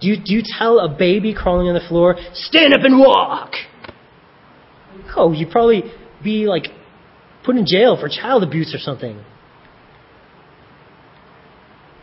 Do 0.00 0.08
you, 0.08 0.16
do 0.16 0.32
you 0.34 0.42
tell 0.58 0.78
a 0.78 0.88
baby 0.88 1.34
crawling 1.34 1.68
on 1.68 1.74
the 1.74 1.86
floor, 1.88 2.16
stand 2.34 2.74
up 2.74 2.80
and 2.84 3.00
walk? 3.00 3.52
Oh, 5.16 5.32
you'd 5.32 5.50
probably 5.50 5.82
be 6.22 6.46
like 6.46 6.66
put 7.44 7.56
in 7.56 7.66
jail 7.66 7.96
for 7.98 8.08
child 8.08 8.42
abuse 8.42 8.74
or 8.74 8.78
something. 8.78 9.24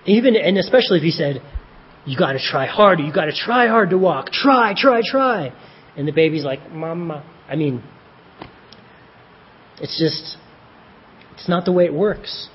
Even, 0.05 0.35
and 0.35 0.57
especially 0.57 0.97
if 0.97 1.03
he 1.03 1.11
said, 1.11 1.41
you 2.05 2.17
gotta 2.17 2.39
try 2.39 2.67
harder, 2.67 3.03
you 3.03 3.11
gotta 3.13 3.33
try 3.33 3.67
hard 3.67 3.89
to 3.89 3.97
walk, 3.97 4.31
try, 4.31 4.73
try, 4.77 5.01
try. 5.03 5.53
And 5.97 6.07
the 6.07 6.11
baby's 6.11 6.43
like, 6.43 6.71
mama. 6.71 7.25
I 7.49 7.55
mean, 7.55 7.83
it's 9.79 9.99
just, 9.99 10.37
it's 11.33 11.49
not 11.49 11.65
the 11.65 11.71
way 11.71 11.85
it 11.85 11.93
works. 11.93 12.49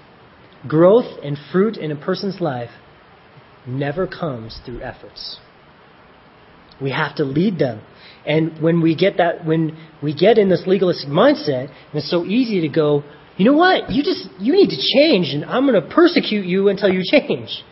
Growth 0.68 1.18
and 1.24 1.36
fruit 1.50 1.76
in 1.76 1.90
a 1.90 1.96
person's 1.96 2.40
life 2.40 2.70
never 3.66 4.06
comes 4.06 4.60
through 4.64 4.82
efforts. 4.82 5.38
We 6.80 6.90
have 6.92 7.16
to 7.16 7.24
lead 7.24 7.58
them. 7.58 7.82
And 8.26 8.62
when 8.62 8.80
we 8.82 8.94
get 8.94 9.16
that, 9.16 9.44
when 9.44 9.76
we 10.02 10.14
get 10.14 10.38
in 10.38 10.48
this 10.48 10.64
legalistic 10.66 11.08
mindset, 11.08 11.72
it's 11.92 12.10
so 12.10 12.24
easy 12.24 12.60
to 12.62 12.68
go, 12.68 13.02
you 13.36 13.44
know 13.44 13.56
what? 13.56 13.90
You 13.90 14.02
just, 14.02 14.28
you 14.38 14.52
need 14.52 14.68
to 14.70 14.76
change 14.76 15.32
and 15.32 15.44
I'm 15.44 15.66
going 15.66 15.80
to 15.80 15.94
persecute 15.94 16.44
you 16.44 16.68
until 16.68 16.90
you 16.90 17.02
change. 17.04 17.62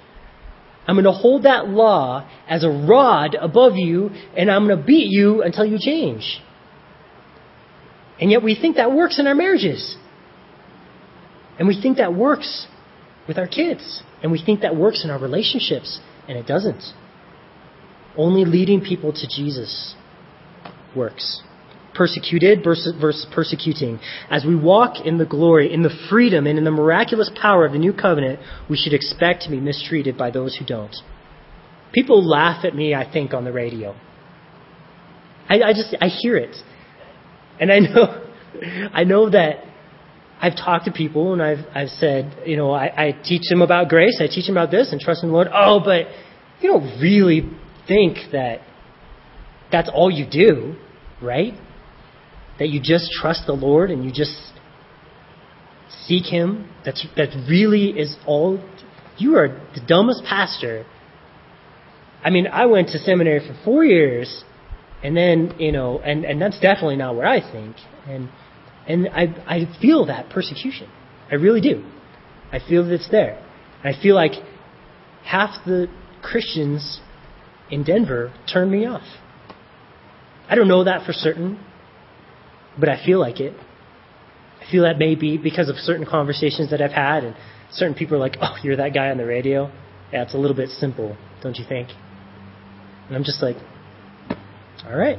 I'm 0.86 0.94
going 0.94 1.04
to 1.04 1.12
hold 1.12 1.42
that 1.42 1.68
law 1.68 2.28
as 2.48 2.64
a 2.64 2.70
rod 2.70 3.34
above 3.34 3.74
you 3.76 4.10
and 4.36 4.50
I'm 4.50 4.66
going 4.66 4.78
to 4.78 4.84
beat 4.84 5.08
you 5.08 5.42
until 5.42 5.66
you 5.66 5.78
change. 5.78 6.40
And 8.20 8.30
yet 8.30 8.42
we 8.42 8.54
think 8.54 8.76
that 8.76 8.92
works 8.92 9.18
in 9.18 9.26
our 9.26 9.34
marriages. 9.34 9.96
And 11.58 11.68
we 11.68 11.80
think 11.80 11.98
that 11.98 12.14
works 12.14 12.66
with 13.26 13.38
our 13.38 13.46
kids. 13.46 14.02
And 14.22 14.32
we 14.32 14.42
think 14.42 14.60
that 14.62 14.74
works 14.74 15.04
in 15.04 15.10
our 15.10 15.20
relationships. 15.20 16.00
And 16.28 16.38
it 16.38 16.46
doesn't. 16.46 16.82
Only 18.16 18.44
leading 18.44 18.80
people 18.80 19.12
to 19.12 19.28
Jesus 19.28 19.94
works 20.96 21.42
persecuted 21.98 22.62
versus, 22.62 23.26
persecuting. 23.34 23.98
As 24.30 24.44
we 24.46 24.54
walk 24.54 25.04
in 25.04 25.18
the 25.18 25.26
glory, 25.26 25.74
in 25.74 25.82
the 25.82 25.90
freedom, 26.08 26.46
and 26.46 26.56
in 26.56 26.64
the 26.64 26.70
miraculous 26.70 27.30
power 27.42 27.66
of 27.66 27.72
the 27.72 27.78
new 27.78 27.92
covenant, 27.92 28.38
we 28.70 28.76
should 28.76 28.94
expect 28.94 29.42
to 29.42 29.50
be 29.50 29.60
mistreated 29.60 30.16
by 30.16 30.30
those 30.30 30.56
who 30.56 30.64
don't. 30.64 30.94
People 31.92 32.26
laugh 32.26 32.64
at 32.64 32.74
me, 32.74 32.94
I 32.94 33.10
think, 33.10 33.34
on 33.34 33.44
the 33.44 33.52
radio. 33.52 33.96
I, 35.48 35.60
I 35.60 35.72
just, 35.72 35.96
I 36.00 36.06
hear 36.06 36.36
it. 36.36 36.54
And 37.60 37.72
I 37.72 37.80
know, 37.80 38.30
I 38.92 39.04
know 39.04 39.28
that 39.30 39.64
I've 40.40 40.56
talked 40.56 40.84
to 40.84 40.92
people 40.92 41.32
and 41.32 41.42
I've, 41.42 41.66
I've 41.74 41.88
said, 41.88 42.44
you 42.46 42.56
know, 42.56 42.70
I, 42.70 43.08
I 43.08 43.12
teach 43.12 43.42
them 43.50 43.60
about 43.60 43.88
grace, 43.88 44.20
I 44.22 44.28
teach 44.28 44.46
them 44.46 44.56
about 44.56 44.70
this 44.70 44.92
and 44.92 45.00
trust 45.00 45.24
in 45.24 45.30
the 45.30 45.34
Lord. 45.34 45.48
Oh, 45.52 45.80
but 45.84 46.06
you 46.60 46.70
don't 46.70 47.00
really 47.00 47.50
think 47.88 48.18
that 48.30 48.60
that's 49.72 49.90
all 49.92 50.10
you 50.10 50.26
do, 50.30 50.76
right? 51.20 51.54
That 52.58 52.68
you 52.68 52.80
just 52.82 53.10
trust 53.12 53.42
the 53.46 53.52
Lord 53.52 53.90
and 53.90 54.04
you 54.04 54.12
just 54.12 54.36
seek 56.06 56.24
Him, 56.24 56.68
that's, 56.84 57.06
that 57.16 57.28
really 57.48 57.90
is 57.90 58.16
all. 58.26 58.62
You 59.16 59.36
are 59.36 59.48
the 59.74 59.80
dumbest 59.86 60.24
pastor. 60.24 60.86
I 62.22 62.30
mean, 62.30 62.46
I 62.46 62.66
went 62.66 62.88
to 62.88 62.98
seminary 62.98 63.40
for 63.40 63.56
four 63.64 63.84
years, 63.84 64.44
and 65.02 65.16
then, 65.16 65.54
you 65.58 65.72
know, 65.72 66.00
and, 66.00 66.24
and 66.24 66.40
that's 66.40 66.58
definitely 66.60 66.96
not 66.96 67.14
what 67.14 67.26
I 67.26 67.40
think. 67.40 67.76
And, 68.06 68.28
and 68.86 69.08
I, 69.08 69.22
I 69.46 69.80
feel 69.80 70.06
that 70.06 70.30
persecution. 70.30 70.88
I 71.30 71.36
really 71.36 71.60
do. 71.60 71.84
I 72.50 72.58
feel 72.58 72.84
that 72.84 72.92
it's 72.92 73.10
there. 73.10 73.44
I 73.84 73.92
feel 74.00 74.14
like 74.14 74.32
half 75.24 75.64
the 75.64 75.88
Christians 76.22 77.00
in 77.70 77.84
Denver 77.84 78.32
turn 78.52 78.70
me 78.70 78.86
off. 78.86 79.06
I 80.48 80.54
don't 80.54 80.68
know 80.68 80.84
that 80.84 81.04
for 81.04 81.12
certain 81.12 81.60
but 82.78 82.88
I 82.88 83.04
feel 83.04 83.18
like 83.18 83.40
it. 83.40 83.54
I 84.60 84.70
feel 84.70 84.82
that 84.82 84.98
maybe 84.98 85.38
because 85.38 85.68
of 85.68 85.76
certain 85.76 86.06
conversations 86.06 86.70
that 86.70 86.80
I've 86.80 86.92
had 86.92 87.24
and 87.24 87.36
certain 87.72 87.94
people 87.94 88.16
are 88.16 88.20
like, 88.20 88.36
oh, 88.40 88.56
you're 88.62 88.76
that 88.76 88.94
guy 88.94 89.10
on 89.10 89.18
the 89.18 89.26
radio? 89.26 89.70
Yeah, 90.12 90.22
it's 90.22 90.34
a 90.34 90.38
little 90.38 90.56
bit 90.56 90.70
simple, 90.70 91.16
don't 91.42 91.56
you 91.56 91.64
think? 91.68 91.88
And 93.08 93.16
I'm 93.16 93.24
just 93.24 93.42
like, 93.42 93.56
all 94.86 94.96
right. 94.96 95.18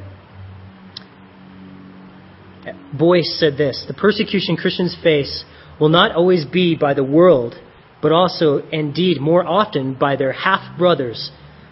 Boice 2.98 3.38
said 3.40 3.58
this 3.58 3.86
The 3.88 3.94
persecution 3.94 4.58
Christians 4.58 4.96
face 5.02 5.44
will 5.80 5.90
not 5.90 6.16
always 6.16 6.46
be 6.46 6.76
by 6.76 6.94
the 6.94 7.04
world, 7.04 7.56
but 8.02 8.12
also, 8.12 8.60
indeed, 8.70 9.20
more 9.20 9.46
often 9.46 9.94
by 9.94 10.16
their 10.16 10.32
half 10.32 10.78
brothers, 10.78 11.32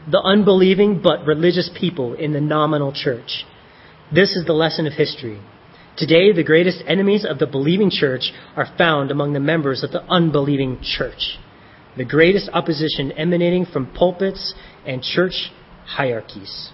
the 0.10 0.20
unbelieving 0.20 1.02
but 1.02 1.26
religious 1.26 1.70
people 1.78 2.14
in 2.14 2.34
the 2.34 2.42
nominal 2.42 2.92
church. 2.94 3.46
This 4.14 4.36
is 4.36 4.46
the 4.46 4.54
lesson 4.54 4.88
of 4.88 4.94
history. 4.94 5.42
Today, 5.98 6.32
the 6.32 6.44
greatest 6.44 6.84
enemies 6.86 7.26
of 7.28 7.40
the 7.40 7.48
believing 7.48 7.90
church 7.90 8.32
are 8.56 8.68
found 8.78 9.10
among 9.10 9.34
the 9.34 9.40
members 9.40 9.84
of 9.84 9.92
the 9.92 10.04
unbelieving 10.04 10.80
church. 10.84 11.40
The 11.98 12.06
greatest 12.06 12.52
opposition 12.54 13.12
emanating 13.14 13.66
from 13.66 13.92
pulpits 13.92 14.54
and 14.86 15.02
church 15.02 15.52
hierarchies. 15.86 16.70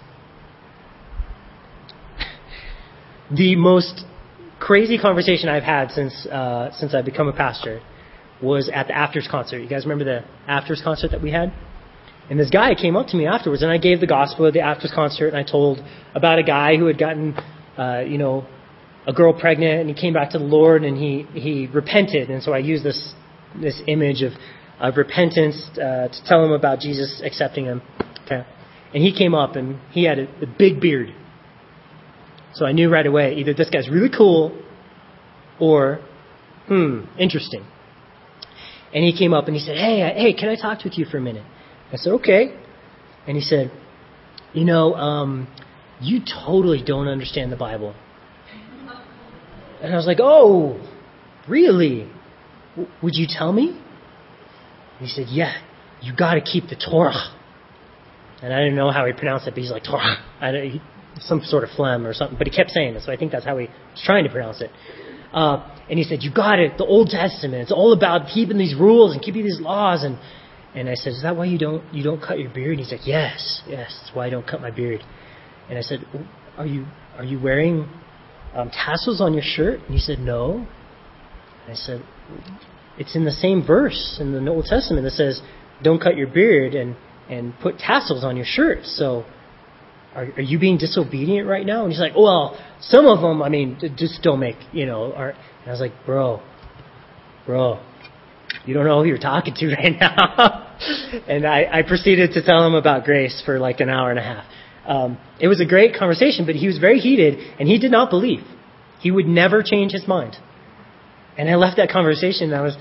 The 3.34 3.56
most 3.56 4.04
crazy 4.60 4.98
conversation 4.98 5.48
I've 5.48 5.62
had 5.62 5.90
since 5.90 6.26
uh, 6.26 6.70
since 6.78 6.94
I've 6.94 7.06
become 7.06 7.26
a 7.26 7.32
pastor 7.32 7.80
was 8.42 8.70
at 8.72 8.88
the 8.88 8.92
Afters 8.92 9.26
concert. 9.30 9.60
You 9.60 9.68
guys 9.68 9.86
remember 9.86 10.04
the 10.04 10.24
Afters 10.46 10.82
concert 10.84 11.12
that 11.12 11.22
we 11.22 11.30
had? 11.30 11.50
And 12.28 12.38
this 12.38 12.50
guy 12.50 12.74
came 12.74 12.96
up 12.96 13.06
to 13.08 13.16
me 13.16 13.26
afterwards, 13.26 13.62
and 13.62 13.72
I 13.72 13.78
gave 13.78 14.00
the 14.00 14.06
gospel 14.06 14.46
at 14.46 14.52
the 14.52 14.60
Afters 14.60 14.92
concert, 14.94 15.28
and 15.28 15.38
I 15.38 15.42
told 15.42 15.78
about 16.14 16.38
a 16.38 16.42
guy 16.42 16.76
who 16.76 16.86
had 16.86 16.98
gotten, 16.98 17.34
uh, 17.78 18.00
you 18.06 18.18
know, 18.18 18.46
a 19.06 19.12
girl 19.12 19.38
pregnant, 19.38 19.80
and 19.80 19.88
he 19.88 19.94
came 19.94 20.14
back 20.14 20.30
to 20.30 20.38
the 20.38 20.44
Lord, 20.44 20.84
and 20.84 20.96
he 20.96 21.26
he 21.38 21.66
repented, 21.66 22.30
and 22.30 22.42
so 22.42 22.52
I 22.52 22.58
used 22.58 22.84
this 22.84 23.14
this 23.60 23.80
image 23.86 24.22
of 24.22 24.32
of 24.80 24.96
repentance 24.96 25.56
uh, 25.74 26.08
to 26.08 26.24
tell 26.26 26.44
him 26.44 26.52
about 26.52 26.80
Jesus 26.80 27.22
accepting 27.24 27.66
him. 27.66 27.82
Okay, 28.24 28.44
and 28.94 29.02
he 29.02 29.16
came 29.16 29.34
up, 29.34 29.56
and 29.56 29.78
he 29.90 30.04
had 30.04 30.18
a, 30.18 30.24
a 30.42 30.46
big 30.58 30.80
beard. 30.80 31.14
So 32.54 32.64
I 32.64 32.72
knew 32.72 32.88
right 32.88 33.06
away 33.06 33.34
either 33.34 33.52
this 33.52 33.68
guy's 33.68 33.88
really 33.90 34.10
cool 34.16 34.56
or, 35.60 36.00
hmm, 36.68 37.00
interesting. 37.18 37.66
And 38.94 39.04
he 39.04 39.16
came 39.16 39.34
up 39.34 39.46
and 39.46 39.56
he 39.56 39.60
said, 39.60 39.76
Hey, 39.76 39.98
hey, 40.16 40.32
can 40.34 40.48
I 40.48 40.54
talk 40.54 40.84
with 40.84 40.96
you 40.96 41.04
for 41.04 41.18
a 41.18 41.20
minute? 41.20 41.44
I 41.92 41.96
said, 41.96 42.12
Okay. 42.12 42.56
And 43.26 43.36
he 43.36 43.42
said, 43.42 43.72
You 44.52 44.64
know, 44.64 44.94
um, 44.94 45.48
you 46.00 46.20
totally 46.20 46.82
don't 46.84 47.08
understand 47.08 47.50
the 47.50 47.56
Bible. 47.56 47.94
And 49.84 49.92
I 49.92 49.96
was 49.96 50.06
like, 50.06 50.18
Oh, 50.20 50.80
really? 51.48 52.10
Would 53.02 53.14
you 53.14 53.26
tell 53.28 53.52
me? 53.52 53.68
And 53.68 55.00
he 55.00 55.08
said, 55.08 55.26
Yeah, 55.28 55.54
you 56.00 56.16
got 56.16 56.34
to 56.34 56.40
keep 56.40 56.68
the 56.68 56.76
Torah. 56.76 57.32
And 58.42 58.52
I 58.52 58.58
didn't 58.60 58.76
know 58.76 58.90
how 58.90 59.06
he 59.06 59.12
pronounced 59.12 59.46
it, 59.46 59.50
but 59.50 59.60
he's 59.60 59.70
like, 59.70 59.84
Torah. 59.84 60.16
He, 60.40 60.80
some 61.20 61.42
sort 61.44 61.64
of 61.64 61.70
phlegm 61.70 62.06
or 62.06 62.12
something, 62.12 62.36
but 62.36 62.46
he 62.46 62.54
kept 62.54 62.70
saying 62.70 62.94
it, 62.94 63.02
so 63.02 63.12
I 63.12 63.16
think 63.16 63.30
that's 63.30 63.44
how 63.44 63.56
he 63.58 63.66
was 63.66 64.02
trying 64.04 64.24
to 64.24 64.30
pronounce 64.30 64.60
it. 64.60 64.70
Uh, 65.32 65.70
and 65.88 65.98
he 65.98 66.04
said, 66.04 66.22
"You 66.22 66.32
got 66.32 66.58
it. 66.58 66.78
The 66.78 66.84
Old 66.84 67.08
Testament. 67.08 67.62
It's 67.62 67.72
all 67.72 67.92
about 67.92 68.28
keeping 68.32 68.58
these 68.58 68.74
rules 68.74 69.12
and 69.12 69.22
keeping 69.22 69.42
these 69.44 69.60
laws." 69.60 70.02
And 70.02 70.18
and 70.74 70.88
I 70.88 70.94
said, 70.94 71.12
"Is 71.12 71.22
that 71.22 71.36
why 71.36 71.44
you 71.44 71.58
don't 71.58 71.82
you 71.92 72.02
don't 72.02 72.20
cut 72.20 72.38
your 72.38 72.50
beard?" 72.50 72.78
And 72.78 72.80
he's 72.80 72.92
like, 72.92 73.06
"Yes, 73.06 73.62
yes. 73.68 73.96
That's 74.00 74.14
why 74.14 74.26
I 74.26 74.30
don't 74.30 74.46
cut 74.46 74.60
my 74.60 74.70
beard." 74.70 75.02
And 75.68 75.78
I 75.78 75.82
said, 75.82 76.06
"Are 76.56 76.66
you 76.66 76.86
are 77.18 77.24
you 77.24 77.40
wearing 77.40 77.88
um, 78.54 78.70
tassels 78.70 79.20
on 79.20 79.34
your 79.34 79.42
shirt?" 79.42 79.80
And 79.80 79.94
he 79.94 79.98
said, 79.98 80.18
"No." 80.18 80.66
And 81.64 81.72
I 81.72 81.74
said, 81.74 82.02
"It's 82.98 83.14
in 83.14 83.24
the 83.24 83.32
same 83.32 83.64
verse 83.66 84.18
in 84.20 84.32
the 84.32 84.50
Old 84.50 84.66
Testament 84.66 85.04
that 85.04 85.12
says, 85.12 85.40
don't 85.82 86.00
cut 86.00 86.16
your 86.16 86.28
beard 86.28 86.74
and 86.74 86.96
and 87.28 87.58
put 87.60 87.78
tassels 87.78 88.24
on 88.24 88.36
your 88.36 88.46
shirt." 88.46 88.84
So 88.84 89.24
are, 90.14 90.26
are 90.36 90.42
you 90.42 90.58
being 90.58 90.78
disobedient 90.78 91.48
right 91.48 91.66
now? 91.66 91.82
And 91.82 91.92
he's 91.92 92.00
like, 92.00 92.14
well, 92.16 92.56
some 92.80 93.06
of 93.06 93.20
them, 93.20 93.42
I 93.42 93.48
mean, 93.48 93.78
just 93.96 94.22
don't 94.22 94.40
make, 94.40 94.56
you 94.72 94.86
know, 94.86 95.12
are, 95.12 95.30
and 95.30 95.66
I 95.66 95.70
was 95.70 95.80
like, 95.80 95.92
bro, 96.06 96.40
bro, 97.46 97.80
you 98.64 98.74
don't 98.74 98.84
know 98.84 99.02
who 99.02 99.08
you're 99.08 99.18
talking 99.18 99.54
to 99.54 99.66
right 99.74 99.92
now. 99.98 100.76
and 101.28 101.46
I, 101.46 101.66
I 101.70 101.82
proceeded 101.82 102.32
to 102.34 102.44
tell 102.44 102.66
him 102.66 102.74
about 102.74 103.04
grace 103.04 103.42
for 103.44 103.58
like 103.58 103.80
an 103.80 103.88
hour 103.88 104.10
and 104.10 104.18
a 104.18 104.22
half. 104.22 104.44
Um, 104.86 105.18
it 105.40 105.48
was 105.48 105.60
a 105.60 105.64
great 105.64 105.96
conversation, 105.96 106.46
but 106.46 106.54
he 106.54 106.66
was 106.66 106.78
very 106.78 106.98
heated 106.98 107.38
and 107.58 107.68
he 107.68 107.78
did 107.78 107.90
not 107.90 108.10
believe. 108.10 108.42
He 109.00 109.10
would 109.10 109.26
never 109.26 109.62
change 109.62 109.92
his 109.92 110.06
mind. 110.06 110.36
And 111.36 111.48
I 111.48 111.56
left 111.56 111.78
that 111.78 111.90
conversation 111.90 112.52
and 112.52 112.54
I 112.54 112.62
was, 112.62 112.76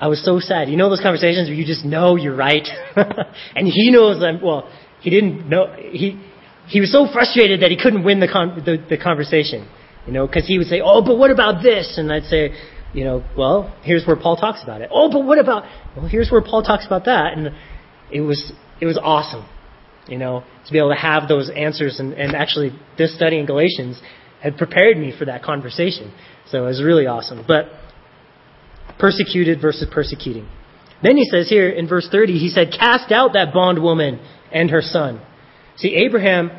I 0.00 0.08
was 0.08 0.24
so 0.24 0.38
sad. 0.38 0.68
You 0.68 0.76
know 0.76 0.88
those 0.88 1.00
conversations 1.00 1.48
where 1.48 1.54
you 1.56 1.66
just 1.66 1.84
know 1.84 2.16
you're 2.16 2.36
right? 2.36 2.66
and 2.96 3.66
he 3.66 3.90
knows 3.90 4.22
I'm, 4.22 4.40
well, 4.40 4.70
he 5.00 5.10
didn't 5.10 5.48
know, 5.48 5.74
he, 5.76 6.20
he 6.68 6.80
was 6.80 6.92
so 6.92 7.06
frustrated 7.12 7.62
that 7.62 7.70
he 7.70 7.76
couldn't 7.76 8.04
win 8.04 8.20
the, 8.20 8.28
con- 8.28 8.62
the, 8.64 8.76
the 8.88 8.98
conversation, 9.02 9.68
you 10.06 10.12
know, 10.12 10.26
because 10.26 10.46
he 10.46 10.58
would 10.58 10.66
say, 10.66 10.80
"Oh, 10.84 11.02
but 11.02 11.16
what 11.16 11.30
about 11.30 11.62
this?" 11.62 11.96
And 11.96 12.12
I'd 12.12 12.24
say, 12.24 12.52
you 12.92 13.04
know, 13.04 13.24
well, 13.36 13.74
here's 13.82 14.06
where 14.06 14.16
Paul 14.16 14.36
talks 14.36 14.62
about 14.62 14.82
it. 14.82 14.90
Oh, 14.92 15.10
but 15.10 15.24
what 15.24 15.38
about? 15.38 15.64
Well, 15.96 16.06
here's 16.06 16.30
where 16.30 16.42
Paul 16.42 16.62
talks 16.62 16.86
about 16.86 17.06
that, 17.06 17.32
and 17.36 17.54
it 18.12 18.20
was 18.20 18.52
it 18.80 18.86
was 18.86 18.98
awesome, 19.02 19.48
you 20.08 20.18
know, 20.18 20.44
to 20.66 20.72
be 20.72 20.78
able 20.78 20.90
to 20.90 21.00
have 21.00 21.28
those 21.28 21.50
answers, 21.54 22.00
and, 22.00 22.12
and 22.14 22.34
actually 22.34 22.72
this 22.96 23.14
study 23.14 23.38
in 23.38 23.46
Galatians 23.46 24.00
had 24.42 24.56
prepared 24.56 24.96
me 24.96 25.12
for 25.16 25.24
that 25.24 25.42
conversation, 25.42 26.12
so 26.46 26.64
it 26.64 26.66
was 26.66 26.82
really 26.82 27.06
awesome. 27.06 27.44
But 27.46 27.66
persecuted 28.98 29.60
versus 29.60 29.88
persecuting. 29.92 30.48
Then 31.02 31.16
he 31.16 31.24
says 31.24 31.48
here 31.48 31.68
in 31.68 31.88
verse 31.88 32.08
30, 32.10 32.38
he 32.38 32.48
said, 32.48 32.72
"Cast 32.72 33.12
out 33.12 33.34
that 33.34 33.52
bondwoman 33.52 34.20
and 34.52 34.70
her 34.70 34.82
son." 34.82 35.20
See, 35.76 35.94
Abraham 35.94 36.50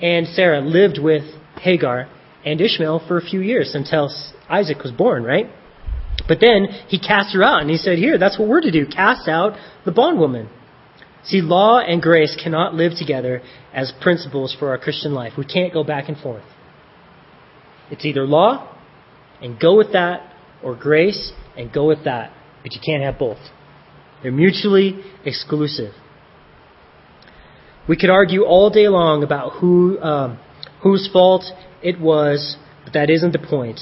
and 0.00 0.26
Sarah 0.28 0.60
lived 0.60 0.98
with 0.98 1.24
Hagar 1.60 2.08
and 2.44 2.60
Ishmael 2.60 3.02
for 3.08 3.16
a 3.16 3.22
few 3.22 3.40
years 3.40 3.74
until 3.74 4.10
Isaac 4.48 4.82
was 4.82 4.92
born, 4.92 5.24
right? 5.24 5.46
But 6.28 6.38
then 6.40 6.66
he 6.88 6.98
cast 6.98 7.34
her 7.34 7.42
out 7.42 7.60
and 7.60 7.70
he 7.70 7.76
said, 7.76 7.98
Here, 7.98 8.18
that's 8.18 8.38
what 8.38 8.48
we're 8.48 8.60
to 8.60 8.70
do 8.70 8.86
cast 8.86 9.28
out 9.28 9.58
the 9.84 9.92
bondwoman. 9.92 10.48
See, 11.26 11.40
law 11.40 11.80
and 11.80 12.00
grace 12.00 12.36
cannot 12.40 12.74
live 12.74 12.92
together 12.96 13.42
as 13.74 13.92
principles 14.00 14.54
for 14.56 14.70
our 14.70 14.78
Christian 14.78 15.12
life. 15.12 15.32
We 15.36 15.44
can't 15.44 15.72
go 15.72 15.82
back 15.82 16.08
and 16.08 16.16
forth. 16.16 16.44
It's 17.90 18.04
either 18.04 18.24
law 18.24 18.76
and 19.42 19.58
go 19.58 19.76
with 19.76 19.92
that, 19.92 20.32
or 20.62 20.74
grace 20.76 21.32
and 21.56 21.72
go 21.72 21.86
with 21.86 22.04
that. 22.04 22.32
But 22.62 22.74
you 22.74 22.80
can't 22.84 23.02
have 23.02 23.18
both. 23.18 23.38
They're 24.22 24.32
mutually 24.32 25.02
exclusive. 25.24 25.92
We 27.88 27.96
could 27.96 28.10
argue 28.10 28.44
all 28.44 28.70
day 28.70 28.88
long 28.88 29.22
about 29.22 29.60
who, 29.60 30.00
um, 30.00 30.38
whose 30.82 31.08
fault 31.12 31.44
it 31.82 32.00
was, 32.00 32.56
but 32.84 32.94
that 32.94 33.10
isn't 33.10 33.32
the 33.32 33.38
point. 33.38 33.80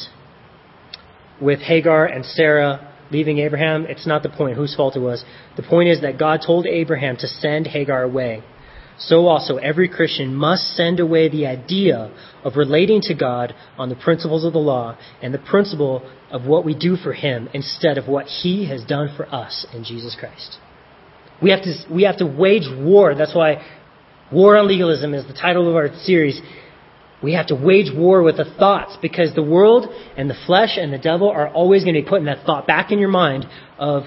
With 1.40 1.60
Hagar 1.60 2.06
and 2.06 2.24
Sarah 2.24 2.93
leaving 3.14 3.38
Abraham, 3.38 3.86
it's 3.86 4.06
not 4.06 4.22
the 4.22 4.28
point 4.40 4.56
whose 4.56 4.74
fault 4.74 4.96
it 4.96 5.00
was. 5.10 5.24
The 5.56 5.62
point 5.62 5.88
is 5.88 6.00
that 6.02 6.18
God 6.18 6.40
told 6.44 6.66
Abraham 6.66 7.16
to 7.18 7.28
send 7.28 7.68
Hagar 7.68 8.02
away. 8.02 8.42
So 8.98 9.26
also, 9.26 9.56
every 9.56 9.88
Christian 9.88 10.34
must 10.34 10.76
send 10.76 11.00
away 11.00 11.28
the 11.28 11.46
idea 11.46 12.12
of 12.44 12.56
relating 12.56 13.00
to 13.02 13.14
God 13.14 13.54
on 13.76 13.88
the 13.88 13.96
principles 13.96 14.44
of 14.44 14.52
the 14.52 14.66
law 14.74 14.96
and 15.22 15.34
the 15.34 15.38
principle 15.38 16.08
of 16.30 16.44
what 16.44 16.64
we 16.64 16.74
do 16.88 16.96
for 16.96 17.12
Him 17.12 17.48
instead 17.52 17.98
of 17.98 18.06
what 18.06 18.26
He 18.26 18.68
has 18.68 18.84
done 18.84 19.08
for 19.16 19.26
us 19.34 19.66
in 19.74 19.84
Jesus 19.84 20.16
Christ. 20.18 20.58
We 21.42 21.50
have 21.50 21.62
to, 21.62 21.72
we 21.90 22.04
have 22.04 22.18
to 22.18 22.26
wage 22.26 22.68
war. 22.70 23.14
That's 23.14 23.34
why 23.34 23.64
War 24.32 24.56
on 24.56 24.66
Legalism 24.68 25.12
is 25.14 25.26
the 25.26 25.34
title 25.34 25.68
of 25.68 25.76
our 25.76 25.88
series. 26.02 26.40
We 27.24 27.32
have 27.32 27.46
to 27.46 27.54
wage 27.54 27.90
war 27.94 28.22
with 28.22 28.36
the 28.36 28.44
thoughts 28.44 28.98
because 29.00 29.34
the 29.34 29.42
world 29.42 29.86
and 30.16 30.28
the 30.28 30.36
flesh 30.46 30.76
and 30.76 30.92
the 30.92 30.98
devil 30.98 31.30
are 31.30 31.48
always 31.48 31.82
going 31.82 31.94
to 31.94 32.02
be 32.02 32.08
putting 32.08 32.26
that 32.26 32.44
thought 32.44 32.66
back 32.66 32.92
in 32.92 32.98
your 32.98 33.08
mind 33.08 33.46
of, 33.78 34.02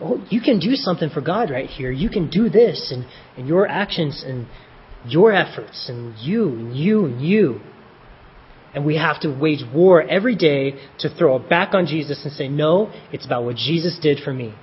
oh, 0.00 0.24
you 0.30 0.40
can 0.40 0.60
do 0.60 0.76
something 0.76 1.10
for 1.10 1.20
God 1.20 1.50
right 1.50 1.68
here. 1.68 1.90
You 1.90 2.08
can 2.08 2.30
do 2.30 2.48
this 2.48 2.92
and, 2.94 3.04
and 3.36 3.48
your 3.48 3.66
actions 3.66 4.24
and 4.24 4.46
your 5.06 5.32
efforts 5.32 5.88
and 5.88 6.16
you 6.18 6.48
and 6.48 6.76
you 6.76 7.06
and 7.06 7.20
you. 7.20 7.60
And 8.74 8.86
we 8.86 8.96
have 8.96 9.20
to 9.22 9.36
wage 9.36 9.64
war 9.74 10.02
every 10.02 10.36
day 10.36 10.74
to 11.00 11.08
throw 11.08 11.36
it 11.36 11.48
back 11.48 11.74
on 11.74 11.86
Jesus 11.86 12.22
and 12.24 12.32
say, 12.32 12.46
no, 12.46 12.92
it's 13.12 13.26
about 13.26 13.44
what 13.44 13.56
Jesus 13.56 13.98
did 14.00 14.22
for 14.22 14.32
me. 14.32 14.54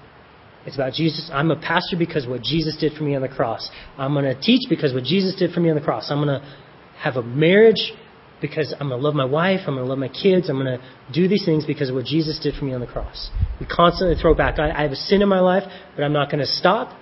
It's 0.65 0.75
about 0.75 0.93
Jesus. 0.93 1.29
I'm 1.33 1.51
a 1.51 1.59
pastor 1.59 1.97
because 1.97 2.25
what 2.27 2.41
Jesus 2.43 2.77
did 2.79 2.93
for 2.93 3.03
me 3.03 3.15
on 3.15 3.21
the 3.21 3.27
cross. 3.27 3.69
I'm 3.97 4.13
going 4.13 4.23
to 4.23 4.39
teach 4.39 4.61
because 4.69 4.93
what 4.93 5.03
Jesus 5.03 5.35
did 5.37 5.51
for 5.51 5.59
me 5.59 5.69
on 5.69 5.75
the 5.75 5.81
cross. 5.81 6.09
I'm 6.09 6.23
going 6.23 6.39
to 6.39 6.62
have 6.99 7.15
a 7.15 7.23
marriage 7.23 7.93
because 8.41 8.73
I'm 8.77 8.89
going 8.89 8.99
to 8.99 9.05
love 9.05 9.15
my 9.15 9.25
wife. 9.25 9.61
I'm 9.67 9.75
going 9.75 9.85
to 9.85 9.89
love 9.89 9.99
my 9.99 10.09
kids. 10.09 10.49
I'm 10.49 10.61
going 10.61 10.77
to 10.77 10.83
do 11.13 11.27
these 11.27 11.45
things 11.45 11.65
because 11.65 11.89
of 11.89 11.95
what 11.95 12.05
Jesus 12.05 12.39
did 12.41 12.55
for 12.55 12.65
me 12.65 12.73
on 12.73 12.81
the 12.81 12.87
cross. 12.87 13.29
We 13.59 13.65
constantly 13.65 14.15
throw 14.21 14.35
back. 14.35 14.59
I, 14.59 14.71
I 14.71 14.81
have 14.83 14.91
a 14.91 14.97
sin 14.97 15.21
in 15.21 15.29
my 15.29 15.39
life, 15.39 15.63
but 15.95 16.03
I'm 16.03 16.13
not 16.13 16.29
going 16.29 16.41
to 16.41 16.51
stop 16.51 16.97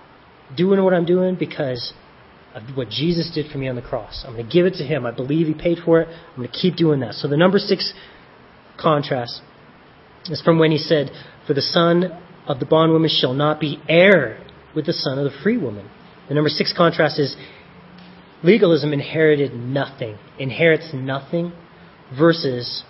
doing 0.55 0.83
what 0.83 0.93
I'm 0.93 1.05
doing 1.05 1.35
because 1.35 1.93
of 2.53 2.75
what 2.75 2.89
Jesus 2.89 3.31
did 3.33 3.51
for 3.51 3.57
me 3.57 3.67
on 3.67 3.75
the 3.75 3.81
cross. 3.81 4.23
I'm 4.25 4.33
going 4.33 4.45
to 4.45 4.53
give 4.53 4.65
it 4.65 4.75
to 4.75 4.83
Him. 4.83 5.05
I 5.05 5.11
believe 5.11 5.47
He 5.47 5.53
paid 5.53 5.79
for 5.83 6.01
it. 6.01 6.07
I'm 6.09 6.35
going 6.37 6.49
to 6.49 6.57
keep 6.57 6.75
doing 6.75 6.99
that. 6.99 7.15
So 7.15 7.27
the 7.27 7.37
number 7.37 7.57
six 7.57 7.93
contrast 8.79 9.41
is 10.25 10.41
from 10.41 10.59
when 10.59 10.71
He 10.71 10.77
said, 10.77 11.09
For 11.47 11.53
the 11.53 11.61
Son 11.61 12.21
of 12.47 12.59
the 12.59 12.65
bondwoman 12.65 13.09
shall 13.09 13.33
not 13.33 13.59
be 13.59 13.81
heir 13.87 14.45
with 14.75 14.85
the 14.85 14.93
son 14.93 15.17
of 15.17 15.25
the 15.25 15.37
free 15.43 15.57
woman. 15.57 15.89
The 16.27 16.35
number 16.35 16.49
six 16.49 16.73
contrast 16.75 17.19
is 17.19 17.35
legalism 18.43 18.93
inherited 18.93 19.53
nothing, 19.53 20.17
inherits 20.39 20.91
nothing, 20.93 21.53
versus 22.17 22.83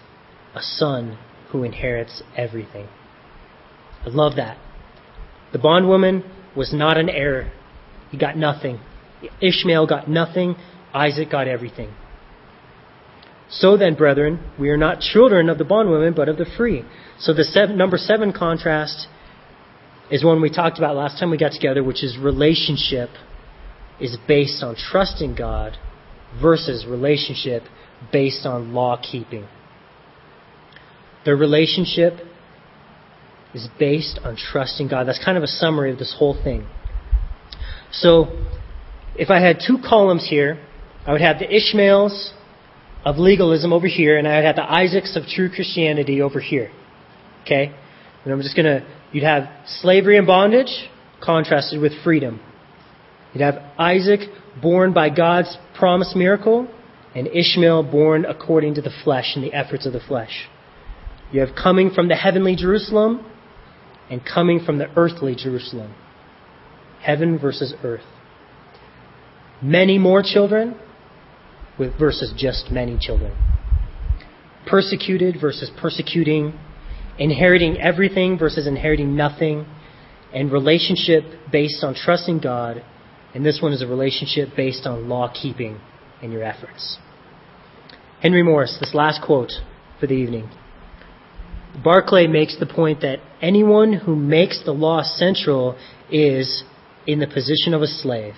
a 0.55 0.61
son 0.61 1.17
who 1.51 1.63
inherits 1.63 2.23
everything. 2.35 2.87
I 4.05 4.09
love 4.09 4.35
that. 4.37 4.57
The 5.51 5.59
bondwoman 5.59 6.23
was 6.55 6.73
not 6.73 6.97
an 6.97 7.09
heir. 7.09 7.51
He 8.09 8.17
got 8.17 8.37
nothing. 8.37 8.79
Ishmael 9.41 9.87
got 9.87 10.09
nothing. 10.09 10.55
Isaac 10.93 11.29
got 11.29 11.47
everything. 11.47 11.93
So 13.49 13.75
then, 13.75 13.95
brethren, 13.95 14.39
we 14.57 14.69
are 14.69 14.77
not 14.77 15.01
children 15.01 15.49
of 15.49 15.57
the 15.57 15.65
bondwoman, 15.65 16.13
but 16.15 16.29
of 16.29 16.37
the 16.37 16.45
free. 16.57 16.85
So 17.19 17.33
the 17.33 17.43
seven, 17.43 17.77
number 17.77 17.97
seven 17.97 18.31
contrast 18.31 19.07
is 20.09 20.23
one 20.23 20.41
we 20.41 20.49
talked 20.49 20.77
about 20.77 20.95
last 20.95 21.19
time 21.19 21.29
we 21.31 21.37
got 21.37 21.51
together, 21.51 21.83
which 21.83 22.03
is 22.03 22.17
relationship 22.17 23.09
is 24.01 24.17
based 24.27 24.63
on 24.63 24.75
trusting 24.75 25.35
God 25.35 25.77
versus 26.41 26.85
relationship 26.85 27.63
based 28.11 28.45
on 28.45 28.73
law 28.73 28.99
keeping. 29.01 29.47
The 31.23 31.35
relationship 31.35 32.13
is 33.53 33.67
based 33.79 34.19
on 34.23 34.35
trusting 34.35 34.87
God. 34.87 35.07
That's 35.07 35.23
kind 35.23 35.37
of 35.37 35.43
a 35.43 35.47
summary 35.47 35.91
of 35.91 35.99
this 35.99 36.15
whole 36.17 36.41
thing. 36.41 36.67
So, 37.91 38.45
if 39.15 39.29
I 39.29 39.39
had 39.39 39.59
two 39.65 39.77
columns 39.87 40.27
here, 40.27 40.65
I 41.05 41.11
would 41.11 41.21
have 41.21 41.39
the 41.39 41.53
Ishmaels 41.53 42.33
of 43.03 43.17
legalism 43.17 43.73
over 43.73 43.87
here, 43.87 44.17
and 44.17 44.27
I 44.27 44.37
would 44.37 44.45
have 44.45 44.55
the 44.55 44.71
Isaacs 44.71 45.15
of 45.15 45.23
true 45.27 45.49
Christianity 45.49 46.21
over 46.21 46.39
here. 46.39 46.71
Okay? 47.43 47.73
And 48.23 48.33
I'm 48.33 48.41
just 48.41 48.55
going 48.55 48.65
to, 48.65 48.87
you'd 49.11 49.23
have 49.23 49.49
slavery 49.65 50.17
and 50.17 50.25
bondage 50.25 50.89
contrasted 51.21 51.81
with 51.81 51.91
freedom. 52.03 52.39
You'd 53.33 53.41
have 53.41 53.63
Isaac 53.77 54.21
born 54.61 54.93
by 54.93 55.09
God's 55.09 55.57
promised 55.77 56.15
miracle, 56.15 56.67
and 57.15 57.27
Ishmael 57.27 57.83
born 57.83 58.25
according 58.25 58.75
to 58.75 58.81
the 58.81 58.91
flesh 59.03 59.33
and 59.35 59.43
the 59.43 59.53
efforts 59.53 59.85
of 59.85 59.93
the 59.93 59.99
flesh. 59.99 60.47
You 61.31 61.39
have 61.41 61.55
coming 61.55 61.91
from 61.91 62.09
the 62.09 62.15
heavenly 62.15 62.55
Jerusalem 62.55 63.25
and 64.09 64.21
coming 64.25 64.59
from 64.65 64.77
the 64.77 64.87
earthly 64.97 65.35
Jerusalem. 65.35 65.93
Heaven 67.01 67.39
versus 67.39 67.73
earth. 67.83 68.03
Many 69.61 69.97
more 69.97 70.21
children 70.23 70.77
with 71.79 71.97
versus 71.97 72.33
just 72.37 72.71
many 72.71 72.97
children. 72.99 73.35
Persecuted 74.67 75.37
versus 75.39 75.71
persecuting. 75.81 76.59
Inheriting 77.17 77.77
everything 77.79 78.37
versus 78.37 78.67
inheriting 78.67 79.15
nothing. 79.15 79.65
And 80.33 80.51
relationship 80.51 81.23
based 81.51 81.83
on 81.83 81.95
trusting 81.95 82.39
God. 82.39 82.83
And 83.33 83.45
this 83.45 83.59
one 83.61 83.73
is 83.73 83.81
a 83.81 83.87
relationship 83.87 84.49
based 84.55 84.85
on 84.85 85.07
law 85.07 85.31
keeping 85.33 85.79
and 86.21 86.33
your 86.33 86.43
efforts. 86.43 86.97
Henry 88.21 88.43
Morris, 88.43 88.77
this 88.79 88.93
last 88.93 89.21
quote 89.25 89.51
for 89.99 90.07
the 90.07 90.13
evening. 90.13 90.49
Barclay 91.83 92.27
makes 92.27 92.57
the 92.59 92.65
point 92.65 93.01
that 93.01 93.19
anyone 93.41 93.93
who 93.93 94.15
makes 94.15 94.61
the 94.63 94.73
law 94.73 95.01
central 95.03 95.77
is 96.11 96.63
in 97.07 97.19
the 97.19 97.27
position 97.27 97.73
of 97.73 97.81
a 97.81 97.87
slave. 97.87 98.33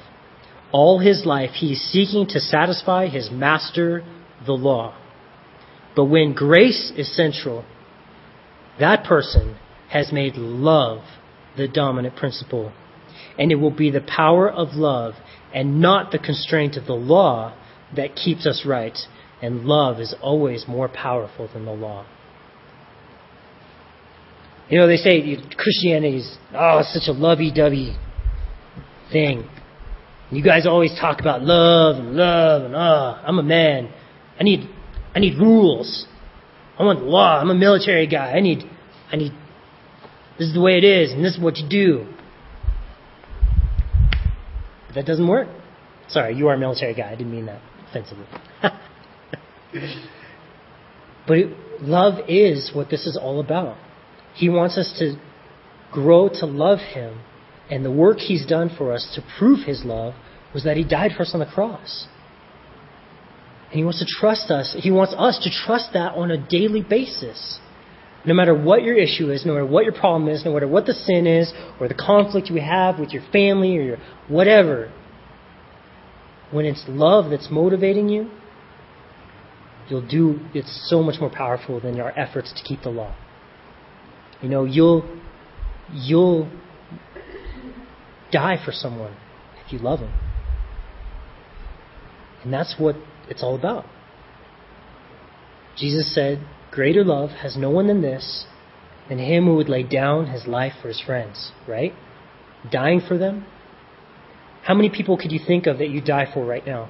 All 0.72 1.00
his 1.00 1.26
life 1.26 1.52
he 1.52 1.74
is 1.74 1.92
seeking 1.92 2.28
to 2.28 2.40
satisfy 2.40 3.08
his 3.08 3.30
master, 3.32 4.04
the 4.46 4.54
law. 4.54 4.96
But 5.96 6.06
when 6.06 6.34
grace 6.34 6.92
is 6.96 7.16
central, 7.16 7.66
that 8.80 9.04
person 9.04 9.58
has 9.90 10.12
made 10.12 10.36
love 10.36 11.04
the 11.58 11.68
dominant 11.68 12.16
principle. 12.16 12.72
And 13.38 13.52
it 13.52 13.56
will 13.56 13.76
be 13.76 13.90
the 13.90 14.02
power 14.02 14.50
of 14.50 14.74
love 14.74 15.16
and 15.54 15.82
not 15.82 16.12
the 16.12 16.20
constraint 16.20 16.78
of 16.78 16.86
the 16.86 16.94
law 16.94 17.56
that 17.96 18.16
keeps 18.16 18.46
us 18.46 18.64
right. 18.66 18.98
And 19.42 19.66
love 19.66 20.00
is 20.00 20.16
always 20.22 20.66
more 20.68 20.88
powerful 20.88 21.50
than 21.52 21.66
the 21.66 21.74
law. 21.74 22.06
You 24.70 24.80
know, 24.80 24.88
they 24.88 24.98
say 24.98 25.38
Christianity 25.58 26.18
is, 26.18 26.38
oh, 26.54 26.80
it's 26.80 26.94
such 26.94 27.14
a 27.14 27.18
lovey 27.18 27.52
dovey 27.54 27.98
thing. 29.12 29.48
You 30.32 30.44
guys 30.44 30.66
always 30.66 30.92
talk 31.00 31.20
about 31.20 31.44
love 31.44 31.98
and 31.98 32.16
love 32.16 32.64
and, 32.64 32.76
oh, 32.76 33.22
I'm 33.24 33.38
a 33.38 33.44
man. 33.44 33.92
I 34.40 34.44
need, 34.44 34.68
I 35.14 35.20
need 35.20 35.38
rules. 35.38 36.08
I 36.80 36.84
want 36.84 37.04
law. 37.04 37.40
I'm 37.40 37.52
a 37.52 37.56
military 37.56 38.08
guy. 38.08 38.32
I 38.32 38.40
need, 38.40 38.64
I 39.12 39.18
need, 39.18 39.32
this 40.40 40.48
is 40.48 40.54
the 40.56 40.62
way 40.62 40.78
it 40.78 40.84
is 40.84 41.12
and 41.12 41.24
this 41.24 41.36
is 41.36 41.40
what 41.40 41.58
you 41.58 41.70
do. 41.70 42.13
That 44.96 45.06
doesn't 45.06 45.28
work. 45.28 45.48
Sorry, 46.08 46.36
you 46.36 46.48
are 46.48 46.56
a 46.56 46.58
military 46.58 46.94
guy. 46.94 47.10
I 47.12 47.16
didn't 47.16 47.32
mean 47.32 47.46
that 47.48 47.62
offensively. 47.90 48.26
but 51.28 51.38
it, 51.38 51.58
love 51.82 52.30
is 52.30 52.72
what 52.74 52.90
this 52.90 53.06
is 53.06 53.18
all 53.20 53.40
about. 53.40 53.78
He 54.36 54.50
wants 54.50 54.78
us 54.78 54.94
to 55.00 55.16
grow 55.92 56.30
to 56.30 56.46
love 56.46 56.80
Him. 56.80 57.20
And 57.70 57.86
the 57.86 57.92
work 57.92 58.18
He's 58.18 58.46
done 58.46 58.70
for 58.76 58.92
us 58.94 59.10
to 59.16 59.24
prove 59.40 59.66
His 59.66 59.84
love 59.86 60.14
was 60.54 60.66
that 60.66 60.78
He 60.78 60.84
died 60.84 61.12
for 61.16 61.24
us 61.24 61.32
on 61.34 61.40
the 61.40 61.46
cross. 61.46 62.08
And 63.70 63.78
He 63.78 63.84
wants 63.84 64.00
to 64.00 64.06
trust 64.06 64.52
us. 64.52 64.76
He 64.78 64.92
wants 64.92 65.16
us 65.18 65.40
to 65.44 65.50
trust 65.50 65.94
that 65.94 66.14
on 66.14 66.30
a 66.30 66.38
daily 66.38 66.82
basis. 66.82 67.60
No 68.26 68.34
matter 68.34 68.54
what 68.54 68.84
your 68.84 68.96
issue 68.96 69.30
is, 69.32 69.46
no 69.46 69.54
matter 69.54 69.66
what 69.66 69.84
your 69.84 69.94
problem 69.94 70.30
is, 70.30 70.46
no 70.46 70.54
matter 70.54 70.68
what 70.68 70.86
the 70.86 70.94
sin 70.94 71.28
is, 71.28 71.52
or 71.80 71.88
the 71.88 71.94
conflict 71.94 72.48
you 72.50 72.62
have 72.62 72.98
with 73.00 73.12
your 73.12 73.24
family 73.32 73.78
or 73.78 73.82
your 73.82 73.98
whatever, 74.30 74.92
when 76.52 76.66
it's 76.66 76.84
love 76.88 77.32
that's 77.32 77.50
motivating 77.52 78.08
you, 78.08 78.30
you'll 79.90 80.08
do 80.08 80.40
it's 80.54 80.90
so 80.90 81.04
much 81.04 81.20
more 81.20 81.30
powerful 81.30 81.80
than 81.82 82.00
our 82.00 82.18
efforts 82.18 82.54
to 82.54 82.64
keep 82.64 82.84
the 82.84 82.90
law. 82.90 83.14
You 84.42 84.50
know, 84.50 84.64
you'll 84.64 85.04
you'll 85.92 86.50
die 88.32 88.58
for 88.64 88.72
someone 88.72 89.16
if 89.66 89.74
you 89.74 89.80
love 89.80 90.00
them. 90.00 90.14
And 92.44 92.54
that's 92.54 92.76
what 92.78 92.96
it's 93.30 93.42
all 93.42 93.56
about. 93.56 93.86
Jesus 95.78 96.14
said, 96.14 96.46
Greater 96.74 97.04
love 97.04 97.30
has 97.30 97.56
no 97.56 97.70
one 97.70 97.86
than 97.86 98.02
this, 98.02 98.46
than 99.08 99.20
him 99.20 99.46
who 99.46 99.56
would 99.56 99.70
lay 99.70 99.84
down 99.84 100.28
his 100.28 100.48
life 100.48 100.74
for 100.82 100.88
his 100.88 101.00
friends, 101.00 101.52
right? 101.68 101.94
Dying 102.72 103.00
for 103.08 103.16
them. 103.16 103.46
How 104.64 104.74
many 104.74 104.90
people 104.90 105.16
could 105.18 105.32
you 105.32 105.40
think 105.46 105.68
of 105.68 105.78
that 105.78 105.90
you 105.90 106.02
die 106.02 106.28
for 106.34 106.44
right 106.44 106.66
now? 106.66 106.90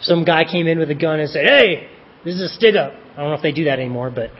Some 0.00 0.24
guy 0.24 0.44
came 0.44 0.66
in 0.66 0.78
with 0.78 0.90
a 0.90 0.94
gun 0.94 1.20
and 1.20 1.28
said, 1.28 1.44
Hey, 1.44 1.88
this 2.24 2.36
is 2.36 2.40
a 2.40 2.48
stick 2.48 2.74
up. 2.74 2.94
I 3.12 3.16
don't 3.16 3.30
know 3.30 3.34
if 3.34 3.42
they 3.42 3.52
do 3.52 3.64
that 3.64 3.78
anymore, 3.78 4.10
but 4.10 4.30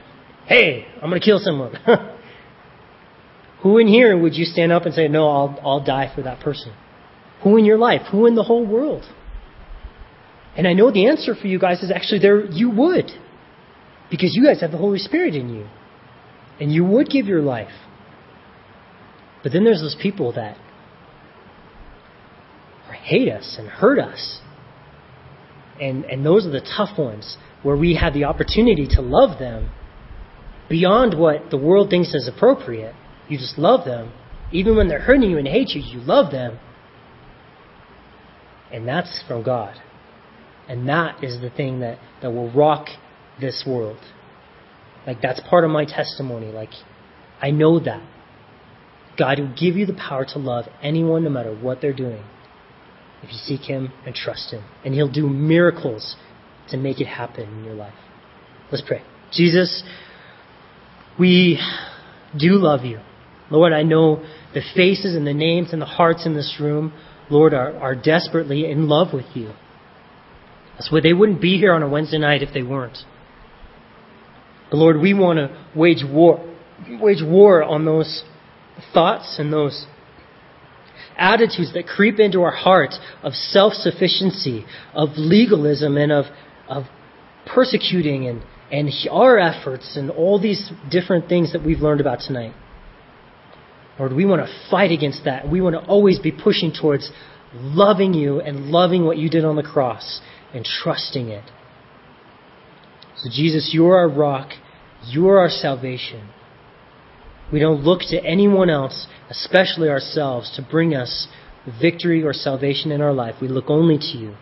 hey, 0.47 0.87
I'm 0.95 1.09
going 1.09 1.21
to 1.21 1.25
kill 1.25 1.39
someone. 1.39 1.75
Who 3.61 3.77
in 3.77 3.87
here 3.87 4.17
would 4.17 4.35
you 4.35 4.45
stand 4.45 4.71
up 4.71 4.85
and 4.85 4.93
say, 4.95 5.07
No, 5.07 5.29
I'll, 5.29 5.59
I'll 5.63 5.83
die 5.85 6.11
for 6.15 6.23
that 6.23 6.39
person? 6.39 6.73
Who 7.43 7.57
in 7.57 7.65
your 7.65 7.77
life? 7.77 8.01
Who 8.11 8.25
in 8.25 8.33
the 8.33 8.43
whole 8.43 8.65
world? 8.65 9.03
And 10.57 10.67
I 10.67 10.73
know 10.73 10.91
the 10.91 11.07
answer 11.07 11.35
for 11.35 11.47
you 11.47 11.59
guys 11.59 11.83
is 11.83 11.91
actually 11.91 12.19
there, 12.19 12.45
you 12.45 12.71
would. 12.71 13.11
Because 14.13 14.35
you 14.35 14.45
guys 14.45 14.61
have 14.61 14.69
the 14.69 14.77
Holy 14.77 14.99
Spirit 14.99 15.33
in 15.33 15.49
you. 15.49 15.67
And 16.59 16.71
you 16.71 16.85
would 16.85 17.09
give 17.09 17.25
your 17.25 17.41
life. 17.41 17.73
But 19.41 19.51
then 19.51 19.63
there's 19.63 19.81
those 19.81 19.97
people 19.99 20.33
that 20.33 20.55
hate 23.01 23.27
us 23.27 23.55
and 23.57 23.67
hurt 23.67 23.97
us. 23.97 24.39
And, 25.81 26.05
and 26.05 26.23
those 26.23 26.45
are 26.45 26.51
the 26.51 26.61
tough 26.61 26.97
ones 26.97 27.37
where 27.63 27.75
we 27.75 27.95
have 27.95 28.13
the 28.13 28.25
opportunity 28.25 28.87
to 28.91 29.01
love 29.01 29.39
them 29.39 29.71
beyond 30.69 31.19
what 31.19 31.49
the 31.49 31.57
world 31.57 31.89
thinks 31.89 32.13
is 32.13 32.29
appropriate 32.33 32.93
you 33.29 33.37
just 33.37 33.57
love 33.57 33.85
them. 33.85 34.11
Even 34.51 34.75
when 34.75 34.87
they're 34.87 35.01
hurting 35.01 35.29
you 35.29 35.37
and 35.37 35.47
hate 35.47 35.69
you, 35.69 35.81
you 35.81 35.99
love 35.99 36.31
them. 36.31 36.59
And 38.71 38.87
that's 38.87 39.23
from 39.27 39.43
God. 39.43 39.75
And 40.67 40.87
that 40.87 41.23
is 41.23 41.41
the 41.41 41.49
thing 41.49 41.79
that, 41.79 41.99
that 42.21 42.31
will 42.31 42.51
rock 42.51 42.87
this 43.39 43.63
world. 43.67 43.97
Like, 45.05 45.21
that's 45.21 45.41
part 45.49 45.63
of 45.63 45.71
my 45.71 45.85
testimony. 45.85 46.47
Like, 46.47 46.69
I 47.41 47.51
know 47.51 47.79
that. 47.79 48.01
God 49.17 49.39
will 49.39 49.53
give 49.53 49.75
you 49.75 49.85
the 49.85 49.93
power 49.93 50.25
to 50.25 50.39
love 50.39 50.65
anyone 50.81 51.23
no 51.23 51.29
matter 51.29 51.53
what 51.55 51.81
they're 51.81 51.93
doing 51.93 52.23
if 53.21 53.29
you 53.29 53.37
seek 53.37 53.61
Him 53.61 53.91
and 54.05 54.15
trust 54.15 54.51
Him. 54.51 54.63
And 54.83 54.93
He'll 54.93 55.11
do 55.11 55.27
miracles 55.27 56.15
to 56.69 56.77
make 56.77 56.99
it 56.99 57.05
happen 57.05 57.59
in 57.59 57.63
your 57.63 57.75
life. 57.75 57.93
Let's 58.71 58.83
pray. 58.85 59.01
Jesus, 59.31 59.83
we 61.19 61.59
do 62.37 62.53
love 62.53 62.85
you. 62.85 62.99
Lord, 63.51 63.73
I 63.73 63.83
know 63.83 64.23
the 64.53 64.61
faces 64.75 65.15
and 65.15 65.27
the 65.27 65.33
names 65.33 65.73
and 65.73 65.81
the 65.81 65.85
hearts 65.85 66.25
in 66.25 66.33
this 66.33 66.57
room, 66.59 66.93
Lord, 67.29 67.53
are, 67.53 67.75
are 67.77 67.95
desperately 67.95 68.69
in 68.69 68.87
love 68.87 69.13
with 69.13 69.25
you. 69.35 69.53
That's 70.73 70.91
why 70.91 71.01
they 71.01 71.13
wouldn't 71.13 71.41
be 71.41 71.57
here 71.57 71.73
on 71.73 71.83
a 71.83 71.89
Wednesday 71.89 72.17
night 72.17 72.41
if 72.41 72.53
they 72.53 72.63
weren't. 72.63 72.97
But 74.73 74.79
Lord, 74.79 74.99
we 74.99 75.13
want 75.13 75.37
to 75.37 75.55
wage 75.75 76.03
war, 76.03 76.43
wage 76.89 77.21
war 77.23 77.61
on 77.61 77.85
those 77.85 78.23
thoughts 78.91 79.35
and 79.37 79.53
those 79.53 79.85
attitudes 81.15 81.75
that 81.75 81.85
creep 81.85 82.19
into 82.19 82.41
our 82.41 82.51
heart 82.51 82.95
of 83.21 83.33
self 83.33 83.73
sufficiency, 83.73 84.65
of 84.95 85.09
legalism, 85.15 85.95
and 85.95 86.11
of, 86.11 86.25
of 86.67 86.85
persecuting 87.45 88.25
and, 88.25 88.41
and 88.71 88.89
our 89.11 89.37
efforts 89.37 89.95
and 89.95 90.09
all 90.09 90.41
these 90.41 90.71
different 90.89 91.29
things 91.29 91.53
that 91.53 91.63
we've 91.63 91.77
learned 91.77 92.01
about 92.01 92.21
tonight. 92.21 92.55
Lord, 93.99 94.11
we 94.13 94.25
want 94.25 94.43
to 94.43 94.51
fight 94.71 94.91
against 94.91 95.25
that. 95.25 95.47
We 95.47 95.61
want 95.61 95.75
to 95.75 95.85
always 95.85 96.17
be 96.17 96.31
pushing 96.31 96.73
towards 96.73 97.11
loving 97.53 98.15
you 98.15 98.41
and 98.41 98.71
loving 98.71 99.05
what 99.05 99.19
you 99.19 99.29
did 99.29 99.45
on 99.45 99.55
the 99.55 99.61
cross 99.61 100.19
and 100.51 100.65
trusting 100.65 101.27
it. 101.27 101.43
So, 103.17 103.29
Jesus, 103.31 103.69
you're 103.71 103.95
our 103.95 104.09
rock. 104.09 104.49
You're 105.07 105.39
our 105.39 105.49
salvation. 105.49 106.29
We 107.51 107.59
don't 107.59 107.83
look 107.83 108.01
to 108.09 108.23
anyone 108.23 108.69
else, 108.69 109.07
especially 109.29 109.89
ourselves, 109.89 110.51
to 110.55 110.61
bring 110.61 110.95
us 110.95 111.27
victory 111.79 112.23
or 112.23 112.33
salvation 112.33 112.91
in 112.91 113.01
our 113.01 113.13
life. 113.13 113.35
We 113.41 113.47
look 113.47 113.69
only 113.69 113.97
to 113.97 114.17
you. 114.17 114.35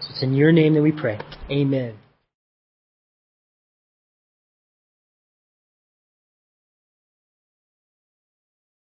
So 0.00 0.08
it's 0.10 0.22
in 0.22 0.34
your 0.34 0.52
name 0.52 0.74
that 0.74 0.82
we 0.82 0.92
pray. 0.92 1.18
Amen. 1.50 2.01